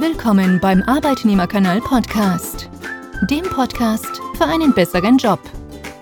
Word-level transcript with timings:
Willkommen 0.00 0.58
beim 0.60 0.82
Arbeitnehmerkanal 0.84 1.82
Podcast, 1.82 2.70
dem 3.28 3.42
Podcast 3.42 4.06
für 4.38 4.46
einen 4.46 4.72
besseren 4.72 5.18
Job. 5.18 5.38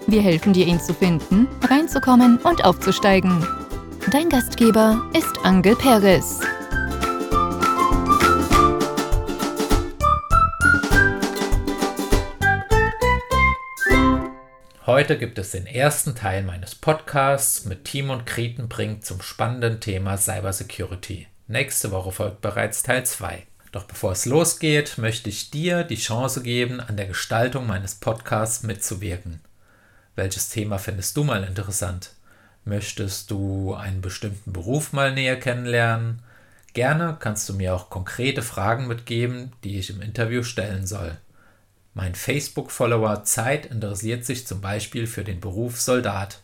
Wir 0.06 0.22
helfen 0.22 0.52
dir, 0.52 0.66
ihn 0.66 0.78
zu 0.78 0.94
finden, 0.94 1.48
reinzukommen 1.68 2.38
und 2.38 2.64
aufzusteigen. 2.64 3.44
Dein 4.12 4.28
Gastgeber 4.28 5.04
ist 5.14 5.44
Angel 5.44 5.74
Perez. 5.74 6.38
Heute 14.86 15.18
gibt 15.18 15.40
es 15.40 15.50
den 15.50 15.66
ersten 15.66 16.14
Teil 16.14 16.44
meines 16.44 16.76
Podcasts 16.76 17.64
mit 17.64 17.86
Timon 17.86 18.24
Krietenbrink 18.24 19.04
zum 19.04 19.20
spannenden 19.22 19.80
Thema 19.80 20.16
Cybersecurity. 20.16 21.26
Nächste 21.48 21.90
Woche 21.90 22.12
folgt 22.12 22.42
bereits 22.42 22.84
Teil 22.84 23.04
2. 23.04 23.48
Doch 23.78 23.84
bevor 23.84 24.10
es 24.10 24.26
losgeht, 24.26 24.98
möchte 24.98 25.28
ich 25.28 25.52
dir 25.52 25.84
die 25.84 25.94
Chance 25.94 26.42
geben, 26.42 26.80
an 26.80 26.96
der 26.96 27.06
Gestaltung 27.06 27.68
meines 27.68 27.94
Podcasts 27.94 28.64
mitzuwirken. 28.64 29.40
Welches 30.16 30.48
Thema 30.48 30.78
findest 30.78 31.16
du 31.16 31.22
mal 31.22 31.44
interessant? 31.44 32.10
Möchtest 32.64 33.30
du 33.30 33.74
einen 33.74 34.00
bestimmten 34.00 34.52
Beruf 34.52 34.92
mal 34.92 35.14
näher 35.14 35.38
kennenlernen? 35.38 36.24
Gerne 36.72 37.18
kannst 37.20 37.48
du 37.48 37.54
mir 37.54 37.72
auch 37.72 37.88
konkrete 37.88 38.42
Fragen 38.42 38.88
mitgeben, 38.88 39.52
die 39.62 39.78
ich 39.78 39.90
im 39.90 40.02
Interview 40.02 40.42
stellen 40.42 40.84
soll. 40.84 41.16
Mein 41.94 42.16
Facebook-Follower 42.16 43.22
Zeit 43.22 43.66
interessiert 43.66 44.24
sich 44.24 44.44
zum 44.44 44.60
Beispiel 44.60 45.06
für 45.06 45.22
den 45.22 45.38
Beruf 45.38 45.80
Soldat. 45.80 46.42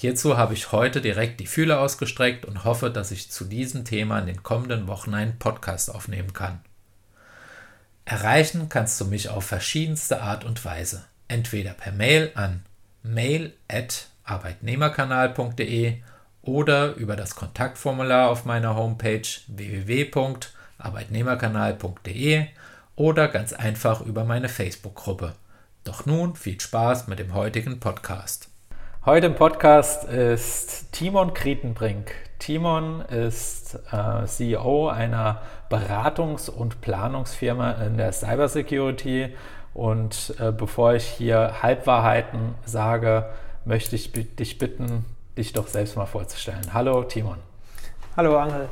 Hierzu 0.00 0.36
habe 0.38 0.54
ich 0.54 0.72
heute 0.72 1.02
direkt 1.02 1.40
die 1.40 1.46
Fühler 1.46 1.80
ausgestreckt 1.80 2.46
und 2.46 2.64
hoffe, 2.64 2.90
dass 2.90 3.10
ich 3.10 3.30
zu 3.30 3.44
diesem 3.44 3.84
Thema 3.84 4.18
in 4.18 4.24
den 4.24 4.42
kommenden 4.42 4.86
Wochen 4.86 5.12
einen 5.12 5.38
Podcast 5.38 5.94
aufnehmen 5.94 6.32
kann. 6.32 6.60
Erreichen 8.06 8.70
kannst 8.70 8.98
du 8.98 9.04
mich 9.04 9.28
auf 9.28 9.44
verschiedenste 9.44 10.22
Art 10.22 10.46
und 10.46 10.64
Weise. 10.64 11.04
Entweder 11.28 11.74
per 11.74 11.92
Mail 11.92 12.30
an 12.34 12.62
mail@arbeitnehmerkanal.de 13.02 15.96
oder 16.40 16.94
über 16.94 17.14
das 17.14 17.34
Kontaktformular 17.34 18.30
auf 18.30 18.46
meiner 18.46 18.76
Homepage 18.76 19.28
www.arbeitnehmerkanal.de 19.48 22.46
oder 22.96 23.28
ganz 23.28 23.52
einfach 23.52 24.00
über 24.00 24.24
meine 24.24 24.48
Facebook-Gruppe. 24.48 25.34
Doch 25.84 26.06
nun 26.06 26.36
viel 26.36 26.58
Spaß 26.58 27.06
mit 27.06 27.18
dem 27.18 27.34
heutigen 27.34 27.80
Podcast. 27.80 28.49
Heute 29.06 29.28
im 29.28 29.34
Podcast 29.34 30.04
ist 30.04 30.92
Timon 30.92 31.32
Krietenbrink. 31.32 32.12
Timon 32.38 33.00
ist 33.00 33.78
äh, 33.90 34.26
CEO 34.26 34.90
einer 34.90 35.40
Beratungs- 35.70 36.50
und 36.50 36.82
Planungsfirma 36.82 37.70
in 37.86 37.96
der 37.96 38.12
Cybersecurity. 38.12 39.34
Und 39.72 40.34
äh, 40.38 40.52
bevor 40.52 40.92
ich 40.92 41.04
hier 41.06 41.62
Halbwahrheiten 41.62 42.56
sage, 42.66 43.24
möchte 43.64 43.96
ich 43.96 44.12
dich 44.12 44.58
bitten, 44.58 45.06
dich 45.34 45.54
doch 45.54 45.68
selbst 45.68 45.96
mal 45.96 46.04
vorzustellen. 46.04 46.74
Hallo 46.74 47.02
Timon. 47.02 47.38
Hallo 48.18 48.36
Angel. 48.38 48.68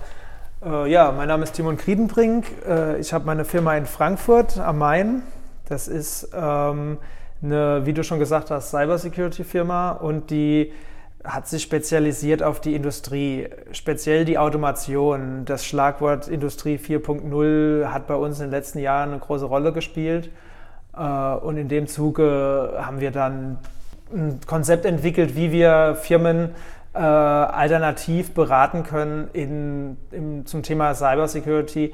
Äh, 0.62 0.90
ja, 0.90 1.10
mein 1.10 1.28
Name 1.28 1.44
ist 1.44 1.52
Timon 1.52 1.78
Kriedenbrink. 1.78 2.44
Äh, 2.68 2.98
ich 2.98 3.14
habe 3.14 3.24
meine 3.24 3.46
Firma 3.46 3.74
in 3.78 3.86
Frankfurt 3.86 4.58
am 4.58 4.76
Main. 4.76 5.22
Das 5.70 5.88
ist 5.88 6.28
ähm, 6.34 6.98
eine, 7.42 7.86
wie 7.86 7.92
du 7.92 8.02
schon 8.02 8.18
gesagt 8.18 8.50
hast, 8.50 8.70
Cybersecurity-Firma 8.70 9.92
und 9.92 10.30
die 10.30 10.72
hat 11.24 11.48
sich 11.48 11.62
spezialisiert 11.62 12.42
auf 12.42 12.60
die 12.60 12.74
Industrie, 12.74 13.48
speziell 13.72 14.24
die 14.24 14.38
Automation. 14.38 15.44
Das 15.44 15.66
Schlagwort 15.66 16.28
Industrie 16.28 16.76
4.0 16.76 17.86
hat 17.92 18.06
bei 18.06 18.14
uns 18.14 18.38
in 18.38 18.46
den 18.46 18.50
letzten 18.50 18.78
Jahren 18.78 19.10
eine 19.10 19.18
große 19.18 19.44
Rolle 19.44 19.72
gespielt. 19.72 20.30
Äh, 20.96 21.02
und 21.02 21.56
in 21.56 21.68
dem 21.68 21.86
Zuge 21.86 22.74
haben 22.78 23.00
wir 23.00 23.10
dann 23.10 23.58
ein 24.12 24.40
Konzept 24.46 24.84
entwickelt, 24.84 25.36
wie 25.36 25.52
wir 25.52 25.96
Firmen 26.00 26.50
äh, 26.94 26.98
alternativ 26.98 28.32
beraten 28.32 28.82
können 28.84 29.28
in, 29.32 29.96
in, 30.10 30.46
zum 30.46 30.62
Thema 30.62 30.94
Cybersecurity, 30.94 31.92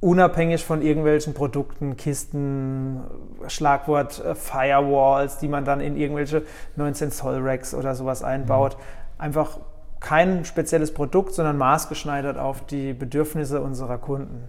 unabhängig 0.00 0.64
von 0.64 0.82
irgendwelchen 0.82 1.34
Produkten, 1.34 1.96
Kisten, 1.96 3.02
Schlagwort 3.48 4.24
äh, 4.24 4.34
Firewalls, 4.34 5.38
die 5.38 5.48
man 5.48 5.64
dann 5.64 5.80
in 5.80 5.96
irgendwelche 5.96 6.42
19 6.76 7.10
Zoll 7.10 7.38
Racks 7.40 7.74
oder 7.74 7.94
sowas 7.94 8.22
einbaut. 8.22 8.76
Mhm. 8.76 8.82
Einfach 9.18 9.58
kein 10.00 10.44
spezielles 10.44 10.94
Produkt, 10.94 11.34
sondern 11.34 11.58
maßgeschneidert 11.58 12.38
auf 12.38 12.64
die 12.66 12.92
Bedürfnisse 12.92 13.60
unserer 13.60 13.98
Kunden. 13.98 14.48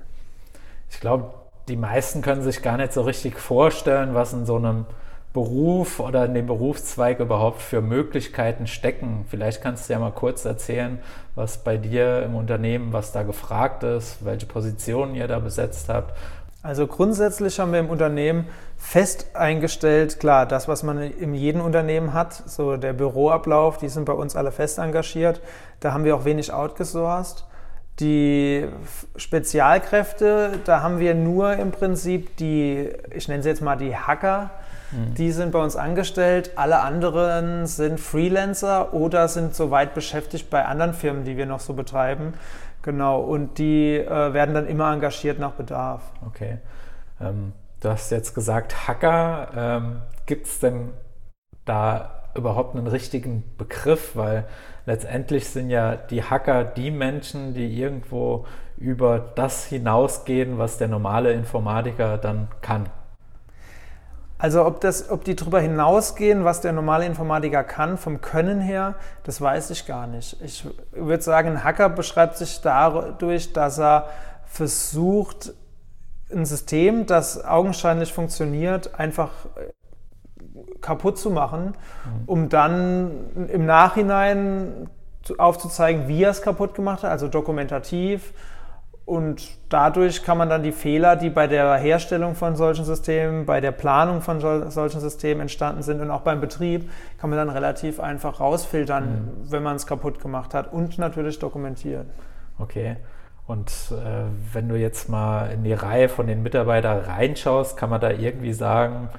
Ich 0.92 1.00
glaube, 1.00 1.34
die 1.68 1.76
meisten 1.76 2.22
können 2.22 2.44
sich 2.44 2.62
gar 2.62 2.78
nicht 2.78 2.94
so 2.94 3.02
richtig 3.02 3.40
vorstellen, 3.40 4.14
was 4.14 4.34
in 4.34 4.46
so 4.46 4.58
einem 4.58 4.86
Beruf 5.34 6.00
oder 6.00 6.26
in 6.26 6.34
dem 6.34 6.48
Berufszweig 6.48 7.20
überhaupt 7.20 7.62
für 7.62 7.82
Möglichkeiten 7.82 8.66
stecken. 8.66 9.26
Vielleicht 9.30 9.62
kannst 9.62 9.88
du 9.88 9.94
ja 9.94 10.00
mal 10.00 10.12
kurz 10.12 10.44
erzählen, 10.44 11.00
was 11.36 11.60
bei 11.60 11.78
dir 11.78 12.24
im 12.24 12.36
Unternehmen, 12.36 12.94
was 12.94 13.12
da 13.12 13.24
gefragt 13.24 13.84
ist, 13.84 14.26
welche 14.26 14.48
Positionen 14.48 15.14
ihr 15.14 15.28
da 15.28 15.40
besetzt 15.40 15.88
habt. 15.90 16.18
Also 16.62 16.88
grundsätzlich 16.88 17.60
haben 17.60 17.72
wir 17.72 17.80
im 17.80 17.90
Unternehmen 17.90 18.48
fest 18.78 19.28
eingestellt, 19.34 20.20
klar, 20.20 20.46
das, 20.46 20.68
was 20.68 20.84
man 20.84 21.00
in 21.00 21.34
jedem 21.34 21.62
Unternehmen 21.62 22.14
hat, 22.14 22.34
so 22.34 22.76
der 22.76 22.94
Büroablauf, 22.94 23.78
die 23.78 23.88
sind 23.88 24.06
bei 24.06 24.14
uns 24.14 24.36
alle 24.36 24.52
fest 24.52 24.78
engagiert. 24.80 25.42
Da 25.80 25.94
haben 25.94 26.04
wir 26.04 26.16
auch 26.16 26.26
wenig 26.26 26.52
outgesourced. 26.52 27.46
Die 28.00 28.66
Spezialkräfte, 29.16 30.60
da 30.66 30.82
haben 30.82 31.00
wir 31.00 31.14
nur 31.14 31.54
im 31.54 31.72
Prinzip 31.72 32.36
die, 32.38 32.90
ich 33.14 33.28
nenne 33.28 33.44
sie 33.44 33.50
jetzt 33.50 33.62
mal 33.62 33.76
die 33.76 33.96
Hacker, 33.96 34.50
Mhm. 34.92 35.14
Die 35.16 35.32
sind 35.32 35.52
bei 35.52 35.62
uns 35.62 35.76
angestellt. 35.76 36.52
Alle 36.56 36.80
anderen 36.80 37.66
sind 37.66 38.00
Freelancer 38.00 38.94
oder 38.94 39.28
sind 39.28 39.56
soweit 39.56 39.94
beschäftigt 39.94 40.50
bei 40.50 40.66
anderen 40.66 40.94
Firmen, 40.94 41.24
die 41.24 41.38
wir 41.38 41.46
noch 41.46 41.60
so 41.60 41.74
betreiben. 41.74 42.34
Genau, 42.82 43.20
und 43.22 43.58
die 43.58 43.98
äh, 43.98 44.34
werden 44.34 44.56
dann 44.56 44.68
immer 44.68 44.92
engagiert 44.94 45.40
nach 45.40 45.52
Bedarf. 45.52 46.02
Okay. 46.26 46.60
Ähm, 47.20 47.54
du 47.82 47.90
hast 47.90 48.10
jetzt 48.12 48.34
gesagt, 48.34 48.88
Hacker. 48.88 49.50
Ähm, 49.56 50.02
Gibt 50.26 50.48
es 50.48 50.60
denn 50.60 50.92
da 51.66 52.24
überhaupt 52.36 52.76
einen 52.76 52.88
richtigen 52.88 53.44
Begriff? 53.58 54.16
Weil 54.16 54.46
letztendlich 54.86 55.50
sind 55.50 55.70
ja 55.70 55.96
die 55.96 56.24
Hacker 56.24 56.64
die 56.64 56.92
Menschen, 56.92 57.54
die 57.54 57.80
irgendwo 57.80 58.46
über 58.78 59.20
das 59.36 59.66
hinausgehen, 59.66 60.58
was 60.58 60.78
der 60.78 60.88
normale 60.88 61.34
Informatiker 61.34 62.18
dann 62.18 62.48
kann. 62.62 62.90
Also 64.40 64.66
ob, 64.66 64.80
das, 64.80 65.10
ob 65.10 65.26
die 65.26 65.36
darüber 65.36 65.60
hinausgehen, 65.60 66.46
was 66.46 66.62
der 66.62 66.72
normale 66.72 67.06
Informatiker 67.06 67.62
kann, 67.66 67.98
vom 67.98 68.22
Können 68.22 68.62
her, 68.62 68.96
das 69.24 69.42
weiß 69.42 69.70
ich 69.72 69.86
gar 69.86 70.08
nicht. 70.08 70.42
Ich 70.42 70.66
würde 70.94 71.22
sagen, 71.22 71.50
ein 71.50 71.64
Hacker 71.66 71.90
beschreibt 71.90 72.38
sich 72.38 72.62
dadurch, 72.62 73.52
dass 73.52 73.78
er 73.78 74.08
versucht, 74.46 75.54
ein 76.34 76.46
System, 76.46 77.06
das 77.06 77.44
augenscheinlich 77.44 78.14
funktioniert, 78.14 78.98
einfach 78.98 79.32
kaputt 80.80 81.18
zu 81.18 81.32
machen, 81.32 81.74
mhm. 82.06 82.24
um 82.26 82.50
dann 82.50 83.48
im 83.52 83.66
Nachhinein 83.66 84.90
aufzuzeigen, 85.38 86.08
wie 86.08 86.24
er 86.24 86.30
es 86.30 86.42
kaputt 86.42 86.76
gemacht 86.76 87.04
hat, 87.04 87.12
also 87.12 87.28
dokumentativ 87.28 88.34
und 89.10 89.58
dadurch 89.70 90.22
kann 90.22 90.38
man 90.38 90.50
dann 90.50 90.62
die 90.62 90.72
Fehler, 90.72 91.16
die 91.16 91.32
bei 91.32 91.48
der 91.48 91.78
Herstellung 91.78 92.36
von 92.36 92.56
solchen 92.56 92.86
Systemen, 92.86 93.48
bei 93.48 93.60
der 93.60 93.72
Planung 93.72 94.22
von 94.22 94.40
solchen 94.40 95.00
Systemen 95.00 95.42
entstanden 95.42 95.82
sind 95.82 96.00
und 96.00 96.12
auch 96.12 96.22
beim 96.22 96.40
Betrieb, 96.40 96.92
kann 97.18 97.32
man 97.32 97.40
dann 97.40 97.50
relativ 97.50 98.00
einfach 98.00 98.40
rausfiltern, 98.40 99.04
mhm. 99.04 99.52
wenn 99.52 99.64
man 99.64 99.78
es 99.78 99.88
kaputt 99.88 100.20
gemacht 100.20 100.54
hat 100.54 100.72
und 100.72 101.00
natürlich 101.00 101.40
dokumentieren. 101.40 102.06
Okay. 102.60 102.98
Und 103.48 103.72
äh, 103.92 104.26
wenn 104.54 104.70
du 104.70 104.76
jetzt 104.76 105.10
mal 105.10 105.50
in 105.50 105.64
die 105.64 105.74
Reihe 105.74 106.08
von 106.08 106.28
den 106.28 106.44
Mitarbeitern 106.44 107.00
reinschaust, 107.00 107.78
kann 107.78 107.90
man 107.90 108.00
da 108.00 108.12
irgendwie 108.12 108.54
sagen, 108.54 109.10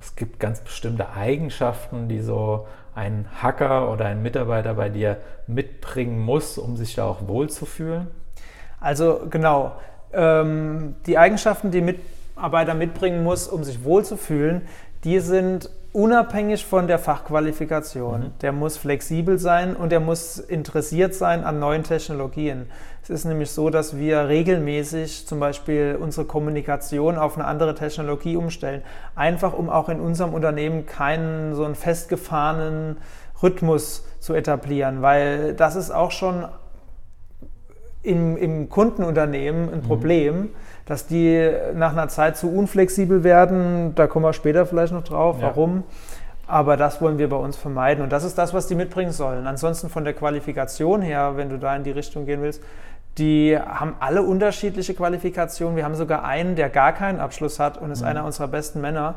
es 0.00 0.16
gibt 0.16 0.40
ganz 0.40 0.60
bestimmte 0.60 1.10
Eigenschaften, 1.12 2.08
die 2.08 2.20
so 2.20 2.66
ein 2.96 3.28
Hacker 3.40 3.92
oder 3.92 4.06
ein 4.06 4.22
Mitarbeiter 4.22 4.74
bei 4.74 4.88
dir 4.88 5.18
mitbringen 5.46 6.18
muss, 6.18 6.58
um 6.58 6.76
sich 6.76 6.96
da 6.96 7.04
auch 7.04 7.28
wohlzufühlen? 7.28 8.08
Also 8.86 9.22
genau, 9.28 9.72
ähm, 10.12 10.94
die 11.06 11.18
Eigenschaften, 11.18 11.72
die 11.72 11.80
Mitarbeiter 11.80 12.74
mitbringen 12.74 13.24
muss, 13.24 13.48
um 13.48 13.64
sich 13.64 13.82
wohlzufühlen, 13.82 14.62
die 15.02 15.18
sind 15.18 15.70
unabhängig 15.92 16.64
von 16.64 16.86
der 16.86 17.00
Fachqualifikation. 17.00 18.20
Mhm. 18.20 18.38
Der 18.42 18.52
muss 18.52 18.76
flexibel 18.76 19.40
sein 19.40 19.74
und 19.74 19.92
er 19.92 19.98
muss 19.98 20.38
interessiert 20.38 21.16
sein 21.16 21.42
an 21.42 21.58
neuen 21.58 21.82
Technologien. 21.82 22.66
Es 23.02 23.10
ist 23.10 23.24
nämlich 23.24 23.50
so, 23.50 23.70
dass 23.70 23.96
wir 23.96 24.28
regelmäßig 24.28 25.26
zum 25.26 25.40
Beispiel 25.40 25.98
unsere 26.00 26.24
Kommunikation 26.24 27.18
auf 27.18 27.36
eine 27.36 27.46
andere 27.46 27.74
Technologie 27.74 28.36
umstellen, 28.36 28.82
einfach 29.16 29.52
um 29.52 29.68
auch 29.68 29.88
in 29.88 29.98
unserem 29.98 30.32
Unternehmen 30.32 30.86
keinen 30.86 31.56
so 31.56 31.64
einen 31.64 31.74
festgefahrenen 31.74 32.98
Rhythmus 33.42 34.04
zu 34.20 34.32
etablieren, 34.32 35.02
weil 35.02 35.54
das 35.54 35.74
ist 35.74 35.90
auch 35.90 36.12
schon 36.12 36.46
im, 38.06 38.36
im 38.36 38.68
Kundenunternehmen 38.68 39.72
ein 39.72 39.80
mhm. 39.80 39.82
Problem, 39.82 40.50
dass 40.86 41.06
die 41.06 41.50
nach 41.74 41.92
einer 41.92 42.08
Zeit 42.08 42.36
zu 42.36 42.50
unflexibel 42.50 43.24
werden. 43.24 43.94
Da 43.94 44.06
kommen 44.06 44.24
wir 44.24 44.32
später 44.32 44.64
vielleicht 44.66 44.92
noch 44.92 45.04
drauf, 45.04 45.36
ja. 45.40 45.48
warum. 45.48 45.82
Aber 46.46 46.76
das 46.76 47.00
wollen 47.00 47.18
wir 47.18 47.28
bei 47.28 47.36
uns 47.36 47.56
vermeiden. 47.56 48.04
Und 48.04 48.12
das 48.12 48.22
ist 48.22 48.38
das, 48.38 48.54
was 48.54 48.68
die 48.68 48.76
mitbringen 48.76 49.10
sollen. 49.10 49.48
Ansonsten 49.48 49.88
von 49.88 50.04
der 50.04 50.14
Qualifikation 50.14 51.02
her, 51.02 51.32
wenn 51.34 51.50
du 51.50 51.58
da 51.58 51.74
in 51.74 51.82
die 51.82 51.90
Richtung 51.90 52.24
gehen 52.24 52.40
willst, 52.40 52.62
die 53.18 53.58
haben 53.58 53.96
alle 53.98 54.22
unterschiedliche 54.22 54.94
Qualifikationen. 54.94 55.76
Wir 55.76 55.84
haben 55.84 55.96
sogar 55.96 56.24
einen, 56.24 56.54
der 56.54 56.68
gar 56.68 56.92
keinen 56.92 57.18
Abschluss 57.18 57.58
hat 57.58 57.78
und 57.78 57.90
ist 57.90 58.02
mhm. 58.02 58.08
einer 58.08 58.24
unserer 58.24 58.46
besten 58.46 58.80
Männer. 58.80 59.16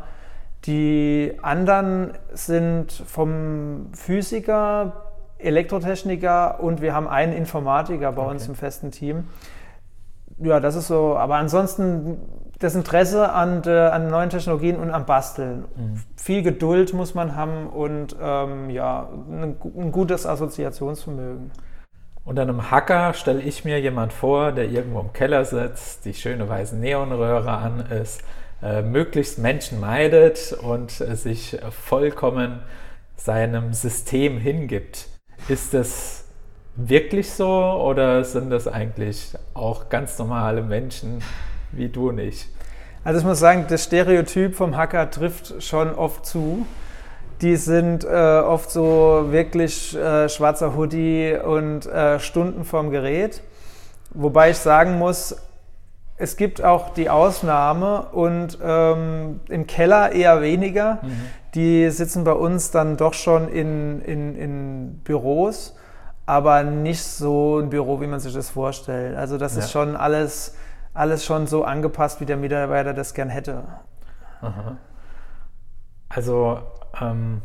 Die 0.66 1.38
anderen 1.42 2.14
sind 2.34 2.92
vom 2.92 3.88
Physiker, 3.94 5.09
Elektrotechniker 5.40 6.60
und 6.62 6.82
wir 6.82 6.94
haben 6.94 7.08
einen 7.08 7.34
Informatiker 7.34 8.12
bei 8.12 8.22
okay. 8.22 8.32
uns 8.32 8.48
im 8.48 8.56
festen 8.56 8.92
Team. 8.92 9.26
Ja, 10.38 10.60
das 10.60 10.76
ist 10.76 10.88
so. 10.88 11.18
Aber 11.18 11.36
ansonsten 11.36 12.18
das 12.60 12.76
Interesse 12.76 13.32
an, 13.32 13.62
de, 13.62 13.88
an 13.88 14.10
neuen 14.10 14.30
Technologien 14.30 14.76
und 14.76 14.92
am 14.92 15.06
Basteln. 15.06 15.66
Mhm. 15.76 16.04
Viel 16.18 16.44
Geduld 16.44 16.94
muss 16.94 17.16
man 17.16 17.36
haben 17.36 17.68
und 17.68 18.16
ähm, 18.22 18.70
ja, 18.70 19.10
ein, 19.30 19.56
ein, 19.78 19.92
gutes 19.92 20.26
Assoziationsvermögen. 20.26 21.52
Unter 22.26 22.42
einem 22.44 22.70
Hacker 22.70 23.14
stelle 23.14 23.42
ich 23.42 23.64
mir 23.64 23.80
jemand 23.80 24.12
vor, 24.12 24.52
der 24.52 24.70
irgendwo 24.70 25.00
im 25.00 25.14
Keller 25.14 25.46
sitzt, 25.46 26.06
die 26.06 26.14
schöne 26.14 26.48
weiße 26.48 26.76
Neonröhre 26.76 27.50
an 27.50 27.80
ist, 27.80 28.22
äh, 28.62 28.82
möglichst 28.82 29.40
Menschen 29.40 29.80
meidet 29.80 30.54
und 30.62 31.00
äh, 31.00 31.16
sich 31.16 31.58
vollkommen 31.72 32.60
seinem 33.16 33.74
System 33.74 34.38
hingibt. 34.38 35.08
Ist 35.48 35.74
das 35.74 36.24
wirklich 36.76 37.32
so 37.32 37.48
oder 37.48 38.24
sind 38.24 38.50
das 38.50 38.68
eigentlich 38.68 39.34
auch 39.54 39.90
ganz 39.90 40.18
normale 40.18 40.62
Menschen 40.62 41.22
wie 41.72 41.90
du 41.90 42.10
und 42.10 42.20
ich? 42.20 42.48
Also 43.04 43.20
ich 43.20 43.26
muss 43.26 43.40
sagen, 43.40 43.66
das 43.70 43.84
Stereotyp 43.86 44.56
vom 44.56 44.76
Hacker 44.76 45.10
trifft 45.10 45.64
schon 45.64 45.94
oft 45.94 46.26
zu. 46.26 46.66
Die 47.42 47.56
sind 47.56 48.04
äh, 48.04 48.08
oft 48.08 48.70
so 48.70 49.28
wirklich 49.30 49.96
äh, 49.96 50.28
schwarzer 50.28 50.76
Hoodie 50.76 51.38
und 51.42 51.86
äh, 51.86 52.20
Stunden 52.20 52.66
vorm 52.66 52.92
Gerät. 52.92 53.42
Wobei 54.12 54.50
ich 54.50 54.58
sagen 54.58 54.98
muss, 54.98 55.36
es 56.18 56.36
gibt 56.36 56.62
auch 56.62 56.90
die 56.90 57.10
Ausnahme 57.10 58.08
und 58.12 58.58
ähm, 58.62 59.40
im 59.48 59.68
Keller 59.68 60.12
eher 60.12 60.42
weniger. 60.42 61.00
Mhm. 61.02 61.22
Die 61.56 61.90
sitzen 61.90 62.24
bei 62.24 62.34
uns 62.34 62.72
dann 62.72 62.98
doch 62.98 63.14
schon 63.14 63.48
in, 63.50 64.02
in, 64.02 64.36
in, 64.36 65.00
Büros, 65.04 65.76
aber 66.26 66.64
nicht 66.64 67.04
so 67.04 67.60
ein 67.60 67.70
Büro, 67.70 68.02
wie 68.02 68.08
man 68.08 68.20
sich 68.20 68.34
das 68.34 68.50
vorstellt. 68.50 69.18
Also 69.18 69.38
das 69.38 69.56
ja. 69.56 69.64
ist 69.64 69.72
schon 69.72 69.96
alles, 69.96 70.56
alles 70.94 71.26
schon 71.26 71.48
so 71.48 71.64
angepasst, 71.64 72.22
wie 72.22 72.26
der 72.26 72.38
Mitarbeiter 72.38 72.94
das 72.94 73.14
gern 73.14 73.30
hätte. 73.30 73.64
Aha. 74.42 74.78
Also 76.10 76.60
ähm, 77.02 77.42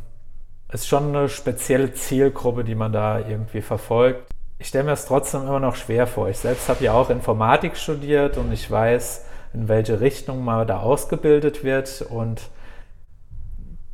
ist 0.72 0.86
schon 0.86 1.08
eine 1.08 1.28
spezielle 1.28 1.92
Zielgruppe, 1.94 2.64
die 2.64 2.74
man 2.74 2.92
da 2.92 3.18
irgendwie 3.18 3.62
verfolgt 3.62 4.34
ich 4.58 4.68
stelle 4.68 4.84
mir 4.84 4.92
es 4.92 5.04
trotzdem 5.04 5.42
immer 5.42 5.60
noch 5.60 5.76
schwer 5.76 6.06
vor. 6.06 6.28
Ich 6.28 6.38
selbst 6.38 6.68
habe 6.68 6.82
ja 6.84 6.92
auch 6.92 7.10
Informatik 7.10 7.76
studiert 7.76 8.38
und 8.38 8.52
ich 8.52 8.70
weiß, 8.70 9.24
in 9.52 9.68
welche 9.68 10.00
Richtung 10.00 10.44
man 10.44 10.66
da 10.66 10.80
ausgebildet 10.80 11.64
wird 11.64 12.02
und 12.02 12.40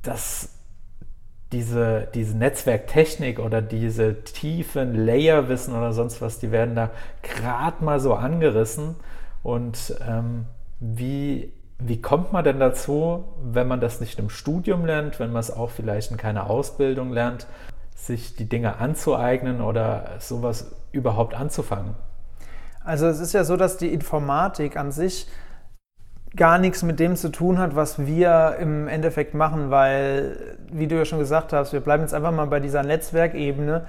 dass 0.03 0.51
diese, 1.53 2.09
diese 2.15 2.37
Netzwerktechnik 2.37 3.41
oder 3.41 3.61
diese 3.61 4.23
tiefen 4.23 4.95
Layerwissen 4.95 5.75
oder 5.75 5.93
sonst 5.93 6.23
was, 6.23 6.39
die 6.39 6.53
werden 6.53 6.75
da 6.75 6.91
gerade 7.23 7.85
mal 7.85 7.99
so 7.99 8.15
angerissen. 8.15 8.97
Und 9.43 9.97
ähm, 10.07 10.47
wie, 10.79 11.53
wie 11.79 12.01
kommt 12.01 12.33
man 12.33 12.45
denn 12.45 12.61
dazu, 12.61 13.25
wenn 13.43 13.67
man 13.67 13.81
das 13.81 14.01
nicht 14.01 14.19
im 14.19 14.31
Studium 14.31 14.85
lernt, 14.85 15.19
wenn 15.19 15.33
man 15.33 15.41
es 15.41 15.51
auch 15.51 15.71
vielleicht 15.71 16.13
in 16.13 16.17
keiner 16.17 16.49
Ausbildung 16.49 17.13
lernt, 17.13 17.47
sich 17.97 18.37
die 18.37 18.49
Dinge 18.49 18.77
anzueignen 18.77 19.61
oder 19.61 20.11
sowas 20.21 20.77
überhaupt 20.93 21.35
anzufangen? 21.35 21.95
Also 22.85 23.07
es 23.07 23.21
ist 23.21 23.33
ja 23.33 23.45
so, 23.45 23.57
dass 23.57 23.77
die 23.77 23.93
Informatik 23.93 24.77
an 24.77 24.93
sich 24.93 25.27
gar 26.37 26.59
nichts 26.59 26.83
mit 26.83 27.01
dem 27.01 27.17
zu 27.17 27.31
tun 27.31 27.59
hat, 27.59 27.75
was 27.75 28.07
wir 28.07 28.57
im 28.61 28.89
Endeffekt 28.89 29.35
machen, 29.35 29.71
weil, 29.71 30.57
wie 30.71 30.87
du 30.87 30.97
ja 30.97 31.05
schon 31.05 31.19
gesagt 31.19 31.53
hast, 31.53 31.73
wir 31.73 31.81
bleiben 31.81 32.03
jetzt 32.03 32.15
einfach 32.15 32.33
mal 32.33 32.47
bei 32.47 32.61
dieser 32.61 32.83
Netzwerkebene. 32.83 33.83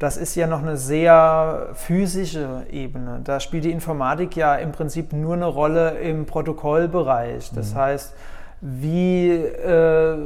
Das 0.00 0.16
ist 0.16 0.34
ja 0.34 0.48
noch 0.48 0.60
eine 0.60 0.76
sehr 0.76 1.68
physische 1.74 2.66
Ebene. 2.70 3.20
Da 3.22 3.38
spielt 3.38 3.64
die 3.64 3.70
Informatik 3.70 4.34
ja 4.34 4.56
im 4.56 4.72
Prinzip 4.72 5.12
nur 5.12 5.34
eine 5.34 5.46
Rolle 5.46 5.98
im 5.98 6.26
Protokollbereich. 6.26 7.52
Das 7.54 7.74
mhm. 7.74 7.78
heißt, 7.78 8.14
wie 8.60 9.30
äh, 9.30 10.16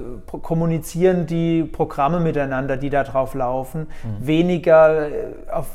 kommunizieren 0.43 1.27
die 1.27 1.65
Programme 1.65 2.21
miteinander, 2.21 2.77
die 2.77 2.89
da 2.89 3.05
drauf 3.05 3.35
laufen, 3.35 3.89
mhm. 4.03 4.27
weniger 4.27 5.09
äh, 5.09 5.11
auf 5.53 5.67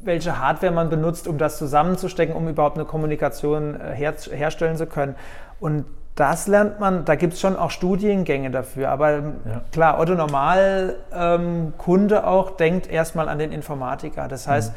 welche 0.00 0.38
Hardware 0.38 0.72
man 0.72 0.90
benutzt, 0.90 1.26
um 1.26 1.38
das 1.38 1.58
zusammenzustecken, 1.58 2.34
um 2.34 2.48
überhaupt 2.48 2.76
eine 2.76 2.84
Kommunikation 2.84 3.80
äh, 3.80 3.94
her 3.94 4.14
herstellen 4.30 4.76
zu 4.76 4.86
können. 4.86 5.16
Und 5.60 5.84
das 6.14 6.48
lernt 6.48 6.80
man, 6.80 7.04
da 7.04 7.14
gibt 7.14 7.34
es 7.34 7.40
schon 7.40 7.56
auch 7.56 7.70
Studiengänge 7.70 8.50
dafür. 8.50 8.90
Aber 8.90 9.10
ja. 9.10 9.22
klar, 9.70 10.00
Otto 10.00 10.14
Normal 10.14 10.96
ähm, 11.12 11.74
Kunde 11.78 12.26
auch 12.26 12.56
denkt 12.56 12.90
erstmal 12.90 13.28
an 13.28 13.38
den 13.38 13.52
Informatiker. 13.52 14.26
Das 14.26 14.48
heißt, 14.48 14.72
mhm. 14.72 14.76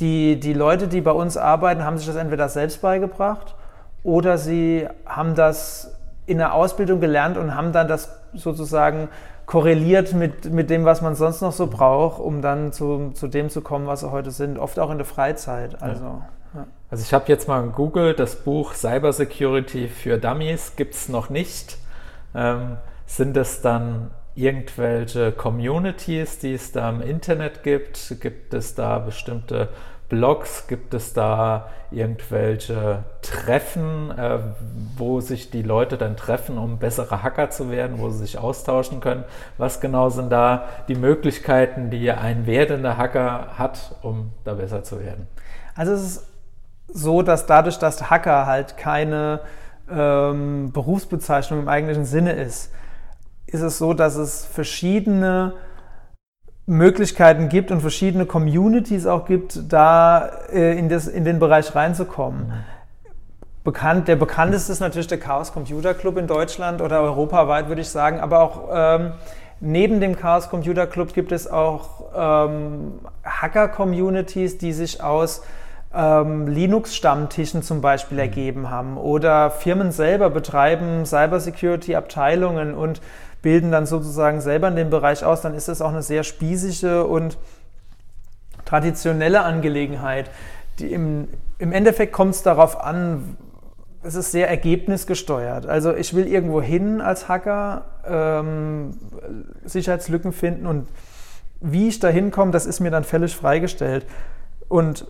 die, 0.00 0.40
die 0.40 0.54
Leute, 0.54 0.88
die 0.88 1.02
bei 1.02 1.12
uns 1.12 1.36
arbeiten, 1.36 1.84
haben 1.84 1.98
sich 1.98 2.06
das 2.06 2.16
entweder 2.16 2.48
selbst 2.48 2.80
beigebracht 2.80 3.54
oder 4.02 4.38
sie 4.38 4.88
haben 5.04 5.34
das 5.34 5.94
in 6.24 6.38
der 6.38 6.54
Ausbildung 6.54 7.00
gelernt 7.00 7.36
und 7.36 7.54
haben 7.54 7.72
dann 7.72 7.86
das 7.86 8.18
sozusagen 8.32 9.08
korreliert 9.50 10.12
mit, 10.14 10.52
mit 10.52 10.70
dem, 10.70 10.84
was 10.84 11.02
man 11.02 11.16
sonst 11.16 11.40
noch 11.40 11.50
so 11.50 11.66
braucht, 11.66 12.20
um 12.20 12.40
dann 12.40 12.72
zu, 12.72 13.10
zu 13.14 13.26
dem 13.26 13.50
zu 13.50 13.62
kommen, 13.62 13.88
was 13.88 13.98
sie 13.98 14.12
heute 14.12 14.30
sind. 14.30 14.58
Oft 14.58 14.78
auch 14.78 14.92
in 14.92 14.98
der 14.98 15.04
Freizeit. 15.04 15.82
Also, 15.82 16.04
ja. 16.04 16.28
Ja. 16.54 16.66
also 16.88 17.02
ich 17.02 17.12
habe 17.12 17.24
jetzt 17.26 17.48
mal 17.48 17.60
gegoogelt, 17.62 18.20
das 18.20 18.36
Buch 18.36 18.74
Cyber 18.74 19.12
Security 19.12 19.88
für 19.88 20.18
Dummies 20.18 20.76
gibt 20.76 20.94
es 20.94 21.08
noch 21.08 21.30
nicht. 21.30 21.78
Ähm, 22.32 22.76
sind 23.06 23.36
es 23.36 23.60
dann 23.60 24.12
irgendwelche 24.36 25.32
Communities, 25.32 26.38
die 26.38 26.54
es 26.54 26.70
da 26.70 26.88
im 26.88 27.00
Internet 27.00 27.64
gibt? 27.64 28.20
Gibt 28.20 28.54
es 28.54 28.76
da 28.76 29.00
bestimmte 29.00 29.70
Blogs? 30.10 30.66
Gibt 30.66 30.92
es 30.92 31.14
da 31.14 31.70
irgendwelche 31.90 33.04
Treffen, 33.22 34.10
äh, 34.10 34.38
wo 34.96 35.20
sich 35.20 35.50
die 35.50 35.62
Leute 35.62 35.96
dann 35.96 36.16
treffen, 36.16 36.58
um 36.58 36.78
bessere 36.78 37.22
Hacker 37.22 37.48
zu 37.48 37.70
werden, 37.70 37.98
wo 37.98 38.10
sie 38.10 38.18
sich 38.18 38.36
austauschen 38.36 39.00
können? 39.00 39.24
Was 39.56 39.80
genau 39.80 40.10
sind 40.10 40.30
da 40.30 40.64
die 40.88 40.94
Möglichkeiten, 40.94 41.88
die 41.88 42.10
ein 42.10 42.46
werdender 42.46 42.98
Hacker 42.98 43.58
hat, 43.58 43.96
um 44.02 44.32
da 44.44 44.54
besser 44.54 44.84
zu 44.84 45.00
werden? 45.00 45.26
Also 45.74 45.92
es 45.92 46.02
ist 46.02 46.26
so, 46.92 47.22
dass 47.22 47.46
dadurch, 47.46 47.78
dass 47.78 48.10
Hacker 48.10 48.44
halt 48.46 48.76
keine 48.76 49.40
ähm, 49.90 50.72
Berufsbezeichnung 50.72 51.60
im 51.60 51.68
eigentlichen 51.68 52.04
Sinne 52.04 52.32
ist, 52.32 52.72
ist 53.46 53.62
es 53.62 53.78
so, 53.78 53.94
dass 53.94 54.16
es 54.16 54.44
verschiedene 54.44 55.54
Möglichkeiten 56.70 57.48
gibt 57.48 57.72
und 57.72 57.80
verschiedene 57.80 58.26
Communities 58.26 59.04
auch 59.04 59.26
gibt, 59.26 59.72
da 59.72 60.30
äh, 60.52 60.78
in, 60.78 60.88
das, 60.88 61.08
in 61.08 61.24
den 61.24 61.40
Bereich 61.40 61.74
reinzukommen. 61.74 62.52
Bekannt, 63.64 64.06
der 64.06 64.14
bekannteste 64.14 64.70
ist 64.70 64.78
natürlich 64.78 65.08
der 65.08 65.18
Chaos 65.18 65.52
Computer 65.52 65.94
Club 65.94 66.16
in 66.16 66.28
Deutschland 66.28 66.80
oder 66.80 67.00
europaweit, 67.00 67.66
würde 67.66 67.80
ich 67.80 67.88
sagen. 67.88 68.20
Aber 68.20 68.40
auch 68.40 68.68
ähm, 68.72 69.12
neben 69.58 70.00
dem 70.00 70.14
Chaos 70.16 70.48
Computer 70.48 70.86
Club 70.86 71.12
gibt 71.12 71.32
es 71.32 71.50
auch 71.50 72.04
ähm, 72.14 73.00
Hacker-Communities, 73.24 74.58
die 74.58 74.72
sich 74.72 75.02
aus 75.02 75.42
ähm, 75.92 76.46
Linux-Stammtischen 76.46 77.64
zum 77.64 77.80
Beispiel 77.80 78.18
mhm. 78.18 78.22
ergeben 78.22 78.70
haben. 78.70 78.96
Oder 78.96 79.50
Firmen 79.50 79.90
selber 79.90 80.30
betreiben 80.30 81.04
Cybersecurity-Abteilungen 81.04 82.74
und 82.74 83.00
bilden 83.42 83.70
dann 83.70 83.86
sozusagen 83.86 84.40
selber 84.40 84.68
in 84.68 84.76
dem 84.76 84.90
Bereich 84.90 85.24
aus, 85.24 85.40
dann 85.40 85.54
ist 85.54 85.68
das 85.68 85.80
auch 85.80 85.90
eine 85.90 86.02
sehr 86.02 86.24
spießige 86.24 87.04
und 87.04 87.38
traditionelle 88.64 89.42
Angelegenheit. 89.42 90.30
Die 90.78 90.92
im, 90.92 91.28
Im 91.58 91.72
Endeffekt 91.72 92.12
kommt 92.12 92.34
es 92.34 92.42
darauf 92.42 92.80
an, 92.80 93.36
es 94.02 94.14
ist 94.14 94.32
sehr 94.32 94.48
ergebnisgesteuert. 94.48 95.66
Also 95.66 95.94
ich 95.94 96.14
will 96.14 96.26
irgendwo 96.26 96.62
hin 96.62 97.00
als 97.00 97.28
Hacker, 97.28 97.84
ähm, 98.06 98.96
Sicherheitslücken 99.64 100.32
finden 100.32 100.66
und 100.66 100.88
wie 101.60 101.88
ich 101.88 101.98
da 102.00 102.08
hinkomme, 102.08 102.52
das 102.52 102.64
ist 102.64 102.80
mir 102.80 102.90
dann 102.90 103.04
völlig 103.04 103.36
freigestellt. 103.36 104.06
Und 104.68 105.06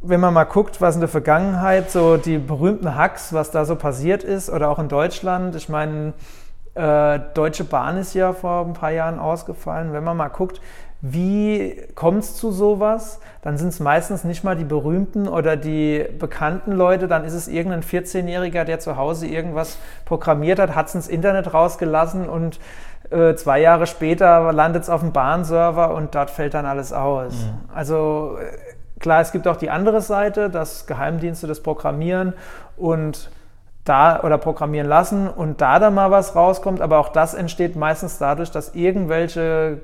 wenn 0.00 0.18
man 0.18 0.34
mal 0.34 0.44
guckt, 0.44 0.80
was 0.80 0.96
in 0.96 1.00
der 1.00 1.08
Vergangenheit 1.08 1.90
so 1.90 2.16
die 2.16 2.38
berühmten 2.38 2.96
Hacks, 2.96 3.32
was 3.32 3.52
da 3.52 3.64
so 3.64 3.76
passiert 3.76 4.24
ist, 4.24 4.50
oder 4.50 4.68
auch 4.68 4.80
in 4.80 4.88
Deutschland, 4.88 5.54
ich 5.54 5.68
meine, 5.68 6.14
äh, 6.74 7.20
Deutsche 7.34 7.64
Bahn 7.64 7.96
ist 7.98 8.14
ja 8.14 8.32
vor 8.32 8.64
ein 8.64 8.72
paar 8.72 8.90
Jahren 8.90 9.18
ausgefallen. 9.18 9.92
Wenn 9.92 10.04
man 10.04 10.16
mal 10.16 10.28
guckt, 10.28 10.60
wie 11.04 11.82
kommt 11.96 12.20
es 12.20 12.36
zu 12.36 12.52
sowas? 12.52 13.18
Dann 13.42 13.58
sind 13.58 13.68
es 13.68 13.80
meistens 13.80 14.22
nicht 14.22 14.44
mal 14.44 14.54
die 14.54 14.64
berühmten 14.64 15.26
oder 15.26 15.56
die 15.56 16.06
bekannten 16.18 16.72
Leute, 16.72 17.08
dann 17.08 17.24
ist 17.24 17.34
es 17.34 17.48
irgendein 17.48 17.82
14-Jähriger, 17.82 18.62
der 18.62 18.78
zu 18.78 18.96
Hause 18.96 19.26
irgendwas 19.26 19.78
programmiert 20.04 20.60
hat, 20.60 20.76
hat 20.76 20.86
es 20.86 20.94
ins 20.94 21.08
Internet 21.08 21.52
rausgelassen 21.52 22.28
und 22.28 22.60
äh, 23.10 23.34
zwei 23.34 23.60
Jahre 23.60 23.88
später 23.88 24.52
landet 24.52 24.84
es 24.84 24.90
auf 24.90 25.00
dem 25.00 25.12
Bahnserver 25.12 25.92
und 25.92 26.14
dort 26.14 26.30
fällt 26.30 26.54
dann 26.54 26.66
alles 26.66 26.92
aus. 26.92 27.32
Mhm. 27.32 27.74
Also 27.74 28.38
äh, 28.40 29.00
klar, 29.00 29.20
es 29.20 29.32
gibt 29.32 29.48
auch 29.48 29.56
die 29.56 29.70
andere 29.70 30.00
Seite, 30.02 30.50
dass 30.50 30.86
Geheimdienste 30.86 31.48
das 31.48 31.64
programmieren 31.64 32.32
und 32.76 33.28
da 33.84 34.22
oder 34.22 34.38
programmieren 34.38 34.88
lassen 34.88 35.28
und 35.28 35.60
da 35.60 35.78
dann 35.78 35.94
mal 35.94 36.10
was 36.10 36.36
rauskommt, 36.36 36.80
aber 36.80 36.98
auch 36.98 37.08
das 37.08 37.34
entsteht 37.34 37.76
meistens 37.76 38.18
dadurch, 38.18 38.50
dass 38.50 38.74
irgendwelche 38.74 39.80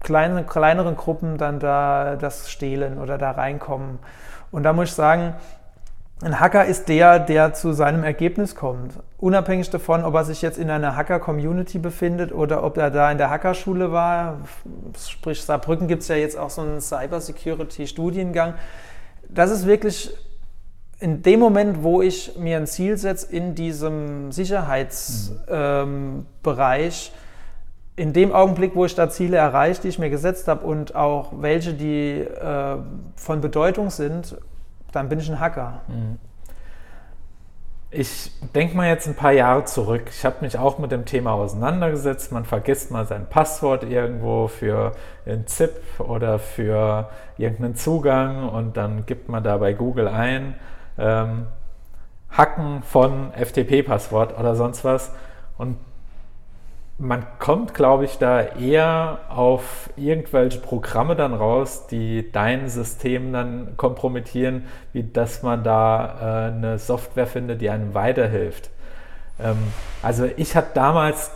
kleine, 0.00 0.44
kleineren 0.44 0.96
Gruppen 0.96 1.36
dann 1.36 1.60
da 1.60 2.16
das 2.16 2.50
stehlen 2.50 2.98
oder 2.98 3.18
da 3.18 3.32
reinkommen. 3.32 3.98
Und 4.50 4.62
da 4.62 4.72
muss 4.72 4.88
ich 4.88 4.94
sagen, 4.94 5.34
ein 6.20 6.40
Hacker 6.40 6.64
ist 6.64 6.88
der, 6.88 7.20
der 7.20 7.54
zu 7.54 7.72
seinem 7.72 8.02
Ergebnis 8.02 8.56
kommt. 8.56 8.94
Unabhängig 9.18 9.70
davon, 9.70 10.04
ob 10.04 10.14
er 10.14 10.24
sich 10.24 10.42
jetzt 10.42 10.58
in 10.58 10.68
einer 10.68 10.96
Hacker-Community 10.96 11.78
befindet 11.78 12.32
oder 12.32 12.64
ob 12.64 12.76
er 12.76 12.90
da 12.90 13.10
in 13.12 13.18
der 13.18 13.30
Hackerschule 13.30 13.92
war. 13.92 14.38
Sprich, 14.98 15.44
Saarbrücken 15.44 15.86
gibt 15.86 16.02
es 16.02 16.08
ja 16.08 16.16
jetzt 16.16 16.36
auch 16.36 16.50
so 16.50 16.62
einen 16.62 16.80
Cybersecurity-Studiengang. 16.80 18.54
Das 19.28 19.52
ist 19.52 19.66
wirklich 19.66 20.12
in 21.00 21.22
dem 21.22 21.40
Moment, 21.40 21.82
wo 21.82 22.02
ich 22.02 22.36
mir 22.36 22.56
ein 22.56 22.66
Ziel 22.66 22.96
setze 22.96 23.32
in 23.32 23.54
diesem 23.54 24.32
Sicherheitsbereich, 24.32 26.24
mhm. 26.44 27.14
ähm, 27.14 27.18
in 27.96 28.12
dem 28.12 28.32
Augenblick, 28.32 28.74
wo 28.74 28.84
ich 28.84 28.94
da 28.94 29.10
Ziele 29.10 29.36
erreiche, 29.36 29.82
die 29.82 29.88
ich 29.88 29.98
mir 29.98 30.10
gesetzt 30.10 30.48
habe 30.48 30.64
und 30.64 30.94
auch 30.94 31.32
welche, 31.40 31.74
die 31.74 32.20
äh, 32.20 32.76
von 33.16 33.40
Bedeutung 33.40 33.90
sind, 33.90 34.36
dann 34.92 35.08
bin 35.08 35.18
ich 35.18 35.30
ein 35.30 35.40
Hacker. 35.40 35.82
Mhm. 35.88 36.18
Ich 37.90 38.30
denke 38.54 38.76
mal 38.76 38.88
jetzt 38.88 39.08
ein 39.08 39.14
paar 39.14 39.32
Jahre 39.32 39.64
zurück. 39.64 40.02
Ich 40.10 40.24
habe 40.24 40.36
mich 40.42 40.58
auch 40.58 40.78
mit 40.78 40.92
dem 40.92 41.06
Thema 41.06 41.32
auseinandergesetzt. 41.32 42.32
Man 42.32 42.44
vergisst 42.44 42.90
mal 42.90 43.06
sein 43.06 43.26
Passwort 43.30 43.82
irgendwo 43.82 44.46
für 44.46 44.92
ein 45.24 45.46
ZIP 45.46 45.98
oder 45.98 46.38
für 46.38 47.08
irgendeinen 47.38 47.76
Zugang 47.76 48.50
und 48.50 48.76
dann 48.76 49.06
gibt 49.06 49.30
man 49.30 49.42
da 49.42 49.56
bei 49.56 49.72
Google 49.72 50.06
ein, 50.06 50.54
ähm, 50.98 51.46
Hacken 52.30 52.82
von 52.82 53.32
FTP-Passwort 53.32 54.38
oder 54.38 54.54
sonst 54.54 54.84
was. 54.84 55.12
Und 55.56 55.76
man 56.98 57.24
kommt, 57.38 57.74
glaube 57.74 58.04
ich, 58.04 58.18
da 58.18 58.40
eher 58.42 59.20
auf 59.28 59.88
irgendwelche 59.96 60.58
Programme 60.58 61.14
dann 61.14 61.32
raus, 61.32 61.86
die 61.86 62.30
dein 62.32 62.68
System 62.68 63.32
dann 63.32 63.76
kompromittieren, 63.76 64.66
wie 64.92 65.04
dass 65.04 65.42
man 65.42 65.62
da 65.62 66.48
äh, 66.48 66.52
eine 66.52 66.78
Software 66.78 67.28
findet, 67.28 67.60
die 67.60 67.70
einem 67.70 67.94
weiterhilft. 67.94 68.70
Ähm, 69.40 69.56
also 70.02 70.28
ich 70.36 70.56
hatte 70.56 70.70
damals 70.74 71.30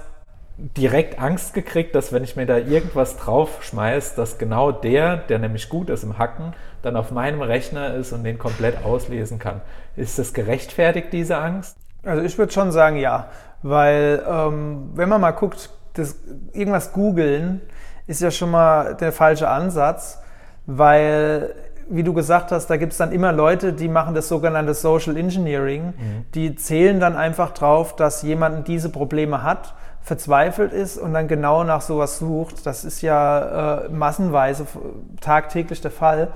direkt 0.77 1.19
Angst 1.19 1.55
gekriegt, 1.55 1.95
dass 1.95 2.13
wenn 2.13 2.23
ich 2.23 2.37
mir 2.37 2.47
da 2.47 2.57
irgendwas 2.57 3.17
drauf 3.17 3.63
schmeiße, 3.63 4.15
dass 4.17 4.39
genau 4.39 4.71
der, 4.71 5.17
der 5.17 5.39
nämlich 5.39 5.69
gut 5.69 5.91
ist 5.91 6.05
im 6.05 6.19
Hacken, 6.19 6.55
dann 6.83 6.97
auf 6.97 7.11
meinem 7.11 7.43
Rechner 7.43 7.95
ist 7.95 8.13
und 8.13 8.25
den 8.25 8.39
komplett 8.39 8.85
auslesen 8.85 9.39
kann. 9.39 9.61
Ist 9.97 10.19
das 10.19 10.33
gerechtfertigt, 10.33 11.09
diese 11.13 11.39
Angst? 11.39 11.77
Also 12.05 12.23
ich 12.23 12.39
würde 12.39 12.53
schon 12.53 12.71
sagen, 12.73 12.97
ja. 12.97 13.29
Weil 13.63 14.23
ähm, 14.29 14.91
wenn 14.95 15.09
man 15.09 15.21
mal 15.21 15.33
guckt, 15.33 15.71
das, 15.95 16.17
irgendwas 16.53 16.93
googeln 16.93 17.61
ist 18.07 18.21
ja 18.21 18.31
schon 18.31 18.51
mal 18.51 18.95
der 18.95 19.13
falsche 19.13 19.49
Ansatz, 19.49 20.21
weil 20.67 21.55
wie 21.89 22.03
du 22.03 22.15
gesagt 22.15 22.53
hast, 22.53 22.69
da 22.69 22.77
gibt 22.77 22.93
es 22.93 22.99
dann 22.99 23.13
immer 23.13 23.33
Leute, 23.33 23.73
die 23.73 23.89
machen 23.89 24.15
das 24.15 24.29
sogenannte 24.29 24.75
Social 24.75 25.17
Engineering. 25.17 25.87
Mhm. 25.87 26.25
Die 26.35 26.55
zählen 26.57 27.01
dann 27.01 27.17
einfach 27.17 27.51
drauf, 27.51 27.97
dass 27.97 28.23
jemand 28.23 28.67
diese 28.69 28.89
Probleme 28.89 29.43
hat, 29.43 29.75
verzweifelt 30.03 30.73
ist 30.73 30.99
und 30.99 31.15
dann 31.15 31.29
genau 31.29 31.65
nach 31.65 31.81
sowas 31.81 32.19
sucht. 32.19 32.67
Das 32.67 32.85
ist 32.85 33.03
ja 33.03 33.85
äh, 33.85 33.89
massenweise 33.89 34.67
tagtäglich 35.21 35.81
der 35.81 35.91
Fall. 35.91 36.29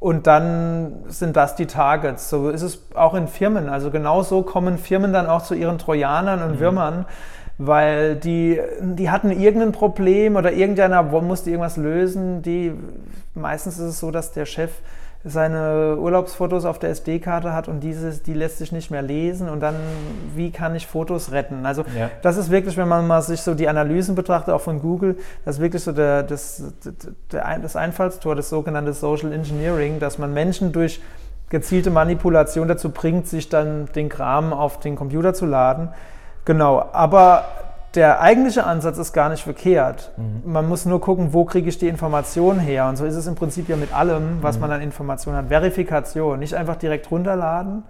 Und 0.00 0.26
dann 0.26 1.04
sind 1.06 1.36
das 1.36 1.54
die 1.54 1.66
Targets. 1.66 2.28
So 2.28 2.50
ist 2.50 2.62
es 2.62 2.82
auch 2.94 3.14
in 3.14 3.28
Firmen. 3.28 3.68
Also 3.68 3.90
genau 3.90 4.22
so 4.22 4.42
kommen 4.42 4.78
Firmen 4.78 5.12
dann 5.12 5.26
auch 5.26 5.42
zu 5.42 5.54
ihren 5.54 5.78
Trojanern 5.78 6.42
und 6.42 6.56
mhm. 6.56 6.58
Würmern, 6.58 7.04
weil 7.58 8.16
die, 8.16 8.60
die 8.80 9.10
hatten 9.10 9.30
irgendein 9.30 9.70
Problem 9.70 10.34
oder 10.34 10.52
irgendeiner 10.52 11.04
musste 11.04 11.50
irgendwas 11.50 11.76
lösen. 11.76 12.42
Die, 12.42 12.72
meistens 13.34 13.78
ist 13.78 13.90
es 13.90 14.00
so, 14.00 14.10
dass 14.10 14.32
der 14.32 14.46
Chef 14.46 14.72
seine 15.24 15.96
Urlaubsfotos 15.98 16.64
auf 16.64 16.78
der 16.78 16.90
SD-Karte 16.90 17.52
hat 17.52 17.68
und 17.68 17.80
dieses, 17.80 18.22
die 18.22 18.34
lässt 18.34 18.58
sich 18.58 18.72
nicht 18.72 18.90
mehr 18.90 19.02
lesen 19.02 19.48
und 19.48 19.60
dann, 19.60 19.76
wie 20.34 20.50
kann 20.50 20.74
ich 20.74 20.86
Fotos 20.86 21.30
retten? 21.30 21.64
Also 21.64 21.84
ja. 21.96 22.10
das 22.22 22.36
ist 22.36 22.50
wirklich, 22.50 22.76
wenn 22.76 22.88
man 22.88 23.06
mal 23.06 23.22
sich 23.22 23.40
so 23.42 23.54
die 23.54 23.68
Analysen 23.68 24.14
betrachtet, 24.14 24.52
auch 24.52 24.60
von 24.60 24.80
Google, 24.80 25.16
das 25.44 25.56
ist 25.56 25.62
wirklich 25.62 25.82
so 25.82 25.92
der, 25.92 26.24
das, 26.24 26.62
der, 27.30 27.58
das 27.60 27.76
Einfallstor, 27.76 28.34
das 28.34 28.48
sogenannte 28.48 28.92
Social 28.92 29.32
Engineering, 29.32 30.00
dass 30.00 30.18
man 30.18 30.34
Menschen 30.34 30.72
durch 30.72 31.00
gezielte 31.50 31.90
Manipulation 31.90 32.66
dazu 32.66 32.90
bringt, 32.90 33.28
sich 33.28 33.48
dann 33.48 33.86
den 33.94 34.08
Kram 34.08 34.52
auf 34.52 34.80
den 34.80 34.96
Computer 34.96 35.34
zu 35.34 35.46
laden. 35.46 35.90
Genau, 36.44 36.88
aber 36.92 37.44
der 37.94 38.20
eigentliche 38.20 38.64
Ansatz 38.64 38.98
ist 38.98 39.12
gar 39.12 39.28
nicht 39.28 39.42
verkehrt. 39.42 40.12
Mhm. 40.16 40.52
Man 40.52 40.68
muss 40.68 40.86
nur 40.86 41.00
gucken, 41.00 41.32
wo 41.32 41.44
kriege 41.44 41.68
ich 41.68 41.78
die 41.78 41.88
Information 41.88 42.58
her. 42.58 42.88
Und 42.88 42.96
so 42.96 43.04
ist 43.04 43.16
es 43.16 43.26
im 43.26 43.34
Prinzip 43.34 43.68
ja 43.68 43.76
mit 43.76 43.94
allem, 43.94 44.38
was 44.42 44.56
mhm. 44.56 44.62
man 44.62 44.72
an 44.72 44.80
Informationen 44.80 45.38
hat. 45.38 45.48
Verifikation, 45.48 46.38
nicht 46.38 46.54
einfach 46.54 46.76
direkt 46.76 47.10
runterladen, 47.10 47.82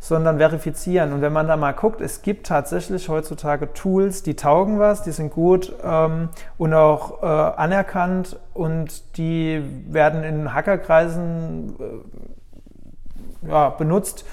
sondern 0.00 0.38
verifizieren. 0.38 1.12
Und 1.12 1.20
wenn 1.20 1.32
man 1.32 1.46
da 1.46 1.56
mal 1.56 1.72
guckt, 1.72 2.00
es 2.00 2.22
gibt 2.22 2.46
tatsächlich 2.46 3.08
heutzutage 3.08 3.72
Tools, 3.72 4.22
die 4.22 4.34
taugen 4.34 4.78
was, 4.78 5.02
die 5.02 5.12
sind 5.12 5.32
gut 5.32 5.72
ähm, 5.84 6.30
und 6.56 6.74
auch 6.74 7.22
äh, 7.22 7.26
anerkannt 7.26 8.38
und 8.54 9.16
die 9.16 9.62
werden 9.88 10.24
in 10.24 10.52
Hackerkreisen 10.52 11.76
äh, 11.78 13.48
ja, 13.48 13.70
benutzt 13.70 14.24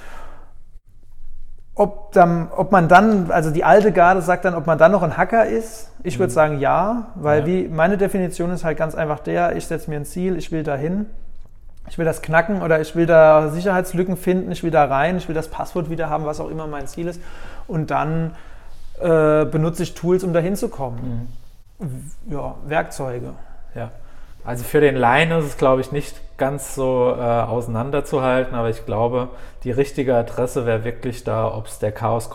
ob, 1.75 2.13
dann, 2.13 2.49
ob 2.55 2.71
man 2.71 2.87
dann, 2.87 3.29
also 3.29 3.51
die 3.51 3.65
alte 3.65 3.91
Garde 3.91 4.21
sagt 4.21 4.45
dann, 4.45 4.55
ob 4.55 4.65
man 4.65 4.77
dann 4.77 4.93
noch 4.93 5.03
ein 5.03 5.17
Hacker 5.17 5.45
ist. 5.45 5.91
Ich 6.03 6.17
würde 6.17 6.31
mhm. 6.31 6.35
sagen 6.35 6.59
ja, 6.59 7.07
weil 7.15 7.41
ja. 7.41 7.45
Wie, 7.45 7.67
meine 7.67 7.97
Definition 7.97 8.49
ist 8.51 8.63
halt 8.63 8.77
ganz 8.77 8.95
einfach 8.95 9.19
der, 9.19 9.55
ich 9.55 9.67
setze 9.67 9.89
mir 9.89 9.97
ein 9.97 10.05
Ziel, 10.05 10.37
ich 10.37 10.51
will 10.51 10.63
dahin, 10.63 11.07
ich 11.89 11.97
will 11.97 12.05
das 12.05 12.21
knacken 12.21 12.61
oder 12.61 12.79
ich 12.79 12.95
will 12.95 13.05
da 13.05 13.49
Sicherheitslücken 13.49 14.15
finden, 14.15 14.51
ich 14.51 14.63
will 14.63 14.71
da 14.71 14.85
rein, 14.85 15.17
ich 15.17 15.27
will 15.27 15.35
das 15.35 15.49
Passwort 15.49 15.89
wieder 15.89 16.09
haben, 16.09 16.25
was 16.25 16.39
auch 16.39 16.49
immer 16.49 16.65
mein 16.65 16.87
Ziel 16.87 17.07
ist. 17.07 17.19
Und 17.67 17.91
dann 17.91 18.35
äh, 19.01 19.45
benutze 19.45 19.83
ich 19.83 19.93
Tools, 19.93 20.23
um 20.23 20.31
dahin 20.31 20.55
zu 20.55 20.69
kommen. 20.69 21.29
Mhm. 21.79 22.11
Ja, 22.31 22.55
Werkzeuge. 22.65 23.33
Ja. 23.75 23.91
Also 24.45 24.63
für 24.63 24.79
den 24.79 24.95
Laien 24.95 25.31
ist 25.31 25.45
es, 25.45 25.57
glaube 25.57 25.81
ich, 25.81 25.91
nicht 25.91 26.15
ganz 26.37 26.75
so 26.75 27.15
äh, 27.17 27.21
auseinanderzuhalten, 27.21 28.55
aber 28.55 28.69
ich 28.69 28.85
glaube, 28.85 29.29
die 29.63 29.71
richtige 29.71 30.15
Adresse 30.15 30.65
wäre 30.65 30.83
wirklich 30.83 31.23
da, 31.23 31.51
ob 31.51 31.65
es 31.65 31.79
der 31.79 31.91
Chaos 31.91 32.29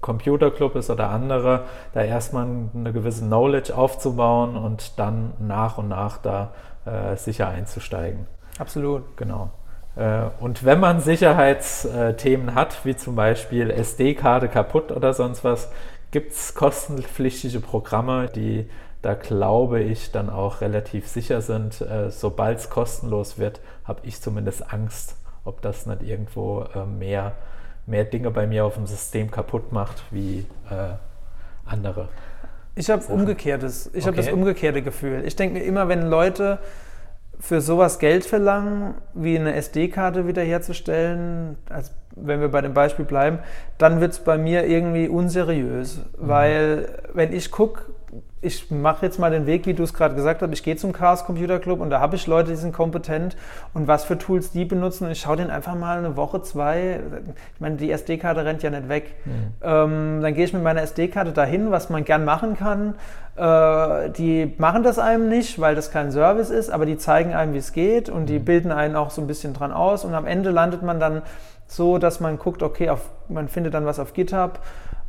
Computer 0.00 0.50
Club 0.50 0.76
ist 0.76 0.90
oder 0.90 1.10
andere, 1.10 1.64
da 1.92 2.02
erstmal 2.02 2.46
eine 2.74 2.92
gewisse 2.92 3.24
Knowledge 3.24 3.76
aufzubauen 3.76 4.56
und 4.56 4.98
dann 4.98 5.32
nach 5.40 5.76
und 5.76 5.88
nach 5.88 6.18
da 6.18 6.52
äh, 6.84 7.16
sicher 7.16 7.48
einzusteigen. 7.48 8.26
Absolut. 8.58 9.16
Genau. 9.16 9.50
Äh, 9.96 10.22
und 10.38 10.64
wenn 10.64 10.78
man 10.78 11.00
Sicherheitsthemen 11.00 12.54
hat, 12.54 12.84
wie 12.84 12.96
zum 12.96 13.16
Beispiel 13.16 13.70
SD-Karte 13.70 14.48
kaputt 14.48 14.92
oder 14.92 15.12
sonst 15.14 15.42
was, 15.42 15.70
gibt 16.10 16.32
es 16.32 16.54
kostenpflichtige 16.54 17.60
Programme, 17.60 18.28
die 18.28 18.68
da 19.02 19.14
glaube 19.14 19.80
ich 19.80 20.12
dann 20.12 20.28
auch 20.30 20.60
relativ 20.60 21.08
sicher 21.08 21.40
sind. 21.40 21.80
Äh, 21.80 22.10
Sobald 22.10 22.58
es 22.58 22.70
kostenlos 22.70 23.38
wird, 23.38 23.60
habe 23.84 24.00
ich 24.04 24.20
zumindest 24.20 24.72
Angst, 24.72 25.16
ob 25.44 25.62
das 25.62 25.86
nicht 25.86 26.02
irgendwo 26.02 26.64
äh, 26.74 26.84
mehr, 26.84 27.32
mehr 27.86 28.04
Dinge 28.04 28.30
bei 28.30 28.46
mir 28.46 28.64
auf 28.64 28.74
dem 28.74 28.86
System 28.86 29.30
kaputt 29.30 29.72
macht 29.72 30.02
wie 30.10 30.46
äh, 30.70 30.94
andere. 31.64 32.08
Ich 32.74 32.88
habe 32.88 33.04
umgekehrtes, 33.06 33.86
ich 33.88 34.02
okay. 34.02 34.06
habe 34.06 34.16
das 34.16 34.32
umgekehrte 34.32 34.82
Gefühl. 34.82 35.24
Ich 35.24 35.36
denke 35.36 35.58
mir 35.58 35.64
immer, 35.64 35.88
wenn 35.88 36.06
Leute 36.06 36.58
für 37.40 37.60
sowas 37.60 37.98
Geld 37.98 38.24
verlangen, 38.24 38.94
wie 39.14 39.38
eine 39.38 39.54
SD-Karte 39.54 40.26
wiederherzustellen, 40.26 41.56
also 41.70 41.90
wenn 42.14 42.40
wir 42.40 42.48
bei 42.48 42.60
dem 42.60 42.74
Beispiel 42.74 43.04
bleiben, 43.04 43.38
dann 43.78 44.00
wird 44.00 44.12
es 44.12 44.20
bei 44.20 44.36
mir 44.36 44.66
irgendwie 44.66 45.08
unseriös. 45.08 45.98
Mhm. 45.98 46.02
Weil 46.18 46.88
wenn 47.14 47.32
ich 47.32 47.50
gucke, 47.50 47.82
ich 48.42 48.70
mache 48.70 49.04
jetzt 49.04 49.18
mal 49.18 49.30
den 49.30 49.44
Weg, 49.44 49.66
wie 49.66 49.74
du 49.74 49.82
es 49.82 49.92
gerade 49.92 50.14
gesagt 50.14 50.40
hast. 50.40 50.50
Ich 50.52 50.62
gehe 50.62 50.76
zum 50.76 50.92
Chaos 50.92 51.26
Computer 51.26 51.58
Club 51.58 51.80
und 51.80 51.90
da 51.90 52.00
habe 52.00 52.16
ich 52.16 52.26
Leute, 52.26 52.50
die 52.50 52.56
sind 52.56 52.72
kompetent 52.72 53.36
und 53.74 53.86
was 53.86 54.04
für 54.04 54.16
Tools 54.16 54.50
die 54.50 54.64
benutzen. 54.64 55.04
Und 55.04 55.10
ich 55.10 55.20
schaue 55.20 55.36
denen 55.36 55.50
einfach 55.50 55.74
mal 55.74 55.98
eine 55.98 56.16
Woche, 56.16 56.40
zwei. 56.40 57.00
Ich 57.54 57.60
meine, 57.60 57.76
die 57.76 57.90
SD-Karte 57.90 58.44
rennt 58.44 58.62
ja 58.62 58.70
nicht 58.70 58.88
weg. 58.88 59.14
Mhm. 59.26 59.32
Ähm, 59.62 60.20
dann 60.22 60.34
gehe 60.34 60.44
ich 60.44 60.54
mit 60.54 60.62
meiner 60.62 60.80
SD-Karte 60.80 61.32
dahin, 61.32 61.70
was 61.70 61.90
man 61.90 62.04
gern 62.04 62.24
machen 62.24 62.56
kann. 62.56 62.94
Äh, 63.36 64.08
die 64.10 64.54
machen 64.56 64.84
das 64.84 64.98
einem 64.98 65.28
nicht, 65.28 65.60
weil 65.60 65.74
das 65.74 65.90
kein 65.90 66.10
Service 66.10 66.48
ist, 66.48 66.70
aber 66.70 66.86
die 66.86 66.96
zeigen 66.96 67.34
einem, 67.34 67.52
wie 67.52 67.58
es 67.58 67.72
geht 67.72 68.08
und 68.08 68.26
die 68.26 68.38
mhm. 68.38 68.44
bilden 68.46 68.72
einen 68.72 68.96
auch 68.96 69.10
so 69.10 69.20
ein 69.20 69.26
bisschen 69.26 69.52
dran 69.52 69.70
aus. 69.70 70.06
Und 70.06 70.14
am 70.14 70.26
Ende 70.26 70.50
landet 70.50 70.82
man 70.82 70.98
dann 70.98 71.20
so, 71.66 71.98
dass 71.98 72.20
man 72.20 72.38
guckt, 72.38 72.62
okay, 72.62 72.88
auf, 72.88 73.10
man 73.28 73.48
findet 73.48 73.74
dann 73.74 73.84
was 73.84 73.98
auf 73.98 74.14
GitHub 74.14 74.60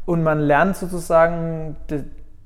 und 0.05 0.21
man 0.21 0.39
lernt 0.39 0.75
sozusagen 0.75 1.77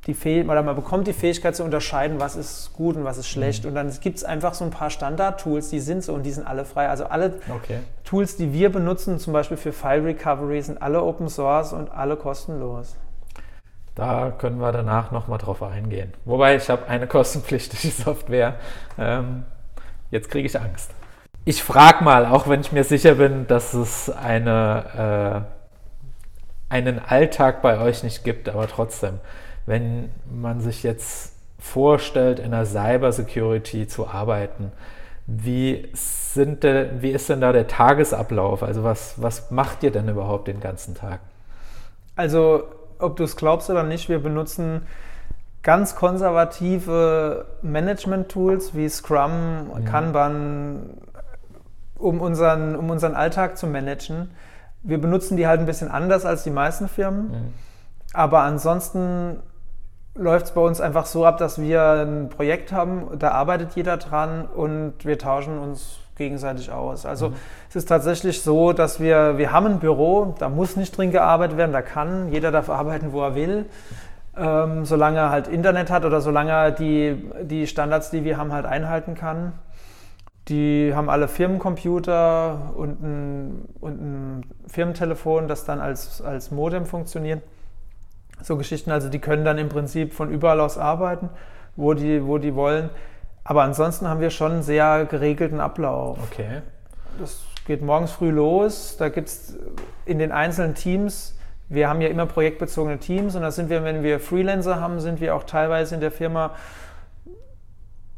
die, 0.08 0.14
Fäh 0.14 0.44
oder 0.44 0.62
man 0.62 0.76
bekommt 0.76 1.08
die 1.08 1.14
Fähigkeit 1.14 1.56
zu 1.56 1.64
unterscheiden, 1.64 2.20
was 2.20 2.36
ist 2.36 2.74
gut 2.74 2.96
und 2.96 3.06
was 3.06 3.18
ist 3.18 3.28
schlecht. 3.28 3.64
Mhm. 3.64 3.70
Und 3.70 3.76
dann 3.76 3.92
gibt 4.02 4.18
es 4.18 4.24
einfach 4.24 4.54
so 4.54 4.64
ein 4.64 4.70
paar 4.70 4.90
Standard-Tools, 4.90 5.70
die 5.70 5.80
sind 5.80 6.04
so 6.04 6.14
und 6.14 6.24
die 6.24 6.32
sind 6.32 6.46
alle 6.46 6.66
frei. 6.66 6.90
Also 6.90 7.06
alle 7.06 7.40
okay. 7.50 7.80
Tools, 8.04 8.38
die 8.38 8.54
wir 8.54 8.72
benutzen, 8.72 9.18
zum 9.18 9.34
Beispiel 9.34 9.58
für 9.58 9.74
File 9.74 10.04
Recovery, 10.04 10.62
sind 10.62 10.82
alle 10.82 11.02
Open 11.02 11.28
Source 11.28 11.74
und 11.74 11.92
alle 11.92 12.18
kostenlos. 12.18 12.96
Da 13.96 14.32
können 14.38 14.60
wir 14.60 14.72
danach 14.72 15.12
nochmal 15.12 15.40
drauf 15.40 15.64
eingehen. 15.64 16.14
Wobei 16.26 16.56
ich 16.56 16.70
habe 16.70 16.88
eine 16.88 17.08
kostenpflichtige 17.08 17.92
Software. 17.92 18.56
Ähm, 19.00 19.46
jetzt 20.12 20.30
kriege 20.30 20.46
ich 20.46 20.60
Angst. 20.60 20.92
Ich 21.46 21.64
frage 21.64 22.04
mal, 22.04 22.26
auch 22.26 22.48
wenn 22.48 22.62
ich 22.62 22.72
mir 22.72 22.84
sicher 22.84 23.16
bin, 23.16 23.48
dass 23.48 23.74
es 23.74 24.10
eine, 24.10 25.46
äh, 26.70 26.74
einen 26.74 27.00
Alltag 27.00 27.62
bei 27.62 27.80
euch 27.80 28.04
nicht 28.04 28.24
gibt, 28.24 28.50
aber 28.50 28.68
trotzdem 28.68 29.20
wenn 29.66 30.12
man 30.32 30.62
sich 30.62 30.84
jetzt 30.84 31.34
vorstellt, 31.60 32.40
in 32.40 32.52
der 32.52 32.66
Cybersecurity 32.66 33.88
zu 33.88 34.08
arbeiten, 34.08 34.72
wie, 35.28 35.90
sind 35.94 36.64
de, 36.64 36.90
wie 37.00 37.10
ist 37.10 37.30
denn 37.30 37.42
da 37.42 37.52
der 37.52 37.68
Tagesablauf? 37.68 38.62
Also 38.62 38.84
was, 38.84 39.22
was 39.22 39.50
macht 39.50 39.82
ihr 39.82 39.92
denn 39.92 40.08
überhaupt 40.08 40.48
den 40.48 40.60
ganzen 40.60 40.94
Tag? 40.94 41.20
Also 42.16 42.66
ob 43.00 43.16
du 43.16 43.24
es 43.24 43.36
glaubst 43.36 43.70
oder 43.70 43.84
nicht, 43.84 44.08
wir 44.08 44.20
benutzen 44.20 44.84
ganz 45.64 45.96
konservative 45.96 47.46
Management-Tools 47.64 48.76
wie 48.76 48.88
Scrum, 48.88 49.68
mhm. 49.68 49.86
Kanban, 49.86 50.90
um 51.98 52.22
unseren, 52.22 52.76
um 52.76 52.92
unseren 52.92 53.16
Alltag 53.16 53.58
zu 53.58 53.66
managen. 53.66 54.30
Wir 54.84 55.02
benutzen 55.02 55.38
die 55.38 55.48
halt 55.48 55.60
ein 55.60 55.66
bisschen 55.66 55.90
anders 55.90 56.24
als 56.24 56.44
die 56.44 56.52
meisten 56.52 56.88
Firmen. 56.88 57.32
Mhm. 57.32 57.54
Aber 58.14 58.42
ansonsten 58.42 59.40
läuft 60.16 60.46
es 60.46 60.52
bei 60.54 60.62
uns 60.62 60.80
einfach 60.82 61.06
so 61.06 61.26
ab, 61.26 61.38
dass 61.38 61.60
wir 61.62 62.06
ein 62.06 62.30
Projekt 62.30 62.72
haben, 62.72 63.20
da 63.20 63.32
arbeitet 63.32 63.76
jeder 63.76 63.98
dran 63.98 64.46
und 64.46 64.94
wir 65.04 65.20
tauschen 65.20 65.60
uns 65.60 66.00
gegenseitig 66.16 66.72
aus. 66.72 67.06
Also 67.06 67.30
mhm. 67.30 67.36
es 67.70 67.76
ist 67.76 67.90
tatsächlich 67.90 68.42
so, 68.42 68.72
dass 68.72 69.02
wir, 69.02 69.38
wir 69.38 69.52
haben 69.52 69.66
ein 69.66 69.80
Büro, 69.80 70.34
da 70.40 70.48
muss 70.48 70.78
nicht 70.78 70.98
drin 70.98 71.12
gearbeitet 71.12 71.58
werden, 71.58 71.74
da 71.74 71.82
kann, 71.82 72.32
jeder 72.32 72.52
darf 72.52 72.70
arbeiten, 72.70 73.12
wo 73.12 73.22
er 73.22 73.36
will, 73.36 73.66
ähm, 74.38 74.86
solange 74.86 75.18
er 75.18 75.30
halt 75.30 75.50
Internet 75.50 75.92
hat 75.92 76.06
oder 76.06 76.22
solange 76.22 76.52
er 76.52 76.72
die, 76.72 77.30
die 77.42 77.68
Standards, 77.68 78.10
die 78.10 78.24
wir 78.24 78.38
haben, 78.38 78.54
halt 78.54 78.66
einhalten 78.66 79.16
kann. 79.16 79.52
Die 80.48 80.94
haben 80.96 81.10
alle 81.10 81.28
Firmencomputer 81.28 82.74
und 82.76 83.02
ein, 83.02 83.66
und 83.82 84.02
ein 84.02 84.46
Firmentelefon, 84.68 85.48
das 85.48 85.66
dann 85.66 85.82
als, 85.82 86.22
als 86.22 86.52
Modem 86.52 86.86
funktioniert 86.86 87.42
so 88.42 88.58
Geschichten. 88.58 88.92
Also 88.92 89.10
die 89.10 89.20
können 89.20 89.46
dann 89.46 89.58
im 89.58 89.70
Prinzip 89.70 90.14
von 90.14 90.30
überall 90.30 90.60
aus 90.60 90.78
arbeiten, 90.78 91.30
wo 91.76 91.94
die, 91.94 92.26
wo 92.26 92.38
die 92.38 92.56
wollen. 92.56 92.90
Aber 93.44 93.64
ansonsten 93.64 94.08
haben 94.08 94.20
wir 94.20 94.32
schon 94.32 94.54
einen 94.54 94.64
sehr 94.64 95.06
geregelten 95.06 95.60
Ablauf. 95.60 96.18
Okay. 96.32 96.62
Das 97.20 97.44
geht 97.66 97.82
morgens 97.82 98.12
früh 98.12 98.32
los. 98.32 98.98
Da 98.98 99.10
gibt 99.10 99.28
es 99.28 99.58
in 100.06 100.20
den 100.20 100.32
einzelnen 100.32 100.76
Teams, 100.76 101.36
wir 101.68 101.90
haben 101.90 102.02
ja 102.02 102.10
immer 102.10 102.26
projektbezogene 102.26 103.00
Teams 103.00 103.36
und 103.36 103.42
da 103.42 103.50
sind 103.50 103.70
wir, 103.70 103.84
wenn 103.84 104.04
wir 104.04 104.20
Freelancer 104.20 104.80
haben, 104.80 105.00
sind 105.00 105.20
wir 105.20 105.36
auch 105.36 105.44
teilweise 105.44 105.96
in 105.96 106.02
der 106.02 106.12
Firma 106.12 106.52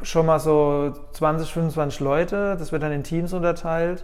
schon 0.02 0.26
mal 0.26 0.40
so 0.40 0.94
20, 1.14 1.52
25 1.52 2.00
Leute. 2.02 2.56
Das 2.60 2.72
wird 2.72 2.84
dann 2.84 2.92
in 2.92 3.04
Teams 3.04 3.34
unterteilt. 3.34 4.04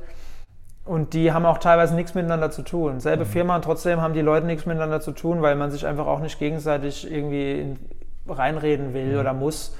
Und 0.85 1.13
die 1.13 1.31
haben 1.31 1.45
auch 1.45 1.59
teilweise 1.59 1.95
nichts 1.95 2.13
miteinander 2.13 2.51
zu 2.51 2.61
tun. 2.61 2.99
Selbe 2.99 3.23
mhm. 3.23 3.29
Firma 3.29 3.55
und 3.55 3.63
trotzdem 3.63 4.01
haben 4.01 4.13
die 4.13 4.21
Leute 4.21 4.45
nichts 4.45 4.65
miteinander 4.65 4.99
zu 4.99 5.11
tun, 5.11 5.41
weil 5.41 5.55
man 5.55 5.71
sich 5.71 5.85
einfach 5.85 6.07
auch 6.07 6.19
nicht 6.19 6.39
gegenseitig 6.39 7.09
irgendwie 7.09 7.61
in, 7.61 7.79
reinreden 8.27 8.93
will 8.93 9.13
mhm. 9.13 9.19
oder 9.19 9.33
muss. 9.33 9.75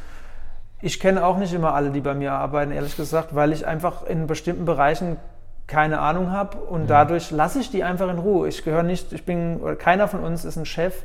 Ich 0.82 1.00
kenne 1.00 1.26
auch 1.26 1.38
nicht 1.38 1.54
immer 1.54 1.74
alle, 1.74 1.92
die 1.92 2.02
bei 2.02 2.14
mir 2.14 2.34
arbeiten, 2.34 2.72
ehrlich 2.72 2.96
gesagt, 2.96 3.36
weil 3.36 3.54
ich 3.54 3.66
einfach 3.66 4.06
in 4.06 4.28
bestimmten 4.28 4.66
Bereichen 4.66 5.18
keine 5.68 6.00
Ahnung 6.00 6.32
habe 6.32 6.58
und 6.58 6.84
mhm. 6.84 6.88
dadurch 6.88 7.32
lasse 7.32 7.60
ich 7.60 7.72
die 7.72 7.84
einfach 7.84 8.10
in 8.10 8.20
Ruhe. 8.20 8.48
Ich 8.48 8.64
gehöre 8.64 8.84
nicht, 8.84 9.14
ich 9.14 9.26
bin, 9.26 9.58
oder 9.58 9.76
keiner 9.76 10.08
von 10.08 10.22
uns 10.22 10.46
ist 10.46 10.58
ein 10.58 10.66
Chef, 10.66 11.04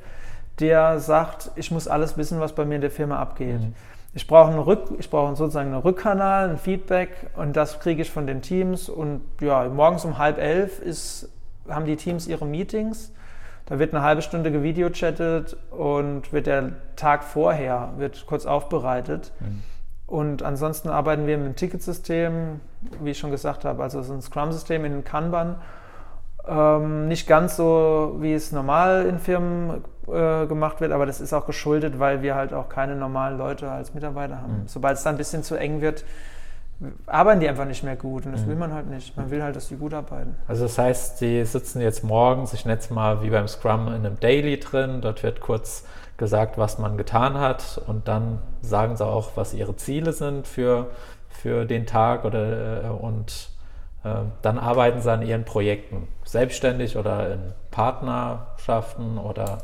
der 0.61 0.98
sagt, 0.98 1.50
ich 1.56 1.70
muss 1.70 1.87
alles 1.87 2.16
wissen, 2.16 2.40
was 2.40 2.54
bei 2.54 2.64
mir 2.64 2.76
in 2.76 2.80
der 2.80 2.90
Firma 2.90 3.18
abgeht. 3.18 3.61
Ich 4.14 4.26
brauche 4.26 4.50
einen, 4.50 4.58
Rück, 4.58 4.90
ich 4.98 5.10
brauche 5.10 5.36
sozusagen 5.36 5.72
einen 5.72 5.82
Rückkanal, 5.82 6.50
ein 6.50 6.58
Feedback 6.58 7.30
und 7.36 7.56
das 7.56 7.78
kriege 7.78 8.02
ich 8.02 8.10
von 8.10 8.26
den 8.26 8.42
Teams. 8.42 8.88
Und 8.88 9.20
ja, 9.40 9.68
morgens 9.68 10.04
um 10.04 10.18
halb 10.18 10.38
elf 10.38 10.80
ist, 10.80 11.30
haben 11.68 11.84
die 11.84 11.96
Teams 11.96 12.26
ihre 12.26 12.46
Meetings. 12.46 13.12
Da 13.66 13.78
wird 13.78 13.94
eine 13.94 14.02
halbe 14.02 14.22
Stunde 14.22 14.50
gevideochattet 14.50 15.56
und 15.70 16.32
wird 16.32 16.46
der 16.46 16.72
Tag 16.96 17.22
vorher 17.22 17.92
wird 17.98 18.24
kurz 18.26 18.46
aufbereitet. 18.46 19.30
Mhm. 19.40 19.62
Und 20.06 20.42
ansonsten 20.42 20.88
arbeiten 20.88 21.26
wir 21.26 21.36
mit 21.36 21.44
einem 21.44 21.56
Ticketsystem, 21.56 22.60
wie 23.02 23.10
ich 23.10 23.18
schon 23.18 23.30
gesagt 23.30 23.66
habe, 23.66 23.82
also 23.82 24.00
so 24.00 24.14
ein 24.14 24.22
Scrum-System 24.22 24.86
in 24.86 25.04
Kanban. 25.04 25.56
Ähm, 26.46 27.08
nicht 27.08 27.26
ganz 27.26 27.56
so, 27.56 28.16
wie 28.20 28.32
es 28.32 28.50
normal 28.52 29.04
in 29.04 29.18
Firmen 29.18 29.84
äh, 30.12 30.46
gemacht 30.46 30.80
wird, 30.80 30.92
aber 30.92 31.06
das 31.06 31.20
ist 31.20 31.32
auch 31.32 31.46
geschuldet, 31.46 31.98
weil 31.98 32.22
wir 32.22 32.34
halt 32.34 32.52
auch 32.52 32.68
keine 32.68 32.96
normalen 32.96 33.38
Leute 33.38 33.70
als 33.70 33.94
Mitarbeiter 33.94 34.42
haben. 34.42 34.62
Mhm. 34.62 34.68
Sobald 34.68 34.96
es 34.96 35.02
dann 35.02 35.14
ein 35.14 35.18
bisschen 35.18 35.42
zu 35.42 35.56
eng 35.56 35.80
wird, 35.80 36.04
arbeiten 37.06 37.40
die 37.40 37.48
einfach 37.48 37.64
nicht 37.64 37.82
mehr 37.82 37.96
gut 37.96 38.24
und 38.26 38.32
das 38.32 38.42
mhm. 38.42 38.48
will 38.48 38.56
man 38.56 38.72
halt 38.72 38.88
nicht. 38.88 39.16
Man 39.16 39.30
will 39.30 39.42
halt, 39.42 39.56
dass 39.56 39.68
die 39.68 39.76
gut 39.76 39.94
arbeiten. 39.94 40.36
Also 40.46 40.64
das 40.64 40.78
heißt, 40.78 41.20
die 41.20 41.44
sitzen 41.44 41.80
jetzt 41.80 42.04
morgens, 42.04 42.52
ich 42.52 42.64
nenne 42.64 42.78
es 42.78 42.90
mal 42.90 43.22
wie 43.22 43.30
beim 43.30 43.48
Scrum 43.48 43.88
in 43.88 43.94
einem 43.94 44.20
Daily 44.20 44.60
drin, 44.60 45.00
dort 45.00 45.22
wird 45.22 45.40
kurz 45.40 45.84
gesagt, 46.16 46.58
was 46.58 46.78
man 46.78 46.96
getan 46.96 47.38
hat 47.38 47.80
und 47.86 48.08
dann 48.08 48.40
sagen 48.60 48.96
sie 48.96 49.06
auch, 49.06 49.32
was 49.36 49.54
ihre 49.54 49.76
Ziele 49.76 50.12
sind 50.12 50.46
für, 50.46 50.90
für 51.28 51.64
den 51.64 51.86
Tag 51.86 52.24
oder 52.24 52.84
äh, 52.84 52.88
und 52.88 53.50
äh, 54.04 54.10
dann 54.42 54.58
arbeiten 54.58 55.00
sie 55.00 55.10
an 55.10 55.22
ihren 55.22 55.44
Projekten, 55.44 56.08
selbstständig 56.24 56.96
oder 56.96 57.32
in 57.34 57.40
Partnerschaften 57.70 59.18
oder 59.18 59.58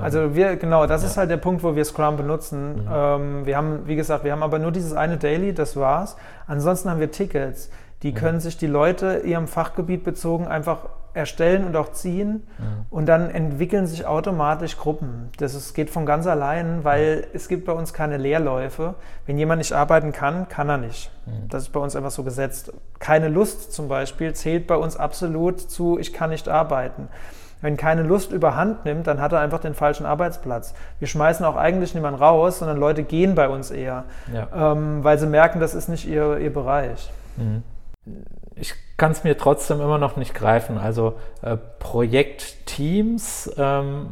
also 0.00 0.34
wir, 0.34 0.56
genau, 0.56 0.86
das 0.86 1.02
ja. 1.02 1.08
ist 1.08 1.16
halt 1.16 1.30
der 1.30 1.36
Punkt, 1.36 1.62
wo 1.62 1.76
wir 1.76 1.84
Scrum 1.84 2.16
benutzen. 2.16 2.84
Mhm. 2.84 2.88
Ähm, 2.92 3.46
wir 3.46 3.56
haben, 3.56 3.86
wie 3.86 3.96
gesagt, 3.96 4.24
wir 4.24 4.32
haben 4.32 4.42
aber 4.42 4.58
nur 4.58 4.72
dieses 4.72 4.94
eine 4.94 5.18
Daily, 5.18 5.52
das 5.52 5.76
war's. 5.76 6.16
Ansonsten 6.46 6.90
haben 6.90 7.00
wir 7.00 7.10
Tickets. 7.10 7.70
Die 8.02 8.12
mhm. 8.12 8.16
können 8.16 8.40
sich 8.40 8.56
die 8.56 8.66
Leute 8.66 9.18
ihrem 9.24 9.46
Fachgebiet 9.46 10.04
bezogen 10.04 10.48
einfach 10.48 10.86
erstellen 11.14 11.66
und 11.66 11.76
auch 11.76 11.92
ziehen 11.92 12.46
mhm. 12.58 12.86
und 12.88 13.06
dann 13.06 13.28
entwickeln 13.30 13.86
sich 13.86 14.06
automatisch 14.06 14.78
Gruppen. 14.78 15.28
Das 15.36 15.54
ist, 15.54 15.74
geht 15.74 15.90
von 15.90 16.06
ganz 16.06 16.26
allein, 16.26 16.84
weil 16.84 17.26
es 17.34 17.48
gibt 17.48 17.66
bei 17.66 17.72
uns 17.72 17.92
keine 17.92 18.16
Leerläufe. 18.16 18.94
Wenn 19.26 19.36
jemand 19.36 19.58
nicht 19.58 19.72
arbeiten 19.72 20.12
kann, 20.12 20.48
kann 20.48 20.68
er 20.70 20.78
nicht. 20.78 21.10
Mhm. 21.26 21.48
Das 21.48 21.64
ist 21.64 21.68
bei 21.68 21.80
uns 21.80 21.96
einfach 21.96 22.10
so 22.10 22.22
gesetzt. 22.22 22.72
Keine 22.98 23.28
Lust 23.28 23.72
zum 23.72 23.88
Beispiel 23.88 24.32
zählt 24.32 24.66
bei 24.66 24.76
uns 24.76 24.96
absolut 24.96 25.60
zu, 25.60 25.98
ich 25.98 26.12
kann 26.12 26.30
nicht 26.30 26.48
arbeiten. 26.48 27.08
Wenn 27.62 27.76
keine 27.76 28.02
Lust 28.02 28.32
überhand 28.32 28.84
nimmt, 28.84 29.06
dann 29.06 29.20
hat 29.20 29.32
er 29.32 29.38
einfach 29.38 29.60
den 29.60 29.74
falschen 29.74 30.04
Arbeitsplatz. 30.04 30.74
Wir 30.98 31.06
schmeißen 31.08 31.46
auch 31.46 31.56
eigentlich 31.56 31.94
niemanden 31.94 32.20
raus, 32.20 32.58
sondern 32.58 32.76
Leute 32.76 33.04
gehen 33.04 33.36
bei 33.36 33.48
uns 33.48 33.70
eher, 33.70 34.04
ja. 34.34 34.72
ähm, 34.72 35.02
weil 35.04 35.18
sie 35.18 35.28
merken, 35.28 35.60
das 35.60 35.74
ist 35.74 35.88
nicht 35.88 36.06
ihr, 36.06 36.38
ihr 36.38 36.52
Bereich. 36.52 37.10
Mhm. 37.36 37.62
Ich 38.56 38.74
kann 38.96 39.12
es 39.12 39.24
mir 39.24 39.38
trotzdem 39.38 39.80
immer 39.80 39.98
noch 39.98 40.16
nicht 40.16 40.34
greifen. 40.34 40.76
Also 40.76 41.14
äh, 41.40 41.56
Projektteams, 41.78 43.52
ähm, 43.56 44.06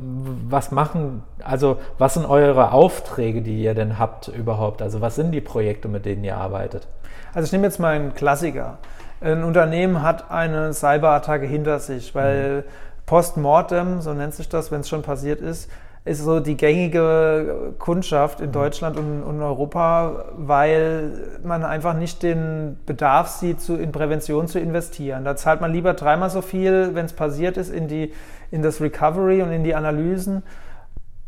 was 0.49 0.71
machen, 0.71 1.25
also 1.43 1.79
was 1.99 2.15
sind 2.15 2.27
eure 2.27 2.73
Aufträge, 2.73 3.43
die 3.43 3.63
ihr 3.63 3.75
denn 3.75 3.99
habt 3.99 4.29
überhaupt? 4.29 4.81
Also 4.81 5.01
was 5.01 5.17
sind 5.17 5.33
die 5.33 5.41
Projekte, 5.41 5.89
mit 5.89 6.07
denen 6.07 6.23
ihr 6.23 6.37
arbeitet? 6.37 6.87
Also 7.35 7.47
ich 7.47 7.53
nehme 7.53 7.67
jetzt 7.67 7.81
mal 7.81 7.95
einen 7.95 8.15
Klassiker. 8.15 8.79
Ein 9.21 9.45
Unternehmen 9.45 10.03
hat 10.03 10.31
eine 10.31 10.73
Cyberattacke 10.73 11.47
hinter 11.47 11.79
sich, 11.79 12.15
weil 12.15 12.59
mhm 12.59 12.89
Postmortem, 13.11 14.01
so 14.03 14.14
nennt 14.14 14.35
sich 14.35 14.49
das, 14.49 14.70
wenn 14.70 14.83
es 14.83 14.88
schon 14.88 15.03
passiert 15.03 15.40
ist, 15.40 15.68
ist 16.05 16.23
so 16.23 16.38
die 16.38 16.57
gängige 16.57 17.75
Kundschaft 17.81 18.38
in 18.38 18.51
mhm. 18.51 18.53
Deutschland 18.53 18.96
und, 18.96 19.25
und 19.25 19.42
Europa, 19.42 20.27
weil 20.37 21.38
man 21.42 21.64
einfach 21.64 21.94
nicht 21.94 22.23
den 22.23 22.79
Bedarf 22.87 23.27
sieht, 23.27 23.61
zu, 23.61 23.75
in 23.75 23.90
Prävention 23.90 24.46
zu 24.46 24.61
investieren. 24.61 25.25
Da 25.25 25.35
zahlt 25.35 25.61
man 25.61 25.73
lieber 25.73 25.94
dreimal 25.94 26.31
so 26.31 26.40
viel, 26.40 26.94
wenn 26.94 27.05
es 27.05 27.12
passiert 27.12 27.57
ist, 27.57 27.73
in, 27.73 27.88
die, 27.88 28.12
in 28.53 28.62
das 28.62 28.81
Recovery 28.81 29.42
und 29.42 29.51
in 29.51 29.64
die 29.64 29.75
Analysen 29.75 30.44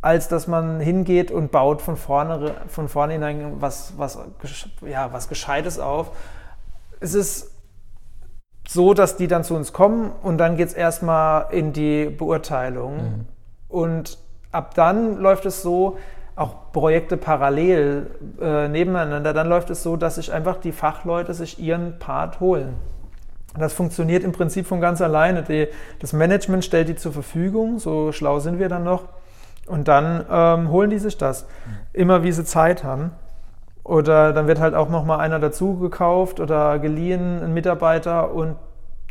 als 0.05 0.27
dass 0.27 0.49
man 0.49 0.81
hingeht 0.81 1.31
und 1.31 1.53
baut 1.53 1.81
von 1.81 1.97
vorne 1.97 2.55
von 2.67 2.89
vornherein 2.89 3.61
was, 3.61 3.95
was, 3.97 4.19
ja, 4.85 5.13
was 5.13 5.29
Gescheites 5.29 5.79
auf. 5.79 6.11
Es 6.99 7.15
ist 7.15 7.52
so, 8.67 8.95
dass 8.95 9.17
die 9.17 9.29
dann 9.29 9.45
zu 9.45 9.55
uns 9.55 9.73
kommen 9.73 10.13
und 10.23 10.39
dann 10.39 10.57
geht 10.57 10.69
es 10.69 10.75
erstmal 10.75 11.53
in 11.53 11.73
die 11.73 12.07
Beurteilung. 12.07 12.97
Mhm. 12.97 13.27
Und 13.69 14.19
ab 14.51 14.75
dann 14.75 15.19
läuft 15.19 15.47
es 15.47 15.63
so, 15.63 15.99
auch 16.35 16.73
Projekte 16.73 17.17
parallel 17.17 18.11
äh, 18.41 18.69
nebeneinander, 18.69 19.33
dann 19.35 19.49
läuft 19.49 19.71
es 19.71 19.83
so, 19.83 19.97
dass 19.97 20.15
sich 20.15 20.33
einfach 20.33 20.57
die 20.57 20.73
Fachleute 20.73 21.35
sich 21.35 21.59
ihren 21.59 21.99
Part 21.99 22.41
holen. 22.41 22.75
Das 23.59 23.75
funktioniert 23.75 24.25
im 24.25 24.33
Prinzip 24.33 24.67
von 24.67 24.81
ganz 24.81 25.03
alleine. 25.03 25.43
Die, 25.43 25.69
das 25.99 26.15
Management 26.15 26.65
stellt 26.65 26.89
die 26.89 26.97
zur 26.97 27.13
Verfügung, 27.13 27.79
so 27.79 28.13
schlau 28.13 28.39
sind 28.39 28.59
wir 28.59 28.71
dann 28.71 28.85
noch. 28.85 29.05
Und 29.67 29.89
dann 29.89 30.25
ähm, 30.31 30.71
holen 30.71 30.91
die 30.91 30.99
sich 30.99 31.19
das, 31.19 31.47
immer 31.93 32.23
wie 32.23 32.33
sie 32.33 32.45
Zeit 32.45 32.83
haben. 32.83 33.13
Oder 33.85 34.33
dann 34.33 34.47
wird 34.47 34.61
halt 34.61 34.75
auch 34.75 34.89
nochmal 34.89 35.21
einer 35.21 35.39
dazu 35.39 35.77
gekauft 35.77 36.41
oder 36.41 36.79
geliehen, 36.79 37.43
ein 37.43 37.53
Mitarbeiter, 37.53 38.33
und 38.33 38.57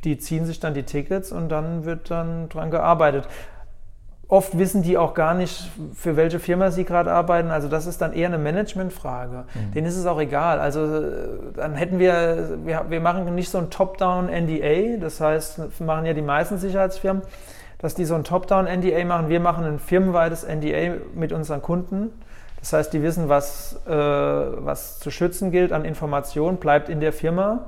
die 0.03 0.17
ziehen 0.17 0.45
sich 0.45 0.59
dann 0.59 0.73
die 0.73 0.83
Tickets 0.83 1.31
und 1.31 1.49
dann 1.49 1.85
wird 1.85 2.09
dann 2.09 2.49
dran 2.49 2.71
gearbeitet 2.71 3.27
oft 4.31 4.57
wissen 4.57 4.81
die 4.81 4.97
auch 4.97 5.13
gar 5.13 5.33
nicht, 5.33 5.69
für 5.93 6.15
welche 6.15 6.39
Firma 6.39 6.71
sie 6.71 6.85
gerade 6.85 7.11
arbeiten. 7.11 7.51
Also 7.51 7.67
das 7.67 7.85
ist 7.85 8.01
dann 8.01 8.13
eher 8.13 8.27
eine 8.27 8.37
Managementfrage. 8.37 9.43
Mhm. 9.53 9.71
Denen 9.73 9.87
ist 9.87 9.97
es 9.97 10.05
auch 10.05 10.21
egal. 10.21 10.61
Also 10.61 10.85
äh, 10.85 11.27
dann 11.53 11.75
hätten 11.75 11.99
wir, 11.99 12.59
wir, 12.63 12.85
wir 12.87 13.01
machen 13.01 13.35
nicht 13.35 13.49
so 13.49 13.57
ein 13.57 13.69
Top-Down-NDA, 13.69 14.97
das 15.01 15.19
heißt, 15.19 15.81
machen 15.81 16.05
ja 16.05 16.13
die 16.13 16.21
meisten 16.21 16.57
Sicherheitsfirmen, 16.57 17.23
dass 17.77 17.93
die 17.93 18.05
so 18.05 18.15
ein 18.15 18.23
Top-Down-NDA 18.23 19.03
machen. 19.03 19.27
Wir 19.27 19.41
machen 19.41 19.65
ein 19.65 19.79
firmenweites 19.79 20.47
NDA 20.47 20.95
mit 21.13 21.33
unseren 21.33 21.61
Kunden. 21.61 22.11
Das 22.61 22.73
heißt, 22.73 22.93
die 22.93 23.01
wissen, 23.01 23.27
was, 23.27 23.79
äh, 23.87 23.91
was 23.91 24.99
zu 24.99 25.11
schützen 25.11 25.51
gilt 25.51 25.73
an 25.73 25.83
Informationen, 25.83 26.57
bleibt 26.57 26.89
in 26.89 26.99
der 26.99 27.11
Firma. 27.11 27.65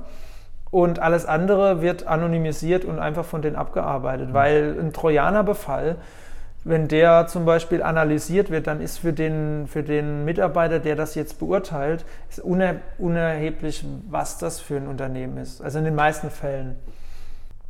Und 0.70 0.98
alles 0.98 1.26
andere 1.26 1.82
wird 1.82 2.06
anonymisiert 2.06 2.84
und 2.84 2.98
einfach 2.98 3.24
von 3.24 3.42
denen 3.42 3.56
abgearbeitet, 3.56 4.30
mhm. 4.30 4.34
weil 4.34 4.76
ein 4.80 4.92
Trojanerbefall, 4.92 5.96
wenn 6.64 6.88
der 6.88 7.26
zum 7.26 7.44
Beispiel 7.44 7.82
analysiert 7.82 8.50
wird, 8.50 8.66
dann 8.66 8.80
ist 8.80 8.98
für 8.98 9.12
den, 9.12 9.66
für 9.68 9.82
den 9.82 10.24
Mitarbeiter, 10.24 10.78
der 10.78 10.96
das 10.96 11.14
jetzt 11.14 11.38
beurteilt, 11.38 12.04
ist 12.30 12.40
unerheblich, 12.40 13.84
was 14.08 14.38
das 14.38 14.60
für 14.60 14.76
ein 14.76 14.86
Unternehmen 14.86 15.36
ist. 15.36 15.60
Also 15.60 15.78
in 15.78 15.84
den 15.84 15.94
meisten 15.94 16.30
Fällen. 16.30 16.76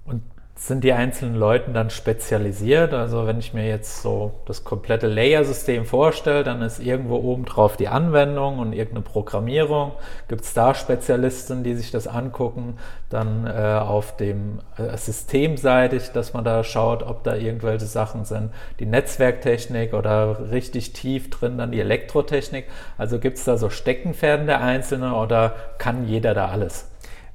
Und 0.07 0.23
sind 0.57 0.85
die 0.85 0.93
einzelnen 0.93 1.35
Leute 1.35 1.73
dann 1.73 1.91
spezialisiert? 1.91 2.95
Also 2.95 3.27
wenn 3.27 3.41
ich 3.41 3.55
mir 3.55 3.67
jetzt 3.67 4.03
so 4.03 4.35
das 4.47 4.63
komplette 4.63 5.09
Layer-System 5.09 5.85
vorstelle, 5.85 6.45
dann 6.45 6.63
ist 6.63 6.79
irgendwo 6.79 7.17
oben 7.17 7.45
drauf 7.45 7.77
die 7.77 7.89
Anwendung 7.89 8.61
und 8.61 8.73
irgendeine 8.73 9.05
Programmierung. 9.05 9.93
Gibt 10.29 10.43
es 10.43 10.55
da 10.55 10.75
Spezialisten, 10.75 11.65
die 11.65 11.75
sich 11.75 11.91
das 11.91 12.07
angucken? 12.07 12.79
Dann 13.11 13.47
äh, 13.47 13.81
auf 13.81 14.17
dem 14.17 14.61
äh, 14.77 14.97
systemseitig, 14.97 16.13
dass 16.13 16.35
man 16.35 16.45
da 16.45 16.63
schaut, 16.63 17.03
ob 17.03 17.25
da 17.25 17.35
irgendwelche 17.35 17.87
Sachen 17.87 18.25
sind. 18.25 18.51
Die 18.79 18.87
Netzwerktechnik 18.87 19.93
oder 19.93 20.53
richtig 20.53 20.93
tief 20.93 21.31
drin 21.31 21.59
dann 21.59 21.73
die 21.73 21.81
Elektrotechnik. 21.81 22.67
Also 22.97 23.19
gibt 23.19 23.39
es 23.39 23.45
da 23.45 23.57
so 23.57 23.71
Steckenpferden 23.71 24.47
der 24.47 24.61
Einzelnen 24.61 25.13
oder 25.13 25.55
kann 25.79 26.07
jeder 26.07 26.33
da 26.33 26.47
alles? 26.47 26.87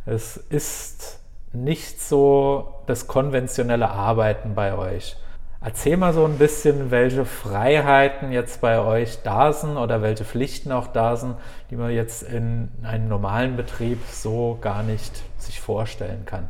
Es 0.06 0.36
ist 0.36 1.21
nicht 1.52 2.00
so 2.00 2.74
das 2.86 3.06
konventionelle 3.06 3.90
Arbeiten 3.90 4.54
bei 4.54 4.76
euch. 4.76 5.16
Erzähl 5.64 5.96
mal 5.96 6.12
so 6.12 6.24
ein 6.24 6.38
bisschen, 6.38 6.90
welche 6.90 7.24
Freiheiten 7.24 8.32
jetzt 8.32 8.60
bei 8.60 8.80
euch 8.80 9.22
da 9.22 9.52
sind 9.52 9.76
oder 9.76 10.02
welche 10.02 10.24
Pflichten 10.24 10.72
auch 10.72 10.88
da 10.88 11.14
sind, 11.14 11.36
die 11.70 11.76
man 11.76 11.92
jetzt 11.92 12.24
in 12.24 12.68
einem 12.82 13.08
normalen 13.08 13.56
Betrieb 13.56 14.00
so 14.10 14.58
gar 14.60 14.82
nicht 14.82 15.22
sich 15.38 15.60
vorstellen 15.60 16.24
kann. 16.26 16.48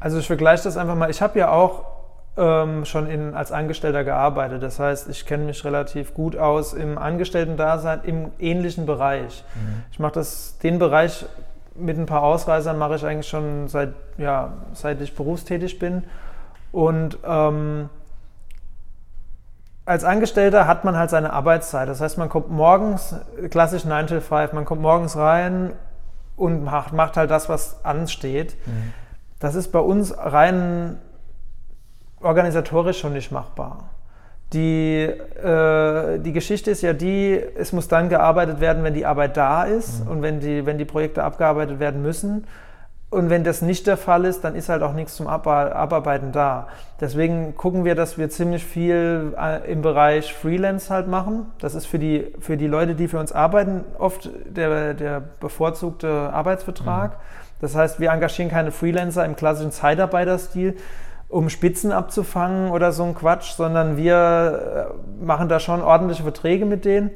Also 0.00 0.18
ich 0.18 0.26
vergleiche 0.26 0.64
das 0.64 0.76
einfach 0.76 0.96
mal. 0.96 1.10
Ich 1.10 1.22
habe 1.22 1.38
ja 1.38 1.52
auch 1.52 1.84
ähm, 2.36 2.84
schon 2.84 3.08
in, 3.08 3.34
als 3.34 3.52
Angestellter 3.52 4.02
gearbeitet. 4.02 4.64
Das 4.64 4.80
heißt, 4.80 5.08
ich 5.08 5.24
kenne 5.24 5.44
mich 5.44 5.64
relativ 5.64 6.14
gut 6.14 6.36
aus 6.36 6.72
im 6.72 6.98
Angestellten-Dasein 6.98 8.00
im 8.02 8.32
ähnlichen 8.40 8.84
Bereich. 8.86 9.44
Mhm. 9.54 9.82
Ich 9.92 9.98
mache 10.00 10.24
den 10.62 10.78
Bereich 10.80 11.24
mit 11.78 11.98
ein 11.98 12.06
paar 12.06 12.22
Ausreisern 12.22 12.78
mache 12.78 12.96
ich 12.96 13.04
eigentlich 13.04 13.28
schon 13.28 13.68
seit, 13.68 13.94
ja, 14.16 14.52
seit 14.72 15.00
ich 15.00 15.14
berufstätig 15.14 15.78
bin. 15.78 16.04
Und 16.72 17.18
ähm, 17.24 17.88
als 19.84 20.04
Angestellter 20.04 20.66
hat 20.66 20.84
man 20.84 20.96
halt 20.96 21.10
seine 21.10 21.32
Arbeitszeit. 21.32 21.88
Das 21.88 22.00
heißt, 22.00 22.18
man 22.18 22.28
kommt 22.28 22.50
morgens, 22.50 23.16
klassisch 23.50 23.84
9 23.84 24.06
to 24.06 24.20
5, 24.20 24.52
man 24.52 24.64
kommt 24.64 24.82
morgens 24.82 25.16
rein 25.16 25.72
und 26.36 26.64
macht, 26.64 26.92
macht 26.92 27.16
halt 27.16 27.30
das, 27.30 27.48
was 27.48 27.84
ansteht. 27.84 28.56
Mhm. 28.66 28.92
Das 29.38 29.54
ist 29.54 29.72
bei 29.72 29.78
uns 29.78 30.16
rein 30.16 30.98
organisatorisch 32.20 32.98
schon 32.98 33.12
nicht 33.12 33.32
machbar. 33.32 33.90
Die, 34.52 35.02
äh, 35.02 36.18
die 36.20 36.32
Geschichte 36.32 36.70
ist 36.70 36.82
ja 36.82 36.94
die, 36.94 37.38
es 37.56 37.72
muss 37.72 37.88
dann 37.88 38.08
gearbeitet 38.08 38.60
werden, 38.60 38.82
wenn 38.82 38.94
die 38.94 39.04
Arbeit 39.04 39.36
da 39.36 39.64
ist 39.64 40.04
mhm. 40.04 40.10
und 40.10 40.22
wenn 40.22 40.40
die, 40.40 40.64
wenn 40.64 40.78
die 40.78 40.86
Projekte 40.86 41.22
abgearbeitet 41.22 41.80
werden 41.80 42.00
müssen. 42.00 42.46
Und 43.10 43.30
wenn 43.30 43.42
das 43.42 43.62
nicht 43.62 43.86
der 43.86 43.96
Fall 43.96 44.26
ist, 44.26 44.44
dann 44.44 44.54
ist 44.54 44.68
halt 44.68 44.82
auch 44.82 44.92
nichts 44.92 45.16
zum 45.16 45.28
Abarbeiten 45.28 46.30
da. 46.30 46.68
Deswegen 47.00 47.54
gucken 47.56 47.86
wir, 47.86 47.94
dass 47.94 48.18
wir 48.18 48.28
ziemlich 48.28 48.62
viel 48.62 49.34
äh, 49.38 49.70
im 49.70 49.80
Bereich 49.80 50.34
Freelance 50.34 50.92
halt 50.92 51.08
machen. 51.08 51.46
Das 51.58 51.74
ist 51.74 51.86
für 51.86 51.98
die, 51.98 52.26
für 52.38 52.58
die 52.58 52.66
Leute, 52.66 52.94
die 52.94 53.08
für 53.08 53.18
uns 53.18 53.32
arbeiten, 53.32 53.84
oft 53.98 54.28
der, 54.44 54.92
der 54.92 55.22
bevorzugte 55.40 56.08
Arbeitsvertrag. 56.08 57.12
Mhm. 57.12 57.16
Das 57.60 57.74
heißt, 57.74 57.98
wir 57.98 58.10
engagieren 58.10 58.50
keine 58.50 58.72
Freelancer 58.72 59.24
im 59.24 59.36
klassischen 59.36 59.72
Zeitarbeiterstil, 59.72 60.76
um 61.28 61.50
Spitzen 61.50 61.92
abzufangen 61.92 62.70
oder 62.70 62.92
so 62.92 63.04
ein 63.04 63.14
Quatsch, 63.14 63.52
sondern 63.52 63.96
wir 63.96 64.90
äh, 65.20 65.24
machen 65.24 65.48
da 65.48 65.60
schon 65.60 65.82
ordentliche 65.82 66.22
Verträge 66.22 66.64
mit 66.64 66.84
denen. 66.84 67.10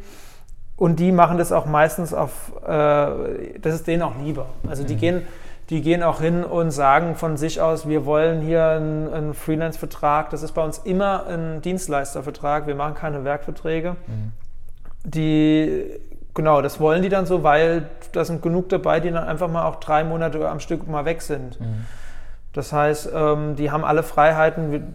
Und 0.77 0.99
die 0.99 1.13
machen 1.13 1.39
das 1.39 1.53
auch 1.53 1.67
meistens 1.67 2.13
auf, 2.13 2.53
äh, 2.65 3.59
das 3.61 3.75
ist 3.75 3.87
denen 3.87 4.03
auch 4.03 4.17
lieber. 4.23 4.47
Also 4.69 4.85
die 4.85 4.95
mhm. 4.95 4.99
gehen, 4.99 5.23
die 5.71 5.81
gehen 5.81 6.03
auch 6.03 6.21
hin 6.21 6.45
und 6.45 6.71
sagen 6.71 7.15
von 7.15 7.37
sich 7.37 7.61
aus, 7.61 7.89
wir 7.89 8.05
wollen 8.05 8.43
hier 8.43 8.67
einen, 8.67 9.13
einen 9.13 9.35
Freelance-Vertrag. 9.35 10.31
Das 10.31 10.43
ist 10.43 10.53
bei 10.53 10.63
uns 10.63 10.79
immer 10.79 11.27
ein 11.27 11.63
Dienstleistervertrag. 11.63 12.67
Wir 12.67 12.75
machen 12.75 12.95
keine 12.95 13.25
Werkverträge. 13.25 13.97
Mhm. 14.07 14.33
Die, 15.05 15.85
genau, 16.35 16.61
das 16.61 16.81
wollen 16.81 17.03
die 17.03 17.09
dann 17.09 17.27
so, 17.27 17.43
weil 17.43 17.89
da 18.13 18.25
sind 18.25 18.43
genug 18.43 18.69
dabei, 18.69 19.01
die 19.01 19.11
dann 19.11 19.25
einfach 19.25 19.49
mal 19.49 19.65
auch 19.65 19.77
drei 19.77 20.05
Monate 20.05 20.47
am 20.49 20.61
Stück 20.61 20.87
mal 20.87 21.05
weg 21.05 21.23
sind. 21.23 21.61
Mhm. 21.61 21.87
Das 22.53 22.73
heißt, 22.73 23.11
ähm, 23.15 23.57
die 23.57 23.71
haben 23.71 23.85
alle 23.85 24.03
Freiheiten. 24.03 24.95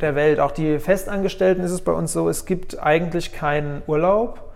der 0.00 0.14
Welt. 0.14 0.40
Auch 0.40 0.52
die 0.52 0.78
Festangestellten 0.78 1.62
ist 1.62 1.72
es 1.72 1.82
bei 1.82 1.92
uns 1.92 2.12
so, 2.12 2.28
es 2.28 2.46
gibt 2.46 2.82
eigentlich 2.82 3.32
keinen 3.32 3.82
Urlaub. 3.86 4.50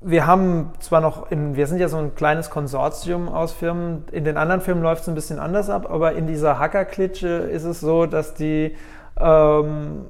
Wir 0.00 0.26
haben 0.26 0.72
zwar 0.80 1.00
noch, 1.00 1.30
in, 1.30 1.54
wir 1.54 1.68
sind 1.68 1.78
ja 1.78 1.88
so 1.88 1.96
ein 1.96 2.16
kleines 2.16 2.50
Konsortium 2.50 3.28
aus 3.28 3.52
Firmen, 3.52 4.04
in 4.10 4.24
den 4.24 4.36
anderen 4.36 4.60
Firmen 4.60 4.82
läuft 4.82 5.02
es 5.02 5.08
ein 5.08 5.14
bisschen 5.14 5.38
anders 5.38 5.70
ab, 5.70 5.88
aber 5.88 6.14
in 6.14 6.26
dieser 6.26 6.58
Hacker-Klitsche 6.58 7.28
ist 7.28 7.62
es 7.62 7.78
so, 7.78 8.06
dass 8.06 8.34
die, 8.34 8.76
ähm, 9.16 10.06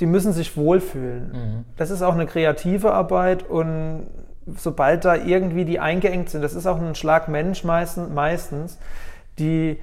die 0.00 0.06
müssen 0.06 0.32
sich 0.32 0.56
wohlfühlen. 0.56 1.30
Mhm. 1.30 1.64
Das 1.76 1.90
ist 1.90 2.02
auch 2.02 2.14
eine 2.14 2.26
kreative 2.26 2.92
Arbeit 2.92 3.48
und 3.48 4.08
sobald 4.56 5.04
da 5.04 5.14
irgendwie 5.14 5.64
die 5.64 5.78
eingeengt 5.78 6.30
sind, 6.30 6.42
das 6.42 6.54
ist 6.54 6.66
auch 6.66 6.80
ein 6.80 6.96
Schlag 6.96 7.28
Mensch 7.28 7.62
meistens, 7.62 8.12
meistens 8.12 8.78
die, 9.38 9.78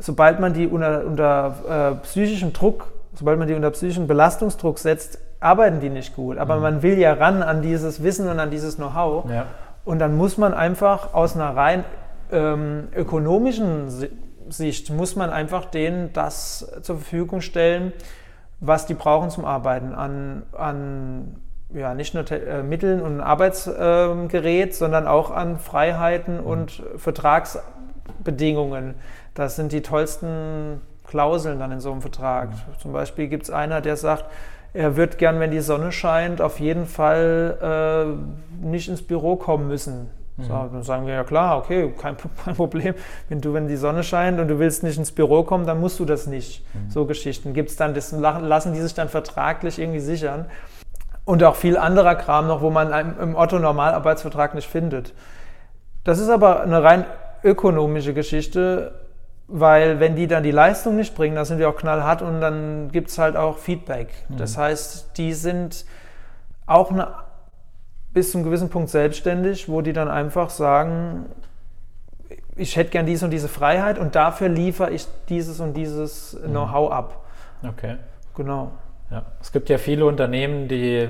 sobald 0.00 0.40
man 0.40 0.52
die 0.52 0.66
unter, 0.66 1.04
unter 1.04 1.54
äh, 2.00 2.04
psychischem 2.04 2.52
Druck, 2.52 2.92
sobald 3.14 3.38
man 3.38 3.46
die 3.46 3.54
unter 3.54 3.70
psychischen 3.70 4.06
Belastungsdruck 4.06 4.78
setzt, 4.78 5.18
arbeiten 5.40 5.80
die 5.80 5.90
nicht 5.90 6.14
gut. 6.16 6.38
Aber 6.38 6.56
mhm. 6.56 6.62
man 6.62 6.82
will 6.82 6.98
ja 6.98 7.12
ran 7.12 7.42
an 7.42 7.62
dieses 7.62 8.02
Wissen 8.02 8.28
und 8.28 8.40
an 8.40 8.50
dieses 8.50 8.76
Know-how. 8.76 9.30
Ja. 9.30 9.46
Und 9.84 9.98
dann 9.98 10.16
muss 10.16 10.36
man 10.38 10.54
einfach 10.54 11.14
aus 11.14 11.34
einer 11.34 11.56
rein 11.56 11.84
ähm, 12.30 12.88
ökonomischen 12.94 13.88
Sicht, 14.48 14.90
muss 14.90 15.16
man 15.16 15.30
einfach 15.30 15.64
denen 15.64 16.12
das 16.12 16.70
zur 16.82 16.96
Verfügung 16.96 17.40
stellen, 17.40 17.92
was 18.60 18.86
die 18.86 18.94
brauchen 18.94 19.30
zum 19.30 19.44
Arbeiten 19.44 19.94
an, 19.94 20.42
an 20.52 21.36
ja, 21.72 21.94
nicht 21.94 22.14
nur 22.14 22.30
äh, 22.30 22.62
Mitteln 22.62 23.00
und 23.00 23.20
Arbeitsgerät, 23.20 24.70
äh, 24.70 24.72
sondern 24.72 25.06
auch 25.06 25.30
an 25.30 25.58
Freiheiten 25.58 26.40
mhm. 26.40 26.46
und 26.46 26.82
Vertragsbedingungen. 26.96 28.94
Das 29.34 29.56
sind 29.56 29.72
die 29.72 29.82
tollsten 29.82 30.80
Klauseln 31.04 31.58
dann 31.58 31.72
in 31.72 31.80
so 31.80 31.90
einem 31.90 32.00
Vertrag. 32.00 32.50
Mhm. 32.50 32.78
Zum 32.80 32.92
Beispiel 32.92 33.28
gibt 33.28 33.44
es 33.44 33.50
einer, 33.50 33.80
der 33.80 33.96
sagt, 33.96 34.24
er 34.72 34.96
wird 34.96 35.18
gern, 35.18 35.40
wenn 35.40 35.50
die 35.50 35.60
Sonne 35.60 35.90
scheint, 35.90 36.40
auf 36.40 36.60
jeden 36.60 36.86
Fall 36.86 38.16
äh, 38.62 38.64
nicht 38.66 38.88
ins 38.88 39.02
Büro 39.02 39.36
kommen 39.36 39.66
müssen. 39.66 40.10
Mhm. 40.36 40.44
So, 40.44 40.52
dann 40.52 40.82
sagen 40.82 41.06
wir 41.06 41.14
ja 41.14 41.24
klar, 41.24 41.58
okay, 41.58 41.92
kein, 42.00 42.16
kein, 42.44 42.54
Problem. 42.54 42.94
Wenn 43.28 43.40
du, 43.40 43.52
wenn 43.52 43.66
die 43.66 43.76
Sonne 43.76 44.04
scheint 44.04 44.38
und 44.38 44.48
du 44.48 44.58
willst 44.58 44.82
nicht 44.82 44.98
ins 44.98 45.12
Büro 45.12 45.42
kommen, 45.42 45.66
dann 45.66 45.80
musst 45.80 45.98
du 45.98 46.04
das 46.04 46.26
nicht. 46.26 46.64
Mhm. 46.74 46.90
So 46.90 47.06
Geschichten 47.06 47.52
gibt 47.52 47.70
es 47.70 47.76
dann, 47.76 47.94
das 47.94 48.12
lassen 48.12 48.72
die 48.72 48.80
sich 48.80 48.94
dann 48.94 49.08
vertraglich 49.08 49.78
irgendwie 49.78 50.00
sichern. 50.00 50.46
Und 51.24 51.42
auch 51.44 51.56
viel 51.56 51.76
anderer 51.76 52.14
Kram 52.14 52.46
noch, 52.46 52.60
wo 52.60 52.70
man 52.70 53.16
im 53.20 53.36
Otto-Normalarbeitsvertrag 53.36 54.54
nicht 54.54 54.68
findet. 54.68 55.14
Das 56.02 56.18
ist 56.18 56.30
aber 56.30 56.62
eine 56.62 56.82
rein 56.82 57.04
ökonomische 57.44 58.14
Geschichte, 58.14 58.92
weil 59.50 60.00
wenn 60.00 60.16
die 60.16 60.26
dann 60.26 60.42
die 60.42 60.50
Leistung 60.52 60.96
nicht 60.96 61.14
bringen, 61.14 61.34
dann 61.34 61.44
sind 61.44 61.58
wir 61.58 61.68
auch 61.68 61.76
knallhart 61.76 62.22
und 62.22 62.40
dann 62.40 62.90
gibt 62.92 63.10
es 63.10 63.18
halt 63.18 63.36
auch 63.36 63.58
Feedback. 63.58 64.08
Mhm. 64.28 64.36
Das 64.36 64.56
heißt, 64.56 65.16
die 65.18 65.32
sind 65.32 65.84
auch 66.66 66.90
eine, 66.90 67.08
bis 68.12 68.30
zu 68.30 68.38
einem 68.38 68.44
gewissen 68.44 68.70
Punkt 68.70 68.90
selbstständig, 68.90 69.68
wo 69.68 69.80
die 69.82 69.92
dann 69.92 70.08
einfach 70.08 70.50
sagen, 70.50 71.26
ich 72.54 72.76
hätte 72.76 72.90
gern 72.90 73.06
diese 73.06 73.24
und 73.24 73.30
diese 73.32 73.48
Freiheit 73.48 73.98
und 73.98 74.14
dafür 74.14 74.48
liefere 74.48 74.90
ich 74.90 75.06
dieses 75.28 75.60
und 75.60 75.74
dieses 75.74 76.34
mhm. 76.34 76.50
Know-how 76.50 76.92
ab. 76.92 77.24
Okay. 77.66 77.96
Genau. 78.36 78.70
Ja, 79.10 79.24
es 79.40 79.50
gibt 79.50 79.68
ja 79.68 79.78
viele 79.78 80.06
Unternehmen, 80.06 80.68
die 80.68 81.08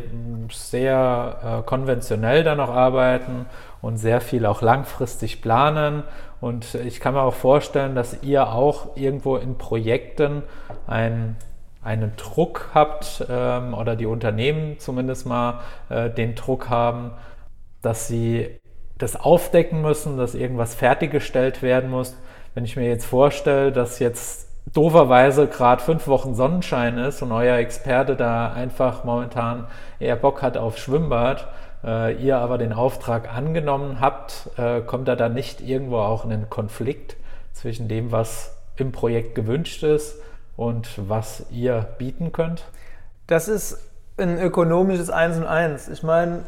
sehr 0.51 1.61
äh, 1.61 1.63
konventionell 1.67 2.43
da 2.45 2.55
noch 2.55 2.71
arbeiten 2.71 3.45
und 3.83 3.99
sehr 3.99 4.23
viel 4.23 4.47
auch 4.47 4.63
langfristig 4.63 5.43
planen. 5.43 6.05
Und 6.41 6.75
ich 6.75 7.01
kann 7.01 7.15
mir 7.15 7.23
auch 7.23 7.35
vorstellen, 7.35 7.95
dass 7.95 8.23
ihr 8.23 8.49
auch 8.49 8.97
irgendwo 8.97 9.37
in 9.37 9.59
Projekten 9.59 10.43
ein, 10.87 11.37
einen 11.83 12.17
Druck 12.17 12.71
habt 12.73 13.25
ähm, 13.29 13.75
oder 13.75 13.95
die 13.97 14.07
Unternehmen 14.07 14.79
zumindest 14.79 15.27
mal 15.27 15.61
äh, 15.91 16.09
den 16.09 16.35
Druck 16.35 16.71
haben, 16.71 17.13
dass 17.83 18.09
sie 18.09 18.59
das 18.97 19.17
aufdecken 19.17 19.83
müssen, 19.83 20.17
dass 20.17 20.35
irgendwas 20.35 20.75
fertiggestellt 20.75 21.63
werden 21.63 21.91
muss. 21.91 22.17
Wenn 22.55 22.65
ich 22.65 22.77
mir 22.77 22.89
jetzt 22.89 23.07
vorstelle, 23.07 23.73
dass 23.73 23.99
jetzt 23.99 24.49
dooferweise 24.73 25.47
gerade 25.47 25.83
fünf 25.83 26.07
Wochen 26.07 26.35
Sonnenschein 26.35 26.99
ist 26.99 27.23
und 27.23 27.33
euer 27.33 27.57
Experte 27.57 28.17
da 28.17 28.53
einfach 28.53 29.05
momentan 29.05 29.67
eher 29.99 30.17
Bock 30.17 30.43
hat 30.43 30.57
auf 30.57 30.79
Schwimmbad, 30.79 31.49
äh, 31.85 32.15
ihr 32.23 32.39
aber 32.39 32.59
den 32.59 32.73
Auftrag 32.73 33.33
angenommen 33.33 34.01
habt, 34.01 34.51
äh, 34.57 34.81
kommt 34.81 35.09
da 35.09 35.17
dann 35.17 35.35
nicht 35.35 35.61
irgendwo 35.61 35.99
auch 35.99 36.25
in 36.25 36.33
einen 36.33 36.51
Konflikt 36.51 37.17
zwischen 37.53 37.89
dem, 37.89 38.13
was 38.13 38.57
im 38.77 38.93
Projekt 38.93 39.35
gewünscht 39.35 39.83
ist 39.83 40.17
und 40.57 40.89
was 40.97 41.47
ihr 41.51 41.87
bieten 41.99 42.33
könnt? 42.33 42.65
Das 43.27 43.49
ist 43.49 43.79
ein 44.17 44.39
ökonomisches 44.39 45.11
Eins 45.11 45.37
und 45.37 45.47
Eins. 45.47 45.89
Ich 45.89 46.03
meine, 46.03 46.45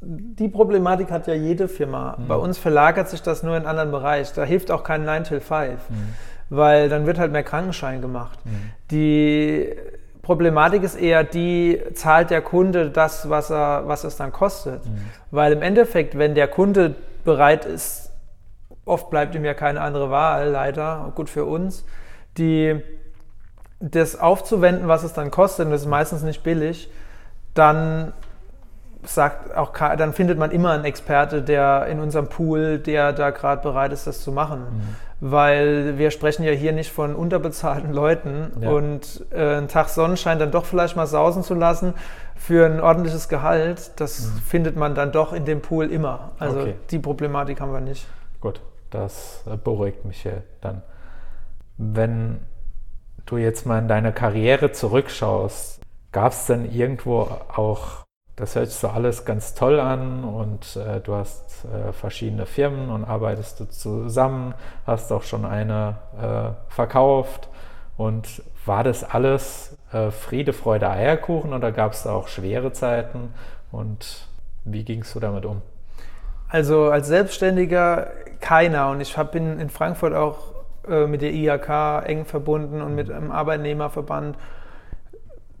die 0.00 0.48
Problematik 0.48 1.10
hat 1.10 1.26
ja 1.26 1.34
jede 1.34 1.68
Firma. 1.68 2.16
Mhm. 2.18 2.28
Bei 2.28 2.36
uns 2.36 2.58
verlagert 2.58 3.08
sich 3.08 3.22
das 3.22 3.42
nur 3.42 3.56
in 3.56 3.62
einen 3.62 3.66
anderen 3.66 3.90
Bereich. 3.90 4.32
Da 4.32 4.44
hilft 4.44 4.70
auch 4.70 4.84
kein 4.84 5.04
9 5.04 5.24
till 5.24 5.40
5. 5.40 5.90
Mhm 5.90 6.14
weil 6.50 6.88
dann 6.88 7.06
wird 7.06 7.18
halt 7.18 7.32
mehr 7.32 7.44
Krankenschein 7.44 8.02
gemacht. 8.02 8.38
Mhm. 8.44 8.72
Die 8.90 9.72
Problematik 10.22 10.82
ist 10.82 10.96
eher 10.96 11.24
die, 11.24 11.80
zahlt 11.94 12.30
der 12.30 12.42
Kunde 12.42 12.90
das, 12.90 13.30
was, 13.30 13.50
er, 13.50 13.84
was 13.86 14.04
es 14.04 14.16
dann 14.16 14.32
kostet. 14.32 14.84
Mhm. 14.84 14.98
Weil 15.30 15.52
im 15.52 15.62
Endeffekt, 15.62 16.18
wenn 16.18 16.34
der 16.34 16.48
Kunde 16.48 16.94
bereit 17.24 17.64
ist, 17.64 18.12
oft 18.84 19.10
bleibt 19.10 19.34
ihm 19.34 19.44
ja 19.44 19.54
keine 19.54 19.80
andere 19.80 20.10
Wahl, 20.10 20.50
leider, 20.50 21.12
gut 21.14 21.30
für 21.30 21.44
uns, 21.44 21.84
die, 22.36 22.80
das 23.80 24.18
aufzuwenden, 24.18 24.88
was 24.88 25.04
es 25.04 25.14
dann 25.14 25.30
kostet, 25.30 25.66
und 25.66 25.72
das 25.72 25.82
ist 25.82 25.88
meistens 25.88 26.22
nicht 26.22 26.42
billig, 26.42 26.90
dann 27.54 28.12
sagt 29.04 29.56
auch, 29.56 29.72
dann 29.72 30.12
findet 30.12 30.38
man 30.38 30.50
immer 30.50 30.72
einen 30.72 30.84
Experte, 30.84 31.42
der 31.42 31.86
in 31.86 32.00
unserem 32.00 32.28
Pool, 32.28 32.78
der 32.78 33.12
da 33.12 33.30
gerade 33.30 33.62
bereit 33.62 33.92
ist, 33.92 34.06
das 34.06 34.22
zu 34.22 34.32
machen. 34.32 34.60
Mhm 34.60 34.96
weil 35.20 35.98
wir 35.98 36.10
sprechen 36.10 36.44
ja 36.44 36.52
hier 36.52 36.72
nicht 36.72 36.90
von 36.90 37.14
unterbezahlten 37.14 37.92
Leuten 37.92 38.52
ja. 38.60 38.70
und 38.70 39.26
äh, 39.30 39.56
einen 39.56 39.68
Tag 39.68 39.90
Sonnenschein 39.90 40.38
dann 40.38 40.50
doch 40.50 40.64
vielleicht 40.64 40.96
mal 40.96 41.06
sausen 41.06 41.42
zu 41.42 41.54
lassen 41.54 41.94
für 42.36 42.64
ein 42.64 42.80
ordentliches 42.80 43.28
Gehalt, 43.28 43.92
das 43.96 44.26
mhm. 44.26 44.38
findet 44.38 44.76
man 44.76 44.94
dann 44.94 45.12
doch 45.12 45.34
in 45.34 45.44
dem 45.44 45.60
Pool 45.60 45.92
immer. 45.92 46.32
Also 46.38 46.60
okay. 46.60 46.74
die 46.90 46.98
Problematik 46.98 47.60
haben 47.60 47.72
wir 47.72 47.80
nicht. 47.80 48.06
Gut, 48.40 48.62
das 48.88 49.44
äh, 49.46 49.58
beruhigt 49.58 50.06
mich 50.06 50.22
hier 50.22 50.42
dann. 50.62 50.82
Wenn 51.76 52.40
du 53.26 53.36
jetzt 53.36 53.66
mal 53.66 53.78
in 53.78 53.88
deine 53.88 54.12
Karriere 54.12 54.72
zurückschaust, 54.72 55.82
gab 56.12 56.32
es 56.32 56.46
denn 56.46 56.70
irgendwo 56.72 57.28
auch 57.54 58.04
das 58.40 58.56
hört 58.56 58.68
sich 58.68 58.78
so 58.78 58.88
alles 58.88 59.24
ganz 59.24 59.54
toll 59.54 59.78
an 59.78 60.24
und 60.24 60.76
äh, 60.76 61.00
du 61.00 61.14
hast 61.14 61.64
äh, 61.64 61.92
verschiedene 61.92 62.46
Firmen 62.46 62.90
und 62.90 63.04
arbeitest 63.04 63.60
du 63.60 63.68
zusammen, 63.68 64.54
hast 64.86 65.12
auch 65.12 65.22
schon 65.22 65.44
eine 65.44 65.96
äh, 66.20 66.72
verkauft. 66.72 67.48
Und 67.96 68.42
war 68.64 68.82
das 68.82 69.04
alles 69.04 69.76
äh, 69.92 70.10
Friede, 70.10 70.52
Freude, 70.52 70.88
Eierkuchen 70.88 71.52
oder 71.52 71.70
gab 71.70 71.92
es 71.92 72.04
da 72.04 72.12
auch 72.12 72.28
schwere 72.28 72.72
Zeiten? 72.72 73.34
Und 73.70 74.26
wie 74.64 74.84
gingst 74.84 75.14
du 75.14 75.20
damit 75.20 75.44
um? 75.44 75.62
Also 76.48 76.90
als 76.90 77.08
Selbstständiger 77.08 78.08
keiner. 78.40 78.90
Und 78.90 79.00
ich 79.00 79.14
bin 79.16 79.60
in 79.60 79.70
Frankfurt 79.70 80.14
auch 80.14 80.38
äh, 80.88 81.06
mit 81.06 81.22
der 81.22 81.32
IHK 81.32 82.06
eng 82.06 82.24
verbunden 82.24 82.80
und 82.80 82.94
mit 82.94 83.10
einem 83.10 83.30
Arbeitnehmerverband 83.30 84.36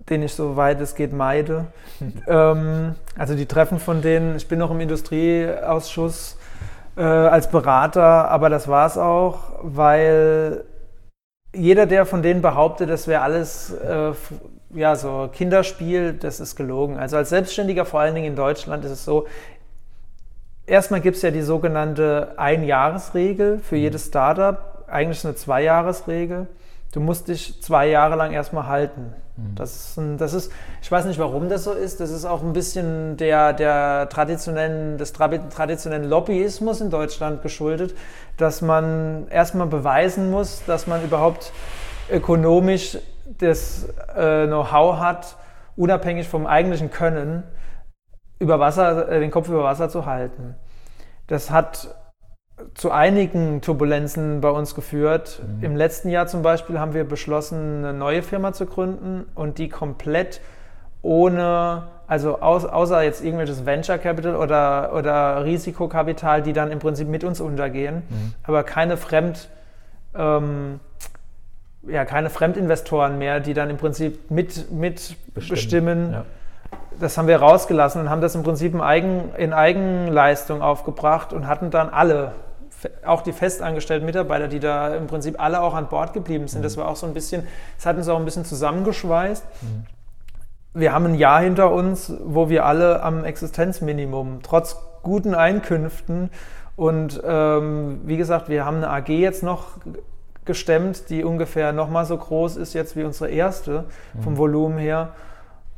den 0.08 0.22
ich 0.22 0.34
so 0.34 0.56
weit 0.56 0.80
es 0.80 0.94
geht 0.94 1.12
meide. 1.12 1.66
ähm, 2.26 2.94
also 3.16 3.34
die 3.34 3.46
Treffen 3.46 3.78
von 3.78 4.02
denen, 4.02 4.36
ich 4.36 4.48
bin 4.48 4.58
noch 4.58 4.70
im 4.70 4.80
Industrieausschuss 4.80 6.38
äh, 6.96 7.02
als 7.02 7.50
Berater, 7.50 8.30
aber 8.30 8.48
das 8.48 8.68
war 8.68 8.86
es 8.86 8.96
auch, 8.98 9.52
weil 9.62 10.64
jeder, 11.52 11.86
der 11.86 12.06
von 12.06 12.22
denen 12.22 12.42
behauptet, 12.42 12.90
das 12.90 13.08
wäre 13.08 13.22
alles 13.22 13.70
äh, 13.72 14.12
ja, 14.74 14.94
so 14.94 15.28
Kinderspiel, 15.32 16.12
das 16.12 16.40
ist 16.40 16.56
gelogen. 16.56 16.96
Also 16.96 17.16
als 17.16 17.30
Selbstständiger, 17.30 17.84
vor 17.84 18.00
allen 18.00 18.14
Dingen 18.14 18.28
in 18.28 18.36
Deutschland, 18.36 18.84
ist 18.84 18.92
es 18.92 19.04
so, 19.04 19.26
erstmal 20.66 21.00
gibt 21.00 21.16
es 21.16 21.22
ja 21.22 21.30
die 21.30 21.42
sogenannte 21.42 22.34
Einjahresregel 22.36 23.58
für 23.58 23.74
mhm. 23.74 23.82
jedes 23.82 24.06
Startup, 24.06 24.84
eigentlich 24.88 25.24
eine 25.24 25.34
Zweijahresregel. 25.34 26.46
Du 26.92 27.00
musst 27.00 27.28
dich 27.28 27.62
zwei 27.62 27.88
Jahre 27.88 28.16
lang 28.16 28.32
erstmal 28.32 28.66
halten. 28.66 29.14
Mhm. 29.36 29.54
Das 29.54 29.98
das 30.18 30.34
ist, 30.34 30.52
ich 30.82 30.90
weiß 30.90 31.04
nicht, 31.04 31.18
warum 31.20 31.48
das 31.48 31.64
so 31.64 31.72
ist. 31.72 32.00
Das 32.00 32.10
ist 32.10 32.24
auch 32.24 32.42
ein 32.42 32.52
bisschen 32.52 33.16
der, 33.16 33.52
der 33.52 34.08
traditionellen, 34.08 34.98
des 34.98 35.12
traditionellen 35.12 36.08
Lobbyismus 36.08 36.80
in 36.80 36.90
Deutschland 36.90 37.42
geschuldet, 37.42 37.94
dass 38.36 38.60
man 38.60 39.28
erstmal 39.28 39.68
beweisen 39.68 40.30
muss, 40.30 40.64
dass 40.66 40.86
man 40.86 41.02
überhaupt 41.04 41.52
ökonomisch 42.10 42.98
das 43.38 43.88
äh, 44.16 44.46
Know-how 44.46 44.98
hat, 44.98 45.36
unabhängig 45.76 46.28
vom 46.28 46.46
eigentlichen 46.46 46.90
Können, 46.90 47.44
über 48.40 48.58
Wasser, 48.58 49.08
äh, 49.08 49.20
den 49.20 49.30
Kopf 49.30 49.48
über 49.48 49.62
Wasser 49.62 49.88
zu 49.88 50.06
halten. 50.06 50.56
Das 51.28 51.52
hat 51.52 51.94
zu 52.74 52.90
einigen 52.90 53.60
Turbulenzen 53.60 54.40
bei 54.40 54.50
uns 54.50 54.74
geführt. 54.74 55.42
Mhm. 55.58 55.64
Im 55.64 55.76
letzten 55.76 56.08
Jahr 56.08 56.26
zum 56.26 56.42
Beispiel 56.42 56.78
haben 56.78 56.94
wir 56.94 57.04
beschlossen, 57.04 57.84
eine 57.84 57.92
neue 57.92 58.22
Firma 58.22 58.52
zu 58.52 58.66
gründen 58.66 59.26
und 59.34 59.58
die 59.58 59.68
komplett 59.68 60.40
ohne, 61.02 61.84
also 62.06 62.40
außer 62.40 63.02
jetzt 63.02 63.24
irgendwelches 63.24 63.64
Venture 63.64 63.98
Capital 63.98 64.36
oder, 64.36 64.92
oder 64.94 65.44
Risikokapital, 65.44 66.42
die 66.42 66.52
dann 66.52 66.70
im 66.70 66.78
Prinzip 66.78 67.08
mit 67.08 67.24
uns 67.24 67.40
untergehen, 67.40 68.02
mhm. 68.08 68.34
aber 68.42 68.64
keine 68.64 68.96
Fremd, 68.96 69.48
ähm, 70.14 70.80
ja, 71.86 72.04
keine 72.04 72.28
Fremdinvestoren 72.28 73.18
mehr, 73.18 73.40
die 73.40 73.54
dann 73.54 73.70
im 73.70 73.78
Prinzip 73.78 74.30
mit, 74.30 74.70
mit 74.70 75.16
bestimmen. 75.34 75.48
bestimmen. 75.54 76.12
Ja. 76.12 76.24
Das 77.00 77.16
haben 77.16 77.28
wir 77.28 77.38
rausgelassen 77.38 78.02
und 78.02 78.10
haben 78.10 78.20
das 78.20 78.34
im 78.34 78.42
Prinzip 78.42 78.74
in, 78.74 78.82
Eigen, 78.82 79.34
in 79.38 79.54
Eigenleistung 79.54 80.60
aufgebracht 80.60 81.32
und 81.32 81.46
hatten 81.46 81.70
dann 81.70 81.88
alle 81.88 82.32
auch 83.04 83.22
die 83.22 83.32
festangestellten 83.32 84.06
Mitarbeiter, 84.06 84.48
die 84.48 84.60
da 84.60 84.94
im 84.94 85.06
Prinzip 85.06 85.40
alle 85.40 85.60
auch 85.60 85.74
an 85.74 85.88
Bord 85.88 86.12
geblieben 86.12 86.48
sind. 86.48 86.60
Mhm. 86.60 86.64
Das 86.64 86.76
war 86.76 86.88
auch 86.88 86.96
so 86.96 87.06
ein 87.06 87.14
bisschen, 87.14 87.46
das 87.76 87.86
hat 87.86 87.96
uns 87.96 88.08
auch 88.08 88.18
ein 88.18 88.24
bisschen 88.24 88.44
zusammengeschweißt. 88.44 89.44
Mhm. 89.62 89.84
Wir 90.72 90.92
haben 90.92 91.06
ein 91.06 91.14
Jahr 91.14 91.40
hinter 91.40 91.72
uns, 91.72 92.12
wo 92.24 92.48
wir 92.48 92.64
alle 92.64 93.02
am 93.02 93.24
Existenzminimum, 93.24 94.40
trotz 94.42 94.76
guten 95.02 95.34
Einkünften 95.34 96.30
und 96.76 97.20
ähm, 97.24 98.00
wie 98.04 98.16
gesagt, 98.16 98.48
wir 98.48 98.64
haben 98.64 98.76
eine 98.76 98.90
AG 98.90 99.08
jetzt 99.08 99.42
noch 99.42 99.68
gestemmt, 100.44 101.10
die 101.10 101.24
ungefähr 101.24 101.72
nochmal 101.72 102.04
so 102.04 102.16
groß 102.16 102.56
ist 102.56 102.72
jetzt 102.72 102.96
wie 102.96 103.04
unsere 103.04 103.30
erste 103.30 103.84
vom 104.22 104.34
mhm. 104.34 104.38
Volumen 104.38 104.78
her. 104.78 105.10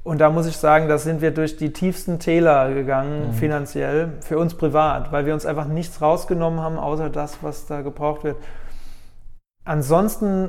Und 0.04 0.18
da 0.20 0.30
muss 0.30 0.46
ich 0.46 0.56
sagen, 0.56 0.88
da 0.88 0.98
sind 0.98 1.20
wir 1.20 1.30
durch 1.30 1.56
die 1.56 1.72
tiefsten 1.72 2.18
Täler 2.18 2.74
gegangen, 2.74 3.28
mhm. 3.28 3.32
finanziell, 3.34 4.12
für 4.20 4.38
uns 4.38 4.54
privat, 4.54 5.12
weil 5.12 5.26
wir 5.26 5.34
uns 5.34 5.46
einfach 5.46 5.66
nichts 5.66 6.00
rausgenommen 6.02 6.60
haben, 6.60 6.76
außer 6.76 7.08
das, 7.08 7.38
was 7.42 7.66
da 7.66 7.82
gebraucht 7.82 8.24
wird. 8.24 8.36
Ansonsten, 9.64 10.48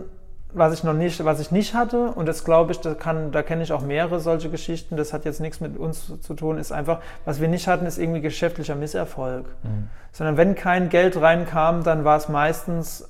was 0.54 0.74
ich 0.74 0.84
noch 0.84 0.94
nicht, 0.94 1.24
was 1.24 1.40
ich 1.40 1.52
nicht 1.52 1.76
hatte, 1.76 2.08
und 2.08 2.26
das 2.26 2.44
glaube 2.44 2.72
ich, 2.72 2.80
da, 2.80 2.96
kann, 2.96 3.32
da 3.32 3.44
kenne 3.44 3.62
ich 3.62 3.72
auch 3.72 3.82
mehrere 3.82 4.20
solche 4.20 4.50
Geschichten, 4.50 4.98
das 4.98 5.14
hat 5.14 5.24
jetzt 5.24 5.40
nichts 5.40 5.62
mit 5.62 5.78
uns 5.78 6.20
zu 6.20 6.34
tun, 6.34 6.58
ist 6.58 6.72
einfach, 6.72 7.00
was 7.24 7.40
wir 7.40 7.48
nicht 7.48 7.68
hatten, 7.68 7.86
ist 7.86 8.00
irgendwie 8.00 8.22
geschäftlicher 8.22 8.76
Misserfolg. 8.76 9.46
Mhm. 9.62 9.90
Sondern 10.12 10.38
wenn 10.38 10.56
kein 10.56 10.90
Geld 10.90 11.22
reinkam, 11.22 11.84
dann 11.84 12.04
war 12.04 12.18
es 12.18 12.28
meistens 12.28 13.08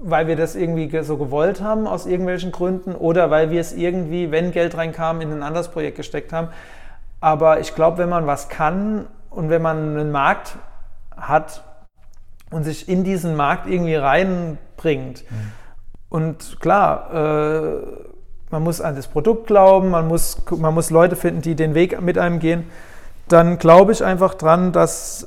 weil 0.00 0.26
wir 0.26 0.36
das 0.36 0.54
irgendwie 0.54 1.02
so 1.02 1.16
gewollt 1.16 1.60
haben 1.60 1.86
aus 1.86 2.06
irgendwelchen 2.06 2.52
Gründen 2.52 2.94
oder 2.94 3.30
weil 3.30 3.50
wir 3.50 3.60
es 3.60 3.72
irgendwie, 3.72 4.30
wenn 4.30 4.52
Geld 4.52 4.76
reinkam, 4.76 5.20
in 5.20 5.32
ein 5.32 5.42
anderes 5.42 5.68
Projekt 5.68 5.96
gesteckt 5.96 6.32
haben. 6.32 6.48
Aber 7.20 7.60
ich 7.60 7.74
glaube, 7.74 7.98
wenn 7.98 8.08
man 8.08 8.26
was 8.26 8.48
kann 8.48 9.06
und 9.30 9.50
wenn 9.50 9.62
man 9.62 9.98
einen 9.98 10.12
Markt 10.12 10.56
hat 11.16 11.64
und 12.50 12.64
sich 12.64 12.88
in 12.88 13.02
diesen 13.02 13.36
Markt 13.36 13.66
irgendwie 13.66 13.96
reinbringt, 13.96 15.24
mhm. 15.28 15.52
und 16.08 16.60
klar, 16.60 17.12
äh, 17.12 18.08
man 18.50 18.62
muss 18.62 18.80
an 18.80 18.96
das 18.96 19.08
Produkt 19.08 19.48
glauben, 19.48 19.90
man 19.90 20.06
muss, 20.06 20.42
man 20.56 20.72
muss 20.72 20.90
Leute 20.90 21.16
finden, 21.16 21.42
die 21.42 21.54
den 21.54 21.74
Weg 21.74 22.00
mit 22.00 22.18
einem 22.18 22.38
gehen, 22.38 22.64
dann 23.26 23.58
glaube 23.58 23.92
ich 23.92 24.02
einfach 24.02 24.34
dran, 24.34 24.72
dass 24.72 25.26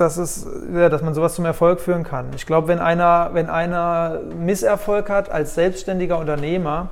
dass, 0.00 0.16
es, 0.16 0.46
ja, 0.74 0.88
dass 0.88 1.02
man 1.02 1.14
sowas 1.14 1.34
zum 1.34 1.44
Erfolg 1.44 1.80
führen 1.80 2.04
kann. 2.04 2.26
Ich 2.34 2.46
glaube, 2.46 2.68
wenn 2.68 2.78
einer, 2.78 3.30
wenn 3.32 3.50
einer 3.50 4.20
Misserfolg 4.38 5.10
hat 5.10 5.30
als 5.30 5.54
selbstständiger 5.54 6.18
Unternehmer, 6.18 6.90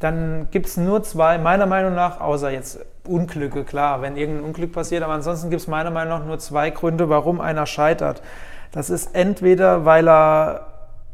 dann 0.00 0.48
gibt 0.50 0.66
es 0.66 0.76
nur 0.76 1.02
zwei, 1.02 1.38
meiner 1.38 1.66
Meinung 1.66 1.94
nach, 1.94 2.20
außer 2.20 2.50
jetzt 2.50 2.80
Unglücke, 3.06 3.64
klar, 3.64 4.02
wenn 4.02 4.16
irgendein 4.16 4.44
Unglück 4.44 4.72
passiert, 4.72 5.02
aber 5.02 5.14
ansonsten 5.14 5.50
gibt 5.50 5.62
es 5.62 5.68
meiner 5.68 5.90
Meinung 5.90 6.18
nach 6.18 6.26
nur 6.26 6.38
zwei 6.38 6.70
Gründe, 6.70 7.08
warum 7.08 7.40
einer 7.40 7.66
scheitert. 7.66 8.22
Das 8.70 8.90
ist 8.90 9.14
entweder, 9.14 9.84
weil 9.84 10.08
er 10.08 10.66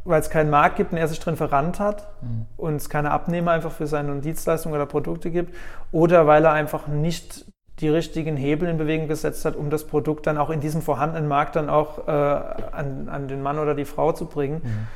weil 0.05 0.21
es 0.21 0.29
keinen 0.29 0.51
Markt 0.51 0.75
gibt 0.75 0.91
und 0.91 0.99
er 0.99 1.07
sich 1.07 1.19
drin 1.19 1.35
verrannt 1.35 1.79
hat 1.79 2.07
mhm. 2.21 2.45
und 2.57 2.75
es 2.75 2.89
keine 2.89 3.09
Abnehmer 3.11 3.51
einfach 3.51 3.71
für 3.71 3.87
seine 3.87 4.15
Dienstleistungen 4.21 4.75
oder 4.75 4.85
Produkte 4.85 5.31
gibt, 5.31 5.53
oder 5.91 6.27
weil 6.27 6.45
er 6.45 6.51
einfach 6.51 6.87
nicht 6.87 7.45
die 7.79 7.89
richtigen 7.89 8.37
Hebel 8.37 8.69
in 8.69 8.77
Bewegung 8.77 9.07
gesetzt 9.07 9.43
hat, 9.45 9.55
um 9.55 9.69
das 9.69 9.85
Produkt 9.85 10.27
dann 10.27 10.37
auch 10.37 10.49
in 10.49 10.61
diesem 10.61 10.81
vorhandenen 10.81 11.27
Markt 11.27 11.55
dann 11.55 11.69
auch 11.69 12.07
äh, 12.07 12.11
an, 12.11 13.09
an, 13.09 13.27
den 13.27 13.41
Mann 13.41 13.59
oder 13.59 13.75
die 13.75 13.85
Frau 13.85 14.13
zu 14.13 14.25
bringen. 14.25 14.61
Mhm. 14.63 14.87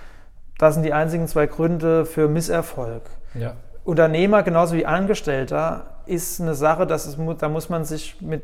Das 0.57 0.75
sind 0.75 0.83
die 0.83 0.93
einzigen 0.93 1.27
zwei 1.27 1.47
Gründe 1.47 2.05
für 2.05 2.27
Misserfolg. 2.27 3.03
Ja. 3.33 3.53
Unternehmer 3.83 4.43
genauso 4.43 4.75
wie 4.75 4.85
Angestellter 4.85 5.85
ist 6.05 6.41
eine 6.41 6.55
Sache, 6.55 6.85
das 6.87 7.05
ist, 7.05 7.17
da 7.39 7.49
muss 7.49 7.69
man 7.69 7.85
sich 7.85 8.21
mit, 8.21 8.43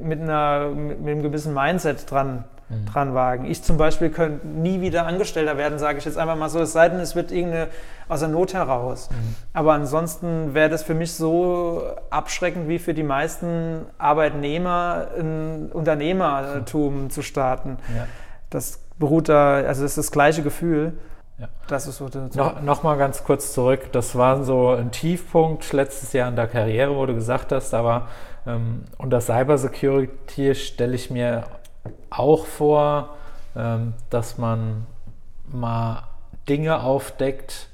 mit, 0.00 0.20
einer, 0.20 0.68
mit 0.68 0.98
einem 0.98 1.22
gewissen 1.22 1.54
Mindset 1.54 2.10
dran 2.10 2.44
mhm. 2.68 2.86
dran 2.86 3.14
wagen. 3.14 3.44
Ich 3.44 3.62
zum 3.62 3.76
Beispiel 3.76 4.10
könnte 4.10 4.46
nie 4.46 4.80
wieder 4.80 5.06
Angestellter 5.06 5.56
werden, 5.56 5.78
sage 5.78 5.98
ich 5.98 6.04
jetzt 6.04 6.18
einfach 6.18 6.36
mal 6.36 6.48
so, 6.48 6.60
es 6.60 6.72
sei 6.72 6.88
denn, 6.88 7.00
es 7.00 7.14
wird 7.14 7.32
irgendeine 7.32 7.68
aus 8.08 8.20
der 8.20 8.28
Not 8.28 8.54
heraus. 8.54 9.10
Mhm. 9.10 9.34
Aber 9.52 9.72
ansonsten 9.72 10.54
wäre 10.54 10.68
das 10.68 10.82
für 10.82 10.94
mich 10.94 11.14
so 11.14 11.82
abschreckend 12.10 12.68
wie 12.68 12.78
für 12.78 12.94
die 12.94 13.02
meisten 13.02 13.86
Arbeitnehmer 13.98 15.08
ein 15.18 15.70
Unternehmertum 15.72 17.04
mhm. 17.04 17.10
zu 17.10 17.22
starten. 17.22 17.78
Ja. 17.94 18.06
Das 18.50 18.80
beruht 18.98 19.28
da, 19.28 19.56
also 19.56 19.82
das 19.82 19.92
ist 19.92 19.98
das 19.98 20.12
gleiche 20.12 20.42
Gefühl. 20.42 20.94
Ja. 21.38 21.48
Das 21.66 21.88
ist 21.88 21.96
so. 21.96 22.08
noch, 22.34 22.62
noch 22.62 22.82
mal 22.84 22.96
ganz 22.96 23.24
kurz 23.24 23.52
zurück. 23.52 23.90
Das 23.90 24.16
war 24.16 24.44
so 24.44 24.70
ein 24.70 24.92
Tiefpunkt 24.92 25.72
letztes 25.72 26.12
Jahr 26.12 26.28
in 26.28 26.36
der 26.36 26.46
Karriere, 26.46 26.94
wo 26.94 27.04
du 27.06 27.14
gesagt 27.14 27.50
hast, 27.50 27.74
aber 27.74 28.06
ähm, 28.46 28.84
unter 28.98 29.20
Cybersecurity 29.20 30.54
stelle 30.54 30.94
ich 30.94 31.10
mir 31.10 31.44
auch 32.16 32.46
vor, 32.46 33.16
ähm, 33.56 33.94
dass 34.10 34.38
man 34.38 34.86
mal 35.46 36.04
Dinge 36.48 36.82
aufdeckt, 36.82 37.68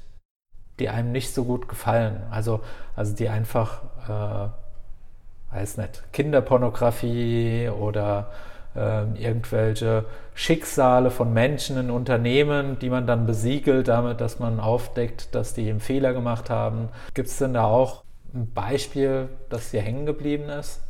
die 0.79 0.89
einem 0.89 1.11
nicht 1.11 1.33
so 1.33 1.43
gut 1.43 1.67
gefallen. 1.67 2.21
Also, 2.31 2.61
also 2.95 3.15
die 3.15 3.29
einfach, 3.29 3.81
äh, 4.07 5.55
weiß 5.55 5.77
nicht, 5.77 6.03
Kinderpornografie 6.13 7.69
oder 7.69 8.31
äh, 8.75 9.03
irgendwelche 9.21 10.05
Schicksale 10.33 11.11
von 11.11 11.33
Menschen 11.33 11.77
in 11.77 11.91
Unternehmen, 11.91 12.79
die 12.79 12.89
man 12.89 13.05
dann 13.05 13.25
besiegelt 13.25 13.87
damit, 13.87 14.21
dass 14.21 14.39
man 14.39 14.59
aufdeckt, 14.59 15.35
dass 15.35 15.53
die 15.53 15.69
einen 15.69 15.81
Fehler 15.81 16.13
gemacht 16.13 16.49
haben. 16.49 16.89
Gibt 17.13 17.27
es 17.27 17.37
denn 17.37 17.53
da 17.53 17.65
auch 17.65 18.03
ein 18.33 18.51
Beispiel, 18.53 19.29
das 19.49 19.71
hier 19.71 19.81
hängen 19.81 20.05
geblieben 20.05 20.49
ist? 20.49 20.81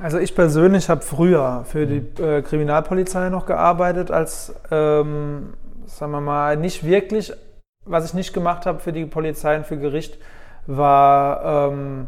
Also 0.00 0.18
ich 0.18 0.34
persönlich 0.34 0.88
habe 0.88 1.02
früher 1.02 1.64
für 1.66 1.86
die 1.86 2.00
mhm. 2.00 2.24
äh, 2.24 2.42
Kriminalpolizei 2.42 3.28
noch 3.28 3.44
gearbeitet, 3.44 4.10
als, 4.10 4.54
ähm, 4.70 5.52
sagen 5.84 6.12
wir 6.12 6.22
mal, 6.22 6.56
nicht 6.56 6.84
wirklich, 6.84 7.32
was 7.84 8.06
ich 8.06 8.14
nicht 8.14 8.32
gemacht 8.32 8.64
habe 8.64 8.80
für 8.80 8.92
die 8.92 9.04
Polizei 9.04 9.56
und 9.56 9.66
für 9.66 9.76
Gericht, 9.76 10.18
war 10.66 11.70
ähm, 11.70 12.06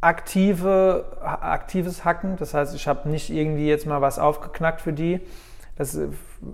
aktive, 0.00 1.04
aktives 1.20 2.04
Hacken. 2.06 2.36
Das 2.36 2.54
heißt, 2.54 2.74
ich 2.74 2.88
habe 2.88 3.08
nicht 3.10 3.28
irgendwie 3.28 3.68
jetzt 3.68 3.86
mal 3.86 4.00
was 4.00 4.18
aufgeknackt 4.18 4.80
für 4.80 4.94
die. 4.94 5.20
Das 5.76 5.94
äh, 5.96 6.08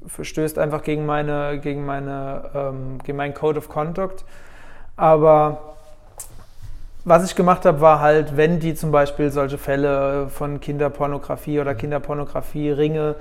verstößt 0.06 0.58
einfach 0.58 0.82
gegen 0.82 1.06
meine, 1.06 1.60
gegen 1.60 1.86
meine, 1.86 2.50
ähm, 2.52 2.98
gegen 3.04 3.16
meinen 3.16 3.34
Code 3.34 3.58
of 3.58 3.68
Conduct. 3.68 4.24
Aber 4.96 5.75
was 7.06 7.24
ich 7.24 7.36
gemacht 7.36 7.64
habe, 7.64 7.80
war 7.80 8.00
halt, 8.00 8.36
wenn 8.36 8.58
die 8.58 8.74
zum 8.74 8.90
Beispiel 8.90 9.30
solche 9.30 9.58
Fälle 9.58 10.28
von 10.28 10.58
Kinderpornografie 10.58 11.60
oder 11.60 11.76
Kinderpornografie-Ringe, 11.76 13.14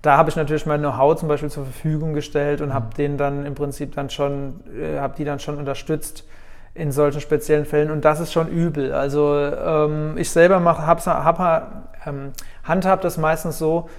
da 0.00 0.16
habe 0.16 0.30
ich 0.30 0.36
natürlich 0.36 0.64
mein 0.64 0.80
Know-how 0.80 1.16
zum 1.16 1.28
Beispiel 1.28 1.50
zur 1.50 1.64
Verfügung 1.64 2.14
gestellt 2.14 2.62
und 2.62 2.72
habe 2.72 2.94
den 2.96 3.18
dann 3.18 3.44
im 3.44 3.54
Prinzip 3.54 3.94
dann 3.94 4.08
schon, 4.08 4.60
äh, 4.74 5.00
habe 5.00 5.14
die 5.18 5.26
dann 5.26 5.38
schon 5.38 5.58
unterstützt 5.58 6.24
in 6.72 6.92
solchen 6.92 7.20
speziellen 7.20 7.66
Fällen 7.66 7.90
und 7.90 8.06
das 8.06 8.20
ist 8.20 8.32
schon 8.32 8.48
übel. 8.48 8.94
Also 8.94 9.36
ähm, 9.36 10.16
ich 10.16 10.30
selber 10.30 10.58
mache, 10.58 10.86
hab, 10.86 11.04
hab, 11.04 11.98
ähm, 12.06 12.32
handhab 12.64 13.02
das 13.02 13.18
meistens 13.18 13.58
so, 13.58 13.90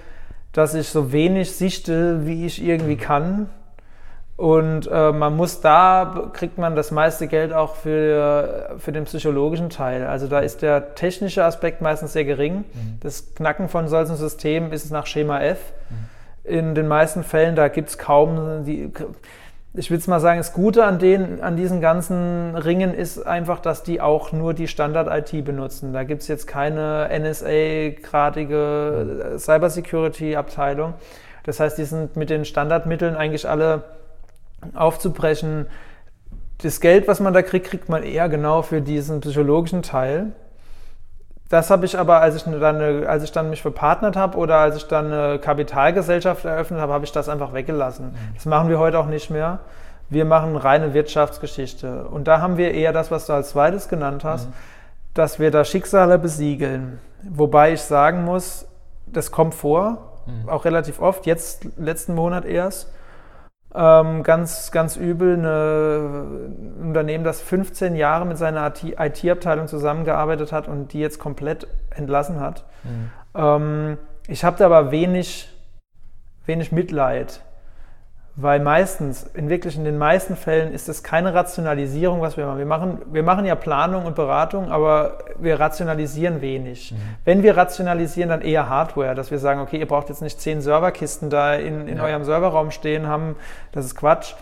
dass 0.52 0.74
ich 0.74 0.88
so 0.88 1.12
wenig 1.12 1.54
sichte, 1.54 2.26
wie 2.26 2.44
ich 2.44 2.60
irgendwie 2.60 2.96
kann 2.96 3.48
und 4.38 4.86
äh, 4.86 5.10
man 5.10 5.36
muss 5.36 5.60
da, 5.60 6.30
kriegt 6.32 6.58
man 6.58 6.76
das 6.76 6.92
meiste 6.92 7.26
Geld 7.26 7.52
auch 7.52 7.74
für, 7.74 8.76
für 8.78 8.92
den 8.92 9.02
psychologischen 9.02 9.68
Teil. 9.68 10.06
Also 10.06 10.28
da 10.28 10.38
ist 10.38 10.62
der 10.62 10.94
technische 10.94 11.44
Aspekt 11.44 11.82
meistens 11.82 12.12
sehr 12.12 12.24
gering. 12.24 12.58
Mhm. 12.58 12.98
Das 13.00 13.34
Knacken 13.34 13.68
von 13.68 13.88
solchen 13.88 14.14
Systemen 14.14 14.70
ist 14.70 14.92
nach 14.92 15.06
Schema 15.06 15.40
F. 15.40 15.58
Mhm. 15.90 15.94
In 16.44 16.74
den 16.76 16.86
meisten 16.86 17.24
Fällen, 17.24 17.56
da 17.56 17.66
gibt 17.66 17.88
es 17.88 17.98
kaum 17.98 18.64
die. 18.64 18.92
Ich 19.74 19.90
will 19.90 19.98
es 19.98 20.06
mal 20.06 20.20
sagen, 20.20 20.38
das 20.38 20.52
Gute 20.52 20.84
an, 20.84 21.00
den, 21.00 21.42
an 21.42 21.56
diesen 21.56 21.80
ganzen 21.80 22.54
Ringen 22.54 22.94
ist 22.94 23.26
einfach, 23.26 23.58
dass 23.58 23.82
die 23.82 24.00
auch 24.00 24.30
nur 24.30 24.54
die 24.54 24.68
Standard-IT 24.68 25.44
benutzen. 25.44 25.92
Da 25.92 26.04
gibt 26.04 26.22
es 26.22 26.28
jetzt 26.28 26.46
keine 26.46 27.10
NSA-gradige 27.12 29.32
mhm. 29.32 29.38
Cybersecurity-Abteilung. 29.38 30.94
Das 31.42 31.58
heißt, 31.58 31.76
die 31.76 31.84
sind 31.84 32.14
mit 32.14 32.30
den 32.30 32.44
Standardmitteln 32.44 33.16
eigentlich 33.16 33.48
alle 33.48 33.97
aufzubrechen. 34.74 35.66
Das 36.62 36.80
Geld, 36.80 37.06
was 37.08 37.20
man 37.20 37.32
da 37.32 37.42
kriegt, 37.42 37.66
kriegt 37.66 37.88
man 37.88 38.02
eher 38.02 38.28
genau 38.28 38.62
für 38.62 38.80
diesen 38.80 39.20
psychologischen 39.20 39.82
Teil. 39.82 40.32
das 41.48 41.70
habe 41.70 41.86
ich 41.86 41.98
aber, 41.98 42.20
als 42.20 42.36
ich 42.36 42.42
dann, 42.42 43.06
als 43.06 43.22
ich 43.22 43.32
dann 43.32 43.48
mich 43.48 43.62
verpartnert 43.62 44.16
habe 44.16 44.36
oder 44.36 44.56
als 44.56 44.76
ich 44.76 44.86
dann 44.86 45.12
eine 45.12 45.38
Kapitalgesellschaft 45.38 46.44
eröffnet 46.44 46.80
habe, 46.80 46.92
habe 46.92 47.04
ich 47.04 47.12
das 47.12 47.28
einfach 47.28 47.54
weggelassen. 47.54 48.08
Mhm. 48.08 48.34
Das 48.34 48.44
machen 48.44 48.68
wir 48.68 48.78
heute 48.78 48.98
auch 48.98 49.06
nicht 49.06 49.30
mehr. 49.30 49.60
Wir 50.10 50.24
machen 50.24 50.56
reine 50.56 50.94
Wirtschaftsgeschichte. 50.94 52.04
Und 52.08 52.28
da 52.28 52.40
haben 52.40 52.56
wir 52.56 52.72
eher 52.72 52.92
das, 52.92 53.10
was 53.10 53.26
du 53.26 53.32
als 53.32 53.50
zweites 53.50 53.88
genannt 53.88 54.24
hast, 54.24 54.48
mhm. 54.48 54.52
dass 55.14 55.38
wir 55.38 55.50
da 55.50 55.64
Schicksale 55.64 56.18
besiegeln. 56.18 56.98
Wobei 57.22 57.72
ich 57.72 57.82
sagen 57.82 58.24
muss, 58.24 58.66
das 59.06 59.30
kommt 59.30 59.54
vor, 59.54 60.12
mhm. 60.26 60.48
auch 60.48 60.64
relativ 60.64 61.00
oft, 61.00 61.26
jetzt 61.26 61.66
letzten 61.76 62.14
Monat 62.14 62.44
erst. 62.44 62.92
Ähm, 63.74 64.22
ganz, 64.22 64.70
ganz 64.70 64.96
übel, 64.96 65.36
ein 65.36 66.86
Unternehmen, 66.88 67.24
das 67.24 67.42
15 67.42 67.96
Jahre 67.96 68.24
mit 68.24 68.38
seiner 68.38 68.72
IT-Abteilung 68.82 69.68
zusammengearbeitet 69.68 70.52
hat 70.52 70.68
und 70.68 70.92
die 70.92 71.00
jetzt 71.00 71.18
komplett 71.18 71.66
entlassen 71.90 72.40
hat. 72.40 72.64
Mhm. 72.84 73.10
Ähm, 73.34 73.98
ich 74.26 74.44
habe 74.44 74.56
da 74.56 74.66
aber 74.66 74.90
wenig, 74.90 75.50
wenig 76.46 76.72
Mitleid 76.72 77.42
weil 78.40 78.60
meistens, 78.60 79.24
in 79.34 79.48
wirklich 79.48 79.76
in 79.76 79.82
den 79.82 79.98
meisten 79.98 80.36
Fällen 80.36 80.72
ist 80.72 80.88
es 80.88 81.02
keine 81.02 81.34
Rationalisierung, 81.34 82.20
was 82.20 82.36
wir 82.36 82.46
machen. 82.46 82.58
Wir 82.58 82.66
machen, 82.66 82.98
wir 83.10 83.24
machen 83.24 83.44
ja 83.44 83.56
Planung 83.56 84.04
und 84.04 84.14
Beratung, 84.14 84.70
aber 84.70 85.18
wir 85.40 85.58
rationalisieren 85.58 86.40
wenig. 86.40 86.92
Mhm. 86.92 86.96
Wenn 87.24 87.42
wir 87.42 87.56
rationalisieren, 87.56 88.30
dann 88.30 88.42
eher 88.42 88.68
Hardware, 88.68 89.16
dass 89.16 89.32
wir 89.32 89.40
sagen, 89.40 89.60
okay, 89.60 89.78
ihr 89.78 89.88
braucht 89.88 90.08
jetzt 90.08 90.22
nicht 90.22 90.40
zehn 90.40 90.60
Serverkisten 90.60 91.30
da 91.30 91.54
in, 91.54 91.88
in 91.88 91.96
ja. 91.96 92.04
eurem 92.04 92.22
Serverraum 92.22 92.70
stehen 92.70 93.08
haben, 93.08 93.34
das 93.72 93.86
ist 93.86 93.96
Quatsch. 93.96 94.34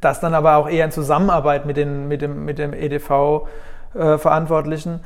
Das 0.00 0.20
dann 0.20 0.32
aber 0.32 0.56
auch 0.56 0.66
eher 0.66 0.86
in 0.86 0.90
Zusammenarbeit 0.90 1.66
mit, 1.66 1.76
den, 1.76 2.08
mit 2.08 2.22
dem, 2.22 2.46
mit 2.46 2.58
dem 2.58 2.72
EDV-Verantwortlichen. 2.72 4.94
Äh, 4.94 5.00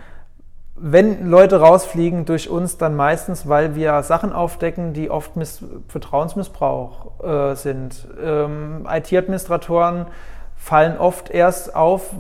wenn 0.80 1.28
Leute 1.28 1.60
rausfliegen 1.60 2.24
durch 2.24 2.48
uns, 2.48 2.76
dann 2.76 2.94
meistens, 2.94 3.48
weil 3.48 3.74
wir 3.74 4.02
Sachen 4.02 4.32
aufdecken, 4.32 4.92
die 4.92 5.10
oft 5.10 5.36
Miss 5.36 5.62
Vertrauensmissbrauch 5.88 7.24
äh, 7.24 7.54
sind. 7.54 8.06
Ähm, 8.22 8.86
IT-Administratoren 8.88 10.06
fallen 10.56 10.98
oft 10.98 11.30
erst 11.30 11.74
auf, 11.74 12.10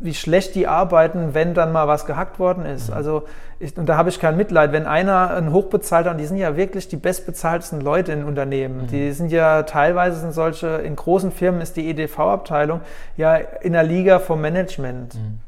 wie 0.00 0.14
schlecht 0.14 0.54
die 0.54 0.66
arbeiten, 0.66 1.34
wenn 1.34 1.54
dann 1.54 1.72
mal 1.72 1.88
was 1.88 2.06
gehackt 2.06 2.38
worden 2.38 2.64
ist. 2.64 2.90
Mhm. 2.90 2.94
Also 2.94 3.22
ich, 3.58 3.76
und 3.76 3.86
da 3.86 3.96
habe 3.96 4.08
ich 4.08 4.20
kein 4.20 4.36
Mitleid, 4.36 4.70
wenn 4.72 4.86
einer 4.86 5.30
ein 5.30 5.52
hochbezahlter, 5.52 6.12
und 6.12 6.18
die 6.18 6.26
sind 6.26 6.36
ja 6.36 6.56
wirklich 6.56 6.88
die 6.88 6.96
bestbezahltesten 6.96 7.80
Leute 7.80 8.12
in 8.12 8.24
Unternehmen, 8.24 8.82
mhm. 8.82 8.86
die 8.86 9.12
sind 9.12 9.32
ja 9.32 9.64
teilweise 9.64 10.20
sind 10.20 10.32
solche, 10.32 10.68
in 10.68 10.94
großen 10.94 11.32
Firmen 11.32 11.60
ist 11.60 11.76
die 11.76 11.88
EDV-Abteilung 11.90 12.80
ja 13.16 13.34
in 13.36 13.72
der 13.72 13.82
Liga 13.82 14.20
vom 14.20 14.40
Management. 14.40 15.14
Mhm 15.14 15.47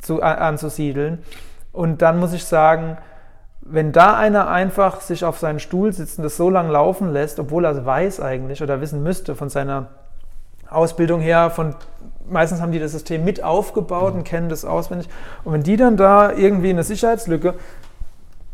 zu, 0.00 0.22
anzusiedeln. 0.22 1.18
Und 1.72 2.02
dann 2.02 2.18
muss 2.18 2.32
ich 2.32 2.44
sagen, 2.44 2.98
wenn 3.60 3.92
da 3.92 4.16
einer 4.16 4.48
einfach 4.48 5.00
sich 5.00 5.24
auf 5.24 5.38
seinen 5.38 5.60
Stuhl 5.60 5.92
sitzt 5.92 6.18
und 6.18 6.24
das 6.24 6.36
so 6.36 6.48
lange 6.48 6.72
laufen 6.72 7.12
lässt, 7.12 7.38
obwohl 7.38 7.64
er 7.64 7.72
es 7.72 7.84
weiß 7.84 8.20
eigentlich 8.20 8.62
oder 8.62 8.80
wissen 8.80 9.02
müsste 9.02 9.34
von 9.34 9.50
seiner 9.50 9.88
Ausbildung 10.70 11.20
her, 11.20 11.50
von 11.50 11.74
meistens 12.28 12.60
haben 12.60 12.72
die 12.72 12.78
das 12.78 12.92
System 12.92 13.24
mit 13.24 13.42
aufgebaut 13.42 14.14
und 14.14 14.24
kennen 14.24 14.48
das 14.48 14.64
auswendig. 14.64 15.08
Und 15.44 15.52
wenn 15.52 15.62
die 15.62 15.76
dann 15.76 15.96
da 15.96 16.32
irgendwie 16.32 16.70
eine 16.70 16.82
Sicherheitslücke 16.82 17.54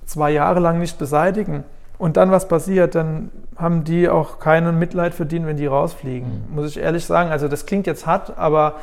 zwei 0.06 0.30
Jahre 0.30 0.60
lang 0.60 0.78
nicht 0.78 0.98
beseitigen 0.98 1.64
und 1.98 2.16
dann 2.16 2.30
was 2.30 2.48
passiert, 2.48 2.94
dann 2.94 3.30
haben 3.56 3.84
die 3.84 4.08
auch 4.08 4.38
keinen 4.38 4.78
Mitleid 4.78 5.14
verdient, 5.14 5.46
wenn 5.46 5.56
die 5.56 5.66
rausfliegen. 5.66 6.46
Mhm. 6.48 6.54
Muss 6.54 6.70
ich 6.70 6.78
ehrlich 6.78 7.04
sagen. 7.06 7.30
Also 7.30 7.48
das 7.48 7.66
klingt 7.66 7.86
jetzt 7.86 8.06
hart, 8.06 8.36
aber 8.36 8.74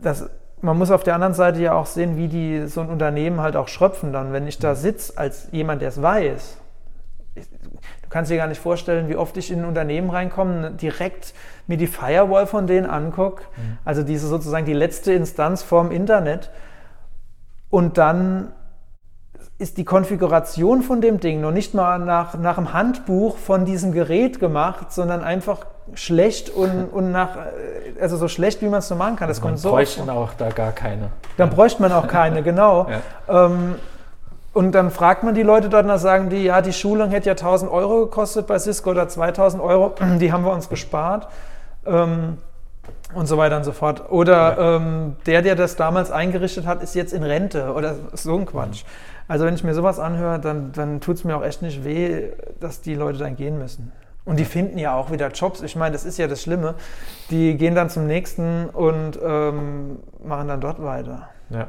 das 0.00 0.28
man 0.64 0.78
muss 0.78 0.90
auf 0.90 1.02
der 1.02 1.14
anderen 1.14 1.34
Seite 1.34 1.60
ja 1.60 1.74
auch 1.74 1.86
sehen, 1.86 2.16
wie 2.16 2.28
die 2.28 2.66
so 2.66 2.80
ein 2.80 2.88
Unternehmen 2.88 3.40
halt 3.40 3.54
auch 3.54 3.68
schröpfen 3.68 4.12
dann. 4.12 4.32
Wenn 4.32 4.46
ich 4.48 4.58
da 4.58 4.74
sitze 4.74 5.18
als 5.18 5.48
jemand, 5.52 5.82
der 5.82 5.90
es 5.90 6.00
weiß, 6.00 6.56
ich, 7.34 7.48
du 7.50 8.08
kannst 8.08 8.30
dir 8.30 8.38
gar 8.38 8.46
nicht 8.46 8.60
vorstellen, 8.60 9.08
wie 9.08 9.16
oft 9.16 9.36
ich 9.36 9.50
in 9.50 9.60
ein 9.60 9.64
Unternehmen 9.66 10.08
reinkomme, 10.08 10.70
direkt 10.72 11.34
mir 11.66 11.76
die 11.76 11.86
Firewall 11.86 12.46
von 12.46 12.66
denen 12.66 12.86
angucke, 12.86 13.42
mhm. 13.56 13.78
also 13.84 14.02
diese 14.02 14.26
sozusagen 14.26 14.64
die 14.64 14.72
letzte 14.72 15.12
Instanz 15.12 15.62
vorm 15.62 15.90
Internet 15.90 16.50
und 17.68 17.98
dann 17.98 18.52
ist 19.58 19.76
die 19.76 19.84
Konfiguration 19.84 20.82
von 20.82 21.00
dem 21.00 21.20
Ding 21.20 21.40
noch 21.40 21.52
nicht 21.52 21.74
mal 21.74 21.98
nach, 21.98 22.36
nach 22.38 22.56
dem 22.56 22.72
Handbuch 22.72 23.36
von 23.36 23.64
diesem 23.64 23.92
Gerät 23.92 24.40
gemacht, 24.40 24.92
sondern 24.92 25.22
einfach 25.22 25.66
schlecht 25.94 26.50
und, 26.50 26.86
und 26.86 27.12
nach, 27.12 27.30
also 28.00 28.16
so 28.16 28.28
schlecht, 28.28 28.62
wie 28.62 28.66
man 28.66 28.78
es 28.78 28.88
so 28.88 28.94
machen 28.94 29.16
kann. 29.16 29.28
Das 29.28 29.40
man 29.40 29.50
kommt 29.50 29.60
so. 29.60 29.70
bräuchte 29.70 30.10
auch 30.10 30.32
da 30.34 30.48
gar 30.50 30.72
keine. 30.72 31.10
Dann 31.36 31.50
bräuchte 31.50 31.82
man 31.82 31.92
auch 31.92 32.08
keine, 32.08 32.42
genau. 32.44 32.88
Ja. 33.28 33.46
Ähm, 33.46 33.76
und 34.54 34.72
dann 34.72 34.90
fragt 34.90 35.24
man 35.24 35.34
die 35.34 35.42
Leute 35.42 35.68
dort 35.68 35.82
und 35.82 35.88
dann 35.88 35.98
sagen 35.98 36.30
die, 36.30 36.44
ja, 36.44 36.62
die 36.62 36.72
Schulung 36.72 37.10
hätte 37.10 37.26
ja 37.26 37.32
1000 37.32 37.70
Euro 37.70 38.02
gekostet 38.02 38.46
bei 38.46 38.58
Cisco 38.58 38.90
oder 38.90 39.08
2000 39.08 39.62
Euro, 39.62 39.94
die 40.20 40.32
haben 40.32 40.44
wir 40.44 40.52
uns 40.52 40.68
gespart. 40.68 41.28
Ähm, 41.86 42.38
und 43.14 43.26
so 43.26 43.38
weiter 43.38 43.56
und 43.56 43.64
so 43.64 43.72
fort. 43.72 44.10
Oder 44.10 44.34
ja. 44.34 44.76
ähm, 44.76 45.16
der, 45.26 45.42
der 45.42 45.54
das 45.54 45.76
damals 45.76 46.10
eingerichtet 46.10 46.66
hat, 46.66 46.82
ist 46.82 46.94
jetzt 46.94 47.12
in 47.12 47.22
Rente 47.22 47.72
oder 47.72 47.94
so 48.12 48.36
ein 48.36 48.46
Quatsch. 48.46 48.82
Mhm. 48.82 48.88
Also 49.28 49.46
wenn 49.46 49.54
ich 49.54 49.64
mir 49.64 49.74
sowas 49.74 49.98
anhöre, 49.98 50.38
dann, 50.38 50.72
dann 50.72 51.00
tut 51.00 51.16
es 51.16 51.24
mir 51.24 51.36
auch 51.36 51.44
echt 51.44 51.62
nicht 51.62 51.84
weh, 51.84 52.30
dass 52.60 52.80
die 52.80 52.94
Leute 52.94 53.18
dann 53.18 53.36
gehen 53.36 53.58
müssen. 53.58 53.92
Und 54.24 54.38
die 54.38 54.44
finden 54.44 54.78
ja 54.78 54.96
auch 54.96 55.10
wieder 55.10 55.28
Jobs. 55.28 55.60
Ich 55.62 55.76
meine, 55.76 55.92
das 55.92 56.04
ist 56.04 56.18
ja 56.18 56.26
das 56.26 56.42
Schlimme. 56.42 56.74
Die 57.30 57.56
gehen 57.56 57.74
dann 57.74 57.90
zum 57.90 58.06
nächsten 58.06 58.70
und 58.70 59.18
ähm, 59.22 59.98
machen 60.22 60.48
dann 60.48 60.60
dort 60.60 60.82
weiter. 60.82 61.28
Ja, 61.50 61.68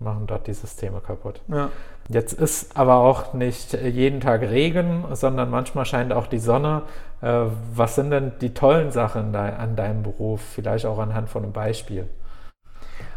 machen 0.00 0.26
dort 0.26 0.48
die 0.48 0.54
Systeme 0.54 1.00
kaputt. 1.00 1.40
Ja. 1.46 1.68
Jetzt 2.08 2.32
ist 2.32 2.76
aber 2.76 2.96
auch 2.96 3.34
nicht 3.34 3.74
jeden 3.74 4.20
Tag 4.20 4.42
Regen, 4.42 5.04
sondern 5.12 5.50
manchmal 5.50 5.84
scheint 5.84 6.12
auch 6.12 6.26
die 6.26 6.40
Sonne. 6.40 6.82
Äh, 7.20 7.44
was 7.74 7.94
sind 7.94 8.10
denn 8.10 8.32
die 8.40 8.52
tollen 8.52 8.90
Sachen 8.90 9.34
an 9.36 9.76
deinem 9.76 10.02
Beruf? 10.02 10.40
Vielleicht 10.40 10.86
auch 10.86 10.98
anhand 10.98 11.28
von 11.28 11.44
einem 11.44 11.52
Beispiel. 11.52 12.08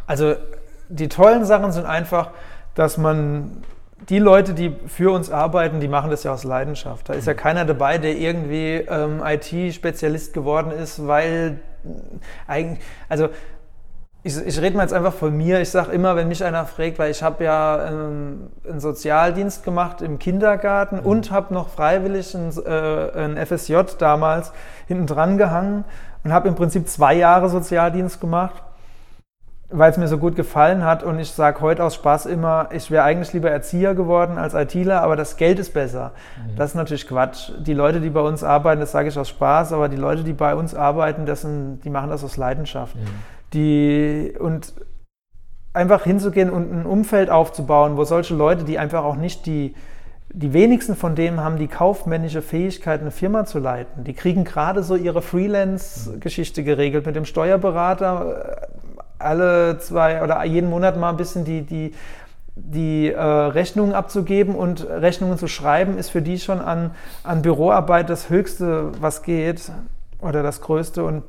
Also 0.05 0.35
die 0.89 1.09
tollen 1.09 1.45
Sachen 1.45 1.71
sind 1.71 1.87
einfach, 1.87 2.29
dass 2.75 2.97
man 2.97 3.63
die 4.09 4.19
Leute, 4.19 4.53
die 4.53 4.75
für 4.87 5.11
uns 5.11 5.31
arbeiten, 5.31 5.79
die 5.79 5.87
machen 5.87 6.11
das 6.11 6.23
ja 6.23 6.33
aus 6.33 6.43
Leidenschaft. 6.43 7.09
Da 7.09 7.13
ist 7.13 7.27
ja 7.27 7.33
mhm. 7.33 7.37
keiner 7.37 7.65
dabei, 7.65 7.97
der 7.97 8.15
irgendwie 8.15 8.85
ähm, 8.87 9.21
IT-Spezialist 9.23 10.33
geworden 10.33 10.71
ist, 10.71 11.07
weil 11.07 11.59
eigentlich, 12.47 12.83
also 13.07 13.29
ich, 14.23 14.35
ich 14.43 14.59
rede 14.59 14.75
mal 14.75 14.83
jetzt 14.83 14.93
einfach 14.93 15.13
von 15.13 15.35
mir. 15.37 15.61
Ich 15.61 15.69
sage 15.69 15.91
immer, 15.91 16.15
wenn 16.15 16.27
mich 16.27 16.43
einer 16.43 16.65
fragt, 16.65 16.97
weil 16.99 17.11
ich 17.11 17.21
habe 17.21 17.43
ja 17.43 17.87
ähm, 17.87 18.49
einen 18.67 18.79
Sozialdienst 18.79 19.63
gemacht 19.63 20.01
im 20.01 20.19
Kindergarten 20.19 20.97
mhm. 20.97 21.05
und 21.05 21.31
habe 21.31 21.53
noch 21.53 21.69
freiwillig 21.69 22.33
ein, 22.33 22.51
äh, 22.65 23.11
ein 23.23 23.45
FSJ 23.45 23.75
damals 23.97 24.51
hinten 24.87 25.07
dran 25.07 25.37
gehangen 25.37 25.85
und 26.23 26.33
habe 26.33 26.47
im 26.47 26.55
Prinzip 26.55 26.89
zwei 26.89 27.13
Jahre 27.13 27.49
Sozialdienst 27.49 28.19
gemacht 28.19 28.63
weil 29.77 29.91
es 29.91 29.97
mir 29.97 30.07
so 30.07 30.17
gut 30.17 30.35
gefallen 30.35 30.83
hat 30.83 31.03
und 31.03 31.19
ich 31.19 31.31
sage 31.31 31.61
heute 31.61 31.83
aus 31.83 31.95
Spaß 31.95 32.25
immer, 32.25 32.69
ich 32.71 32.91
wäre 32.91 33.03
eigentlich 33.03 33.33
lieber 33.33 33.51
Erzieher 33.51 33.93
geworden 33.93 34.37
als 34.37 34.53
ITler, 34.53 35.01
aber 35.01 35.15
das 35.15 35.37
Geld 35.37 35.59
ist 35.59 35.73
besser. 35.73 36.11
Mhm. 36.37 36.55
Das 36.55 36.71
ist 36.71 36.75
natürlich 36.75 37.07
Quatsch. 37.07 37.51
Die 37.59 37.73
Leute, 37.73 38.01
die 38.01 38.09
bei 38.09 38.21
uns 38.21 38.43
arbeiten, 38.43 38.81
das 38.81 38.91
sage 38.91 39.09
ich 39.09 39.19
aus 39.19 39.29
Spaß, 39.29 39.73
aber 39.73 39.89
die 39.89 39.97
Leute, 39.97 40.23
die 40.23 40.33
bei 40.33 40.55
uns 40.55 40.73
arbeiten, 40.73 41.25
das 41.25 41.41
sind, 41.41 41.81
die 41.83 41.89
machen 41.89 42.09
das 42.09 42.23
aus 42.23 42.37
Leidenschaft. 42.37 42.95
Mhm. 42.95 42.99
Die, 43.53 44.33
und 44.39 44.73
einfach 45.73 46.03
hinzugehen 46.03 46.49
und 46.49 46.71
ein 46.71 46.85
Umfeld 46.85 47.29
aufzubauen, 47.29 47.97
wo 47.97 48.05
solche 48.05 48.33
Leute, 48.33 48.63
die 48.63 48.79
einfach 48.79 49.03
auch 49.03 49.15
nicht 49.15 49.45
die, 49.45 49.75
die 50.29 50.53
wenigsten 50.53 50.95
von 50.95 51.15
denen 51.15 51.41
haben 51.41 51.57
die 51.57 51.67
kaufmännische 51.67 52.41
Fähigkeit, 52.41 53.01
eine 53.01 53.11
Firma 53.11 53.45
zu 53.45 53.59
leiten. 53.59 54.03
Die 54.03 54.13
kriegen 54.13 54.43
gerade 54.43 54.83
so 54.83 54.95
ihre 54.95 55.21
Freelance-Geschichte 55.21 56.63
geregelt 56.63 57.05
mit 57.05 57.15
dem 57.15 57.25
Steuerberater 57.25 58.67
alle 59.19 59.77
zwei 59.79 60.23
oder 60.23 60.43
jeden 60.43 60.69
Monat 60.69 60.97
mal 60.97 61.09
ein 61.09 61.17
bisschen 61.17 61.45
die, 61.45 61.61
die, 61.61 61.93
die 62.55 63.11
äh, 63.11 63.19
Rechnungen 63.19 63.93
abzugeben 63.93 64.55
und 64.55 64.87
Rechnungen 64.87 65.37
zu 65.37 65.47
schreiben, 65.47 65.97
ist 65.97 66.09
für 66.09 66.21
die 66.21 66.39
schon 66.39 66.59
an, 66.59 66.91
an 67.23 67.41
Büroarbeit 67.41 68.09
das 68.09 68.29
Höchste, 68.29 68.91
was 69.01 69.23
geht 69.23 69.71
oder 70.19 70.43
das 70.43 70.61
Größte. 70.61 71.03
Und 71.03 71.23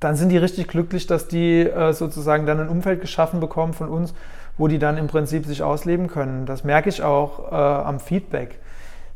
dann 0.00 0.16
sind 0.16 0.28
die 0.28 0.38
richtig 0.38 0.68
glücklich, 0.68 1.06
dass 1.06 1.28
die 1.28 1.62
äh, 1.62 1.92
sozusagen 1.92 2.46
dann 2.46 2.60
ein 2.60 2.68
Umfeld 2.68 3.00
geschaffen 3.00 3.40
bekommen 3.40 3.72
von 3.72 3.88
uns, 3.88 4.14
wo 4.56 4.68
die 4.68 4.78
dann 4.78 4.96
im 4.96 5.08
Prinzip 5.08 5.46
sich 5.46 5.62
ausleben 5.62 6.08
können. 6.08 6.46
Das 6.46 6.64
merke 6.64 6.88
ich 6.88 7.02
auch 7.02 7.50
äh, 7.50 7.54
am 7.54 7.98
Feedback, 7.98 8.58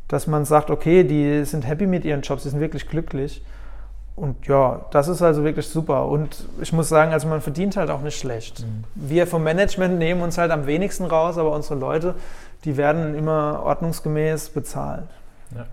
dass 0.07 0.27
man 0.27 0.45
sagt, 0.45 0.69
okay, 0.69 1.03
die 1.03 1.45
sind 1.45 1.67
happy 1.67 1.87
mit 1.87 2.03
ihren 2.05 2.21
Jobs, 2.21 2.43
die 2.43 2.49
sind 2.49 2.59
wirklich 2.59 2.87
glücklich. 2.87 3.43
Und 4.15 4.45
ja, 4.47 4.85
das 4.91 5.07
ist 5.07 5.21
also 5.21 5.43
wirklich 5.43 5.67
super. 5.67 6.05
Und 6.07 6.45
ich 6.61 6.71
muss 6.71 6.87
sagen, 6.87 7.13
also 7.13 7.27
man 7.27 7.41
verdient 7.41 7.77
halt 7.77 7.89
auch 7.89 8.01
nicht 8.01 8.17
schlecht. 8.17 8.59
Mhm. 8.59 8.83
Wir 8.93 9.25
vom 9.25 9.43
Management 9.43 9.97
nehmen 9.97 10.21
uns 10.21 10.37
halt 10.37 10.51
am 10.51 10.67
wenigsten 10.67 11.05
raus, 11.05 11.37
aber 11.37 11.51
unsere 11.51 11.79
Leute, 11.79 12.15
die 12.63 12.77
werden 12.77 13.15
immer 13.15 13.61
ordnungsgemäß 13.63 14.49
bezahlt. 14.49 15.07
Ja. 15.55 15.65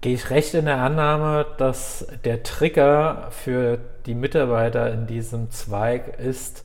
Gehe 0.00 0.14
ich 0.14 0.30
recht 0.30 0.54
in 0.54 0.64
der 0.64 0.78
Annahme, 0.78 1.44
dass 1.58 2.06
der 2.24 2.42
Trigger 2.42 3.28
für 3.30 3.78
die 4.06 4.14
Mitarbeiter 4.14 4.90
in 4.90 5.06
diesem 5.06 5.50
Zweig 5.50 6.18
ist, 6.18 6.64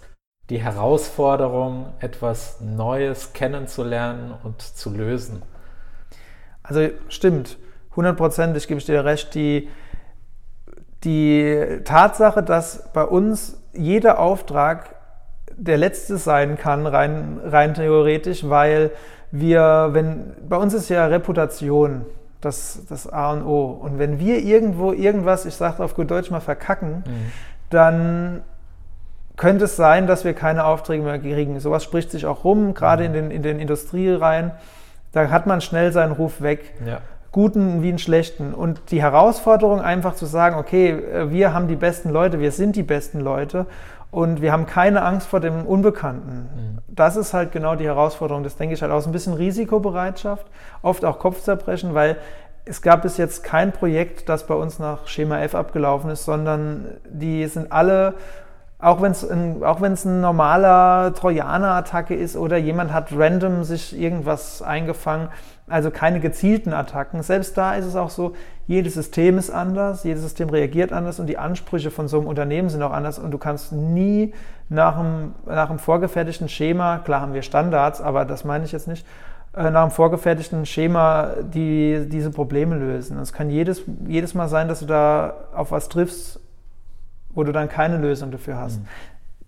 die 0.49 0.59
Herausforderung, 0.59 1.87
etwas 1.99 2.61
Neues 2.61 3.33
kennenzulernen 3.33 4.33
und 4.43 4.61
zu 4.61 4.91
lösen. 4.91 5.41
Also 6.63 6.89
stimmt, 7.09 7.57
hundertprozentig 7.95 8.67
gebe 8.67 8.79
ich 8.79 8.85
dir 8.85 9.03
recht. 9.03 9.35
Die, 9.35 9.69
die 11.05 11.81
Tatsache, 11.85 12.43
dass 12.43 12.89
bei 12.91 13.03
uns 13.03 13.61
jeder 13.73 14.19
Auftrag 14.19 14.95
der 15.55 15.77
letzte 15.77 16.17
sein 16.17 16.57
kann, 16.57 16.85
rein, 16.85 17.39
rein 17.43 17.73
theoretisch, 17.73 18.49
weil 18.49 18.91
wir, 19.31 19.89
wenn, 19.91 20.33
bei 20.47 20.57
uns 20.57 20.73
ist 20.73 20.89
ja 20.89 21.05
Reputation 21.05 22.05
das, 22.41 22.85
das 22.89 23.07
A 23.07 23.31
und 23.31 23.43
O. 23.43 23.65
Und 23.71 23.99
wenn 23.99 24.19
wir 24.19 24.39
irgendwo 24.39 24.91
irgendwas, 24.91 25.45
ich 25.45 25.55
sage 25.55 25.83
auf 25.83 25.95
gut 25.95 26.11
Deutsch 26.11 26.29
mal, 26.31 26.41
verkacken, 26.41 27.03
mhm. 27.05 27.31
dann 27.69 28.41
könnte 29.35 29.65
es 29.65 29.75
sein, 29.75 30.07
dass 30.07 30.23
wir 30.23 30.33
keine 30.33 30.65
Aufträge 30.65 31.03
mehr 31.03 31.19
kriegen. 31.19 31.59
Sowas 31.59 31.83
spricht 31.83 32.11
sich 32.11 32.25
auch 32.25 32.43
rum, 32.43 32.73
gerade 32.73 33.07
mhm. 33.07 33.07
in 33.07 33.13
den, 33.13 33.31
in 33.31 33.43
den 33.43 33.59
Industriereihen. 33.59 34.51
Da 35.11 35.29
hat 35.29 35.47
man 35.47 35.61
schnell 35.61 35.91
seinen 35.91 36.11
Ruf 36.11 36.41
weg. 36.41 36.73
Ja. 36.85 36.99
Guten 37.35 37.83
wie 37.83 37.89
einen 37.89 37.99
schlechten. 37.99 38.53
Und 38.53 38.91
die 38.91 39.01
Herausforderung 39.01 39.81
einfach 39.81 40.15
zu 40.15 40.25
sagen, 40.25 40.55
okay, 40.55 40.91
äh, 40.91 41.31
wir 41.31 41.53
haben 41.53 41.67
die 41.67 41.75
besten 41.75 42.09
Leute, 42.09 42.39
wir 42.39 42.53
sind 42.53 42.77
die 42.77 42.83
besten 42.83 43.19
Leute 43.19 43.65
und 44.09 44.41
wir 44.41 44.53
haben 44.53 44.65
keine 44.65 45.01
Angst 45.01 45.27
vor 45.27 45.41
dem 45.41 45.65
Unbekannten. 45.65 46.49
Mhm. 46.55 46.77
Das 46.87 47.17
ist 47.17 47.33
halt 47.33 47.51
genau 47.51 47.75
die 47.75 47.83
Herausforderung. 47.83 48.45
Das 48.45 48.55
denke 48.55 48.73
ich 48.73 48.81
halt 48.81 48.93
aus. 48.93 49.05
Ein 49.05 49.11
bisschen 49.11 49.33
Risikobereitschaft, 49.33 50.45
oft 50.81 51.03
auch 51.03 51.19
Kopfzerbrechen, 51.19 51.93
weil 51.93 52.15
es 52.63 52.81
gab 52.81 53.01
bis 53.01 53.17
jetzt 53.17 53.43
kein 53.43 53.73
Projekt, 53.73 54.29
das 54.29 54.47
bei 54.47 54.55
uns 54.55 54.79
nach 54.79 55.07
Schema 55.07 55.41
F 55.41 55.55
abgelaufen 55.55 56.11
ist, 56.11 56.23
sondern 56.23 56.85
die 57.03 57.45
sind 57.47 57.69
alle 57.69 58.13
auch 58.77 59.01
wenn 59.01 59.11
es 59.11 59.27
ein, 59.27 59.63
auch 59.63 59.81
ein 59.81 60.21
normaler 60.21 61.13
Trojaner-Attacke 61.13 62.13
ist 62.13 62.35
oder 62.35 62.57
jemand 62.57 62.93
hat 62.93 63.07
random 63.15 63.63
sich 63.63 63.99
irgendwas 63.99 64.61
eingefangen, 64.61 65.29
also 65.67 65.89
keine 65.91 66.19
gezielten 66.19 66.73
Attacken. 66.73 67.23
Selbst 67.23 67.57
da 67.57 67.73
ist 67.75 67.85
es 67.85 67.95
auch 67.95 68.09
so, 68.09 68.33
jedes 68.67 68.93
System 68.93 69.37
ist 69.37 69.49
anders, 69.49 70.03
jedes 70.03 70.21
System 70.21 70.49
reagiert 70.49 70.91
anders 70.91 71.19
und 71.19 71.27
die 71.27 71.37
Ansprüche 71.37 71.91
von 71.91 72.07
so 72.07 72.17
einem 72.19 72.27
Unternehmen 72.27 72.69
sind 72.69 72.81
auch 72.83 72.91
anders 72.91 73.19
und 73.19 73.31
du 73.31 73.37
kannst 73.37 73.71
nie 73.71 74.33
nach 74.69 74.97
einem, 74.97 75.33
nach 75.45 75.69
einem 75.69 75.79
vorgefertigten 75.79 76.49
Schema, 76.49 76.99
klar 76.99 77.21
haben 77.21 77.33
wir 77.33 77.41
Standards, 77.41 78.01
aber 78.01 78.25
das 78.25 78.43
meine 78.43 78.65
ich 78.65 78.71
jetzt 78.71 78.87
nicht, 78.87 79.05
äh, 79.55 79.69
nach 79.69 79.83
einem 79.83 79.91
vorgefertigten 79.91 80.65
Schema 80.65 81.29
die, 81.41 82.07
diese 82.09 82.31
Probleme 82.31 82.75
lösen. 82.75 83.19
Es 83.19 83.33
kann 83.33 83.49
jedes, 83.49 83.83
jedes 84.07 84.33
Mal 84.33 84.47
sein, 84.47 84.67
dass 84.67 84.79
du 84.79 84.85
da 84.85 85.33
auf 85.55 85.71
was 85.71 85.89
triffst, 85.89 86.39
wo 87.33 87.43
du 87.43 87.51
dann 87.51 87.69
keine 87.69 87.97
Lösung 87.97 88.31
dafür 88.31 88.57
hast. 88.57 88.79
Mhm. 88.79 88.87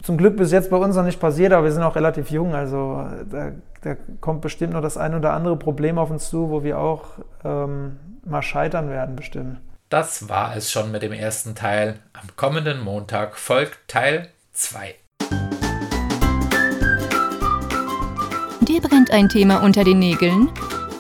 Zum 0.04 0.18
Glück 0.18 0.38
bis 0.38 0.52
jetzt 0.52 0.70
bei 0.70 0.78
uns 0.78 0.96
noch 0.96 1.04
nicht 1.04 1.20
passiert, 1.20 1.54
aber 1.54 1.64
wir 1.64 1.72
sind 1.72 1.82
auch 1.82 1.96
relativ 1.96 2.30
jung, 2.30 2.54
also 2.54 3.04
da, 3.32 3.52
da 3.82 3.96
kommt 4.22 4.42
bestimmt 4.42 4.74
noch 4.74 4.82
das 4.82 4.98
ein 4.98 5.16
oder 5.16 5.34
andere 5.34 5.58
Problem 5.58 5.98
auf 5.98 6.10
uns 6.10 6.30
zu, 6.30 6.50
wo 6.50 6.64
wir 6.64 6.80
auch 6.80 7.04
ähm, 7.44 7.98
mal 8.26 8.42
scheitern 8.42 8.90
werden, 8.90 9.16
bestimmt. 9.16 9.60
Das 9.90 10.28
war 10.28 10.56
es 10.56 10.72
schon 10.72 10.92
mit 10.92 11.02
dem 11.02 11.14
ersten 11.14 11.56
Teil. 11.56 12.00
Am 12.14 12.28
kommenden 12.36 12.82
Montag 12.82 13.38
folgt 13.38 13.88
Teil 13.88 14.28
2. 14.54 14.96
Dir 18.68 18.82
brennt 18.82 19.12
ein 19.12 19.30
Thema 19.30 19.64
unter 19.64 19.86
den 19.86 20.00
Nägeln? 20.00 20.50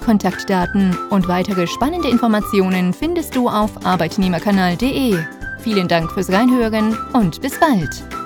Kontaktdaten 0.05 0.97
und 1.09 1.27
weitere 1.27 1.67
spannende 1.67 2.07
Informationen 2.07 2.93
findest 2.93 3.35
du 3.35 3.49
auf 3.49 3.85
arbeitnehmerkanal.de. 3.85 5.17
Vielen 5.59 5.87
Dank 5.89 6.09
fürs 6.13 6.31
Reinhören 6.31 6.97
und 7.11 7.41
bis 7.41 7.59
bald. 7.59 8.16